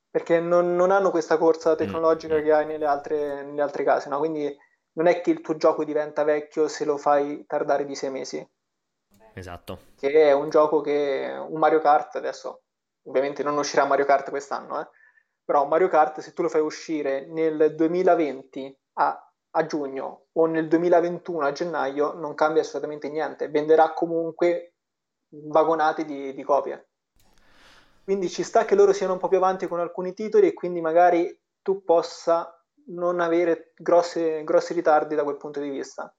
Perché 0.10 0.40
non, 0.40 0.76
non 0.76 0.92
hanno 0.92 1.12
questa 1.12 1.38
corsa 1.38 1.74
mm, 1.74 1.76
tecnologica 1.76 2.38
mm. 2.38 2.44
che 2.44 2.54
hai 2.54 2.66
nelle 2.66 2.86
altre, 2.86 3.44
nelle 3.44 3.62
altre 3.62 3.84
case, 3.84 4.10
no? 4.10 4.18
Quindi 4.20 4.56
non 4.94 5.08
è 5.08 5.22
che 5.22 5.32
il 5.32 5.42
tuo 5.42 5.58
gioco 5.58 5.84
diventa 5.84 6.24
vecchio 6.24 6.68
se 6.68 6.86
lo 6.86 6.98
fai 6.98 7.46
tardare 7.46 7.86
di 7.86 7.96
sei 7.96 8.10
mesi. 8.10 8.50
Esatto. 9.34 9.80
Che 9.96 10.12
è 10.12 10.32
un 10.32 10.50
gioco 10.50 10.82
che 10.82 11.32
un 11.48 11.60
Mario 11.60 11.80
Kart 11.80 12.16
adesso 12.16 12.64
ovviamente 13.08 13.44
non 13.44 13.58
uscirà 13.58 13.86
Mario 13.86 14.06
Kart 14.06 14.30
quest'anno, 14.30 14.82
eh? 14.82 14.88
però 15.44 15.66
Mario 15.66 15.88
Kart 15.88 16.20
se 16.20 16.34
tu 16.34 16.42
lo 16.42 16.50
fai 16.50 16.62
uscire 16.62 17.26
nel 17.28 17.74
2020 17.76 18.78
a, 18.94 19.32
a, 19.52 19.66
giugno 19.66 20.26
o 20.34 20.46
nel 20.46 20.68
2021 20.68 21.46
a 21.46 21.52
gennaio 21.52 22.14
non 22.14 22.36
cambia 22.36 22.62
assolutamente 22.62 23.10
niente, 23.10 23.48
venderà 23.48 23.94
comunque 23.94 24.74
vagonati 25.30 26.06
di, 26.06 26.34
di 26.34 26.44
copie. 26.44 26.90
Quindi 28.04 28.30
ci 28.30 28.44
sta 28.44 28.66
che 28.66 28.76
loro 28.76 28.94
siano 28.94 29.14
un 29.14 29.20
po' 29.20 29.28
più 29.28 29.38
avanti 29.38 29.68
con 29.68 29.80
alcuni 29.80 30.14
titoli 30.14 30.48
e 30.48 30.54
quindi 30.54 30.80
magari 30.82 31.38
tu 31.62 31.84
possa 31.84 32.54
non 32.90 33.20
avere 33.20 33.74
grossi, 33.76 34.44
grossi 34.44 34.74
ritardi 34.74 35.16
da 35.16 35.24
quel 35.24 35.38
punto 35.38 35.60
di 35.60 35.70
vista. 35.70 36.14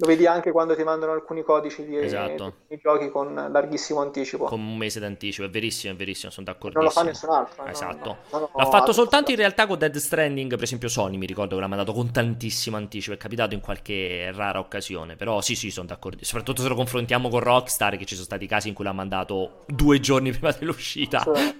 Lo 0.00 0.06
vedi 0.06 0.26
anche 0.26 0.50
quando 0.50 0.74
ti 0.74 0.82
mandano 0.82 1.12
alcuni 1.12 1.42
codici 1.42 1.84
di, 1.84 1.94
esatto. 1.98 2.54
di 2.68 2.78
giochi 2.82 3.10
con 3.10 3.34
larghissimo 3.34 4.00
anticipo. 4.00 4.44
Con 4.44 4.58
un 4.58 4.78
mese 4.78 4.98
d'anticipo, 4.98 5.46
è 5.46 5.50
verissimo, 5.50 5.92
è 5.92 5.96
verissimo, 5.96 6.32
sono 6.32 6.46
d'accordo. 6.46 6.78
Non 6.78 6.86
lo 6.86 6.90
fa 6.90 7.02
nessun 7.02 7.28
altro. 7.28 7.66
Eh, 7.66 7.70
esatto. 7.70 8.16
No, 8.32 8.38
no, 8.38 8.50
L'ha 8.56 8.64
fatto 8.64 8.94
soltanto 8.94 9.30
in 9.30 9.36
realtà 9.36 9.66
con 9.66 9.76
Dead 9.76 9.94
Stranding, 9.94 10.54
per 10.54 10.62
esempio 10.62 10.88
Sony, 10.88 11.18
mi 11.18 11.26
ricordo 11.26 11.56
che 11.56 11.60
l'ha 11.60 11.66
mandato 11.66 11.92
con 11.92 12.10
tantissimo 12.10 12.78
anticipo, 12.78 13.14
è 13.14 13.18
capitato 13.18 13.52
in 13.52 13.60
qualche 13.60 14.32
rara 14.32 14.58
occasione, 14.58 15.16
però 15.16 15.42
sì 15.42 15.54
sì, 15.54 15.70
sono 15.70 15.88
d'accordo. 15.88 16.24
Soprattutto 16.24 16.62
se 16.62 16.68
lo 16.68 16.74
confrontiamo 16.74 17.28
con 17.28 17.40
Rockstar, 17.40 17.98
che 17.98 18.06
ci 18.06 18.14
sono 18.14 18.24
stati 18.24 18.46
casi 18.46 18.68
in 18.68 18.74
cui 18.74 18.84
l'ha 18.84 18.92
mandato 18.92 19.64
due 19.66 20.00
giorni 20.00 20.30
prima 20.32 20.52
dell'uscita. 20.58 21.20
Sì. 21.20 21.54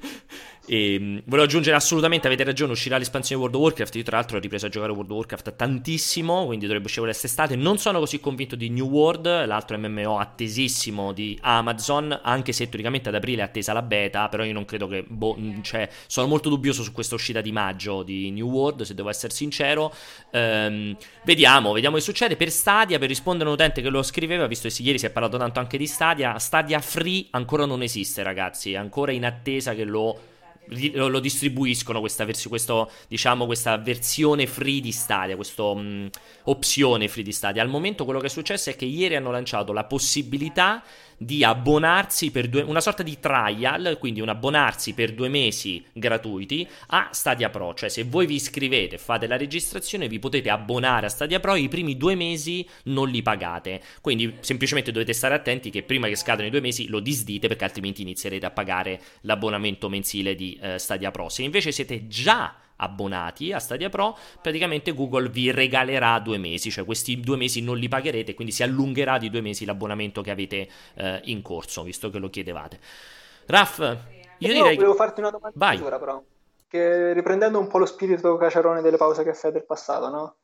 E, 0.71 0.95
ehm, 0.95 1.23
volevo 1.25 1.49
aggiungere 1.49 1.75
assolutamente, 1.75 2.29
avete 2.29 2.45
ragione, 2.45 2.71
uscirà 2.71 2.97
l'espansione 2.97 3.43
World 3.43 3.57
of 3.57 3.63
Warcraft. 3.63 3.97
Io, 3.97 4.03
tra 4.05 4.17
l'altro, 4.19 4.37
ho 4.37 4.41
ripreso 4.41 4.67
a 4.67 4.69
giocare 4.69 4.93
World 4.93 5.11
of 5.11 5.17
Warcraft 5.17 5.57
tantissimo, 5.57 6.47
quindi 6.47 6.67
dovrebbe 6.67 6.87
uscire 6.87 7.07
quest'estate. 7.07 7.57
Non 7.57 7.79
sono 7.79 7.99
così 7.99 8.21
convinto 8.21 8.55
di 8.55 8.71
New 8.71 8.87
World, 8.87 9.47
l'altro 9.47 9.77
MMO 9.77 10.19
attesissimo 10.19 11.13
di 11.13 11.37
Amazon, 11.43 12.21
anche 12.23 12.53
se 12.53 12.69
teoricamente 12.69 13.09
ad 13.09 13.17
aprile 13.17 13.43
è 13.43 13.47
attesa 13.47 13.73
la 13.73 13.83
beta. 13.83 14.29
Però 14.29 14.45
io 14.45 14.53
non 14.53 14.65
credo 14.65 14.87
che. 14.87 15.05
Boh, 15.09 15.37
cioè, 15.63 15.89
sono 16.07 16.29
molto 16.29 16.49
dubbioso 16.49 16.85
su 16.85 16.93
questa 16.93 17.17
uscita 17.17 17.41
di 17.41 17.51
maggio 17.51 18.05
di 18.05 18.31
New 18.31 18.49
World, 18.49 18.83
se 18.83 18.95
devo 18.95 19.09
essere 19.09 19.33
sincero. 19.33 19.93
Ehm, 20.31 20.97
vediamo, 21.25 21.73
vediamo 21.73 21.97
che 21.97 22.03
succede. 22.03 22.37
Per 22.37 22.51
Stadia, 22.51 23.01
per 23.01 23.09
rispondere 23.09 23.47
a 23.47 23.49
un 23.49 23.59
utente 23.59 23.83
che 23.83 23.89
lo 23.89 24.05
scriveva, 24.05 24.47
visto 24.47 24.69
che 24.69 24.83
ieri 24.83 25.01
si 25.01 25.07
è 25.07 25.11
parlato 25.11 25.37
tanto 25.37 25.59
anche 25.59 25.77
di 25.77 25.89
Stadia, 25.89 26.39
Stadia 26.39 26.79
Free 26.79 27.27
ancora 27.31 27.67
non 27.67 27.83
esiste, 27.83 28.23
ragazzi. 28.23 28.75
È 28.75 28.77
ancora 28.77 29.11
in 29.11 29.25
attesa 29.25 29.75
che 29.75 29.83
lo 29.83 30.30
lo, 30.93 31.21
distribuiscono 31.21 32.01
questa, 32.01 32.25
vers- 32.25 32.49
questo, 32.49 32.91
diciamo, 33.09 33.47
questa 33.47 33.77
versione 33.79 34.47
free 34.47 34.81
di 34.81 34.93
Stadia, 34.93 35.37
questa 35.37 35.75
mm, 35.75 36.07
opzione 36.45 37.09
free 37.09 37.25
di 37.25 37.33
Stadia. 37.33 37.63
Al 37.63 37.69
momento 37.69 38.05
quello 38.05 38.21
che 38.21 38.27
è 38.27 38.31
successo 38.31 38.71
è 38.71 38.77
che 38.77 38.85
ieri 38.85 39.17
hanno 39.17 39.31
lanciato 39.31 39.73
la 39.73 39.85
possibilità 39.85 40.83
di 41.23 41.45
abbonarsi 41.45 42.31
per 42.31 42.49
due, 42.49 42.63
una 42.63 42.81
sorta 42.81 43.03
di 43.03 43.21
trial, 43.21 43.99
quindi 43.99 44.23
un 44.23 44.31
abbonarsi 44.31 44.95
per 44.95 45.13
due 45.13 45.29
mesi 45.29 45.85
gratuiti 45.93 46.67
a 46.87 47.11
Stadia 47.13 47.51
Pro, 47.51 47.75
cioè 47.75 47.91
se 47.91 48.05
voi 48.05 48.25
vi 48.25 48.37
iscrivete, 48.37 48.97
fate 48.97 49.27
la 49.27 49.37
registrazione, 49.37 50.09
vi 50.09 50.19
potete 50.19 50.49
abbonare 50.49 51.05
a 51.05 51.11
Stadia 51.11 51.39
Pro, 51.39 51.57
i 51.57 51.69
primi 51.69 51.99
due 51.99 52.15
mesi 52.15 52.67
non 52.85 53.11
li 53.11 53.21
pagate, 53.21 53.83
quindi 54.01 54.35
semplicemente 54.41 54.93
dovete 54.93 55.13
stare 55.13 55.35
attenti 55.35 55.69
che 55.69 55.83
prima 55.83 56.09
che 56.09 56.17
scadano 56.17 56.49
i 56.49 56.51
due 56.51 56.61
mesi 56.61 56.89
lo 56.89 57.01
disdite 57.01 57.49
perché 57.49 57.65
altrimenti 57.65 58.01
inizierete 58.01 58.47
a 58.47 58.51
pagare 58.51 58.99
l'abbonamento 59.21 59.91
mensile 59.91 60.35
di 60.35 60.59
eh, 60.59 60.79
Stadia 60.79 61.11
Pro. 61.11 61.29
Se 61.29 61.43
invece 61.43 61.71
siete 61.71 62.09
già 62.09 62.55
abbonati 62.81 63.53
a 63.53 63.59
Stadia 63.59 63.89
Pro, 63.89 64.17
praticamente 64.41 64.93
Google 64.93 65.29
vi 65.29 65.51
regalerà 65.51 66.19
due 66.19 66.39
mesi, 66.39 66.71
cioè 66.71 66.85
questi 66.85 67.21
due 67.21 67.37
mesi 67.37 67.63
non 67.63 67.77
li 67.77 67.89
pagherete, 67.89 68.35
quindi 68.35 68.53
si 68.53 68.63
allungherà 68.63 69.19
di 69.19 69.31
due 69.31 69.41
mesi 69.41 69.65
l'abbonamento 69.65 70.23
che 70.23 70.31
avete 70.31 70.69
eh, 70.95 71.21
in 71.25 71.43
corso, 71.43 71.83
visto 71.83 72.11
che 72.11 72.19
lo 72.19 72.29
chiedevate. 72.29 72.79
Raff, 73.47 73.79
io, 73.79 74.49
io 74.49 74.53
direi... 74.53 74.77
volevo 74.77 74.95
farti 74.95 75.21
una 75.21 75.31
domanda 75.31 75.57
Vai. 75.57 75.77
Sicura, 75.77 75.99
però, 75.99 76.23
che 76.69 77.13
riprendendo 77.13 77.59
un 77.59 77.67
po' 77.67 77.79
lo 77.79 77.87
spirito 77.87 78.37
caciarone 78.37 78.81
delle 78.81 78.97
pause 78.97 79.25
caffè 79.25 79.51
del 79.51 79.65
passato, 79.65 80.09
no? 80.09 80.37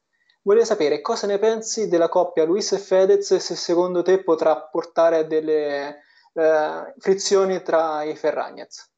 Volevo 0.42 0.64
sapere 0.64 1.00
cosa 1.00 1.26
ne 1.26 1.38
pensi 1.38 1.88
della 1.88 2.08
coppia 2.08 2.44
Luis 2.44 2.70
e 2.72 2.78
Fedez 2.78 3.32
e 3.32 3.40
se 3.40 3.56
secondo 3.56 4.02
te 4.02 4.22
potrà 4.22 4.56
portare 4.56 5.16
a 5.18 5.22
delle 5.24 6.02
eh, 6.32 6.94
frizioni 6.98 7.62
tra 7.62 8.04
i 8.04 8.14
Ferragnez. 8.14 8.90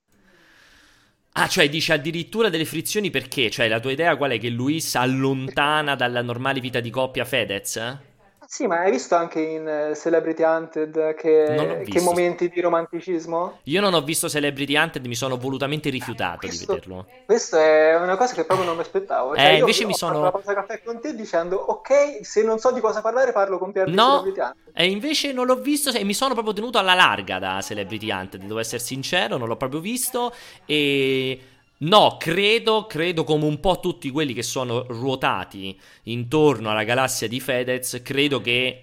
Ah, 1.41 1.47
cioè 1.47 1.69
dici 1.69 1.93
addirittura 1.93 2.49
delle 2.49 2.65
frizioni 2.65 3.11
perché? 3.11 3.49
Cioè 3.49 3.69
la 3.69 3.79
tua 3.81 3.93
idea 3.93 4.17
qual 4.17 4.33
è? 4.33 4.39
Che 4.41 4.49
Luis 4.51 4.97
allontana 4.97 5.95
dalla 5.95 6.21
normale 6.21 6.59
vita 6.61 6.81
di 6.81 6.91
coppia 6.91 7.25
Fedez? 7.25 7.77
Eh? 7.77 8.08
Sì, 8.51 8.67
ma 8.67 8.79
hai 8.79 8.91
visto 8.91 9.15
anche 9.15 9.41
in 9.41 9.91
uh, 9.91 9.95
Celebrity 9.95 10.43
Hunted 10.43 11.15
che, 11.17 11.85
che, 11.87 12.01
momenti 12.01 12.49
di 12.49 12.63
romanticismo? 12.63 13.59
Io 13.65 13.81
non 13.83 13.93
ho 13.93 14.01
visto 14.01 14.27
Celebrity 14.27 14.75
Hunted, 14.75 15.05
mi 15.05 15.15
sono 15.15 15.37
volutamente 15.37 15.91
rifiutato 15.91 16.47
questo, 16.47 16.65
di 16.65 16.67
vederlo. 16.67 17.07
Questa 17.27 17.61
è 17.61 17.97
una 17.97 18.17
cosa 18.17 18.33
che 18.33 18.45
proprio 18.45 18.67
non 18.67 18.77
mi 18.77 18.81
aspettavo. 18.81 19.37
Cioè, 19.37 19.45
eh, 19.45 19.59
invece 19.59 19.85
mi 19.85 19.93
sono... 19.93 20.23
la 20.23 20.31
pausa 20.31 20.55
caffè 20.55 20.81
con 20.83 20.99
te 20.99 21.15
dicendo, 21.15 21.57
ok, 21.57 22.21
se 22.23 22.43
non 22.43 22.59
so 22.59 22.73
di 22.73 22.81
cosa 22.81 23.03
parlare 23.03 23.33
parlo 23.33 23.59
con 23.59 23.71
Pier 23.71 23.87
no, 23.89 24.23
Celebrity 24.23 24.41
Hunted. 24.41 24.73
E 24.73 24.87
invece 24.87 25.33
non 25.35 25.45
l'ho 25.45 25.61
visto 25.61 25.91
e 25.91 26.03
mi 26.05 26.15
sono 26.15 26.33
proprio 26.33 26.55
tenuto 26.55 26.79
alla 26.79 26.95
larga 26.95 27.39
da 27.39 27.61
Celebrity 27.61 28.11
Hunted, 28.11 28.41
devo 28.41 28.61
essere 28.61 28.81
sincero, 28.81 29.37
non 29.37 29.47
l'ho 29.47 29.57
proprio 29.59 29.81
visto 29.81 30.33
e... 30.65 31.39
No, 31.79 32.17
credo, 32.19 32.87
credo 32.87 33.23
come 33.23 33.45
un 33.45 33.61
po' 33.61 33.79
tutti 33.79 34.11
quelli 34.11 34.33
che 34.33 34.43
sono 34.43 34.85
ruotati 34.89 35.79
intorno 36.05 36.71
alla 36.71 36.83
galassia 36.83 37.29
di 37.29 37.39
Fedez, 37.39 38.01
credo 38.03 38.41
che 38.41 38.83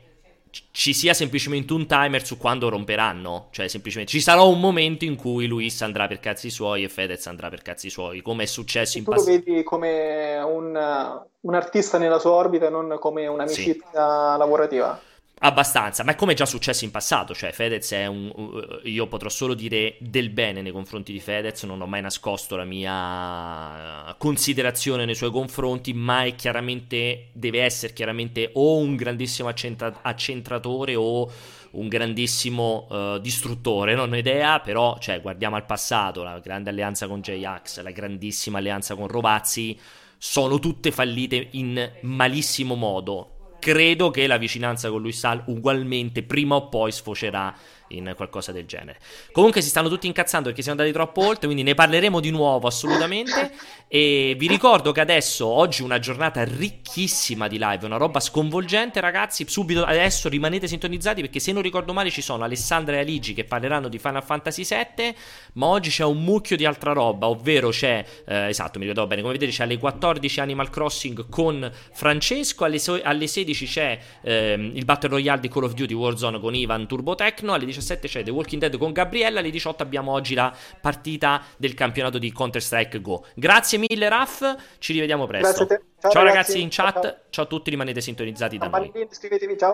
ci 0.71 0.93
sia 0.93 1.13
semplicemente 1.13 1.73
un 1.73 1.85
timer 1.85 2.25
su 2.25 2.37
quando 2.37 2.69
romperanno. 2.69 3.47
Cioè, 3.51 3.67
semplicemente 3.67 4.11
ci 4.11 4.21
sarà 4.21 4.41
un 4.41 4.59
momento 4.59 5.03
in 5.03 5.15
cui 5.15 5.47
Luis 5.47 5.81
andrà 5.81 6.07
per 6.07 6.19
cazzi 6.19 6.49
suoi 6.49 6.83
e 6.83 6.89
Fedez 6.89 7.25
andrà 7.27 7.49
per 7.49 7.61
cazzi 7.61 7.89
suoi, 7.89 8.21
come 8.21 8.43
è 8.43 8.45
successo 8.45 8.97
in 8.97 9.03
passato. 9.03 9.25
Tu 9.25 9.31
lo 9.31 9.43
vedi 9.43 9.63
come 9.63 10.37
un, 10.37 11.21
un, 11.41 11.53
artista 11.53 11.97
nella 11.97 12.19
sua 12.19 12.31
orbita 12.31 12.67
e 12.67 12.69
non 12.69 12.95
come 12.99 13.27
un'amicizia 13.27 13.89
sì. 13.89 13.97
lavorativa. 14.37 14.99
Abbastanza, 15.45 16.03
ma 16.03 16.13
è 16.13 16.15
come 16.15 16.33
già 16.33 16.47
successo 16.47 16.85
in 16.85 16.91
passato, 16.91 17.35
cioè 17.35 17.51
Fedez 17.51 17.91
è 17.91 18.07
un... 18.07 18.79
io 18.85 19.05
potrò 19.05 19.29
solo 19.29 19.53
dire 19.53 19.95
del 19.99 20.31
bene 20.31 20.63
nei 20.63 20.71
confronti 20.71 21.11
di 21.11 21.19
Fedez, 21.19 21.61
non 21.65 21.79
ho 21.81 21.85
mai 21.85 22.01
nascosto 22.01 22.55
la 22.55 22.63
mia 22.63 24.15
considerazione 24.17 25.05
nei 25.05 25.13
suoi 25.13 25.29
confronti, 25.29 25.93
ma 25.93 26.23
è 26.23 26.33
chiaramente, 26.33 27.27
deve 27.33 27.61
essere 27.61 27.93
chiaramente 27.93 28.49
o 28.53 28.77
un 28.77 28.95
grandissimo 28.95 29.47
accentra- 29.47 29.99
accentratore 30.01 30.95
o 30.95 31.31
un 31.73 31.87
grandissimo 31.89 32.87
uh, 32.89 33.19
distruttore, 33.19 33.93
non 33.93 34.11
ho 34.11 34.17
idea, 34.17 34.59
però 34.61 34.97
cioè, 34.97 35.21
guardiamo 35.21 35.57
al 35.57 35.65
passato, 35.67 36.23
la 36.23 36.39
grande 36.39 36.71
alleanza 36.71 37.05
con 37.05 37.21
J-Ax, 37.21 37.81
la 37.81 37.91
grandissima 37.91 38.57
alleanza 38.57 38.95
con 38.95 39.07
Rovazzi, 39.07 39.79
sono 40.17 40.57
tutte 40.57 40.91
fallite 40.91 41.49
in 41.51 41.91
malissimo 42.01 42.73
modo 42.73 43.34
credo 43.65 44.11
che 44.11 44.27
la 44.27 44.37
vicinanza 44.37 44.91
con 44.91 45.01
lui 45.01 45.11
Sal 45.11 45.41
ugualmente 45.47 46.21
prima 46.21 46.53
o 46.53 46.69
poi 46.69 46.91
sfocerà 46.91 47.51
in 47.89 48.13
qualcosa 48.15 48.51
del 48.51 48.65
genere. 48.65 48.99
Comunque 49.31 49.61
si 49.61 49.69
stanno 49.69 49.89
tutti 49.89 50.07
incazzando 50.07 50.47
perché 50.47 50.61
siamo 50.61 50.79
andati 50.79 50.95
troppo 50.95 51.25
oltre, 51.25 51.45
quindi 51.45 51.63
ne 51.63 51.73
parleremo 51.73 52.19
di 52.19 52.31
nuovo 52.31 52.67
assolutamente. 52.67 53.51
E 53.87 54.35
vi 54.37 54.47
ricordo 54.47 54.91
che 54.91 55.01
adesso, 55.01 55.45
oggi, 55.45 55.81
una 55.81 55.99
giornata 55.99 56.43
ricchissima 56.43 57.47
di 57.47 57.57
live, 57.59 57.85
una 57.85 57.97
roba 57.97 58.19
sconvolgente, 58.19 58.99
ragazzi. 58.99 59.45
Subito 59.47 59.83
adesso 59.83 60.27
rimanete 60.29 60.67
sintonizzati 60.67 61.21
perché 61.21 61.39
se 61.39 61.51
non 61.51 61.61
ricordo 61.61 61.93
male 61.93 62.09
ci 62.09 62.21
sono 62.21 62.43
Alessandra 62.43 62.95
e 62.95 62.99
Aligi 62.99 63.33
che 63.33 63.43
parleranno 63.43 63.87
di 63.87 63.99
Final 63.99 64.23
Fantasy 64.23 64.65
VII, 64.65 65.15
ma 65.53 65.67
oggi 65.67 65.89
c'è 65.89 66.03
un 66.03 66.23
mucchio 66.23 66.57
di 66.57 66.65
altra 66.65 66.93
roba, 66.93 67.27
ovvero 67.27 67.69
c'è, 67.69 68.03
eh, 68.25 68.47
esatto, 68.47 68.79
mi 68.79 68.85
ricordo 68.85 69.07
bene, 69.07 69.21
come 69.21 69.33
vedete 69.33 69.51
c'è 69.51 69.63
alle 69.63 69.77
14 69.77 70.39
Animal 70.39 70.69
Crossing 70.69 71.29
con 71.29 71.71
Francesco, 71.93 72.65
alle, 72.65 72.79
so- 72.79 72.99
alle 73.01 73.27
16 73.27 73.65
c'è 73.65 73.99
eh, 74.21 74.71
il 74.73 74.85
Battle 74.85 75.09
Royale 75.09 75.39
di 75.39 75.49
Call 75.49 75.63
of 75.63 75.73
Duty 75.73 75.93
Warzone 75.93 76.39
con 76.39 76.55
Ivan 76.55 76.87
Turbo 76.87 77.15
Tecno, 77.15 77.53
alle 77.53 77.65
17 77.75 78.07
c'è 78.07 78.23
The 78.23 78.31
Walking 78.31 78.61
Dead 78.61 78.77
con 78.77 78.91
Gabriella, 78.91 79.39
alle 79.39 79.49
18 79.49 79.83
abbiamo 79.83 80.11
oggi 80.11 80.33
la 80.33 80.55
partita 80.79 81.43
del 81.57 81.73
campionato 81.73 82.17
di 82.17 82.31
Counter 82.31 82.61
Strike 82.61 83.01
Go. 83.01 83.25
Grazie 83.35 83.77
mille 83.77 84.07
Raff, 84.07 84.43
ci 84.79 84.93
rivediamo 84.93 85.25
presto. 85.25 85.65
Ciao, 85.65 86.11
ciao 86.11 86.23
ragazzi, 86.23 86.51
ragazzi 86.53 86.61
in 86.61 86.69
chat, 86.69 87.01
ciao. 87.01 87.15
ciao 87.29 87.45
a 87.45 87.47
tutti, 87.47 87.69
rimanete 87.69 88.01
sintonizzati 88.01 88.57
da 88.57 88.67
noi. 88.67 88.91
Iscrivetevi, 89.09 89.57
ciao. 89.57 89.73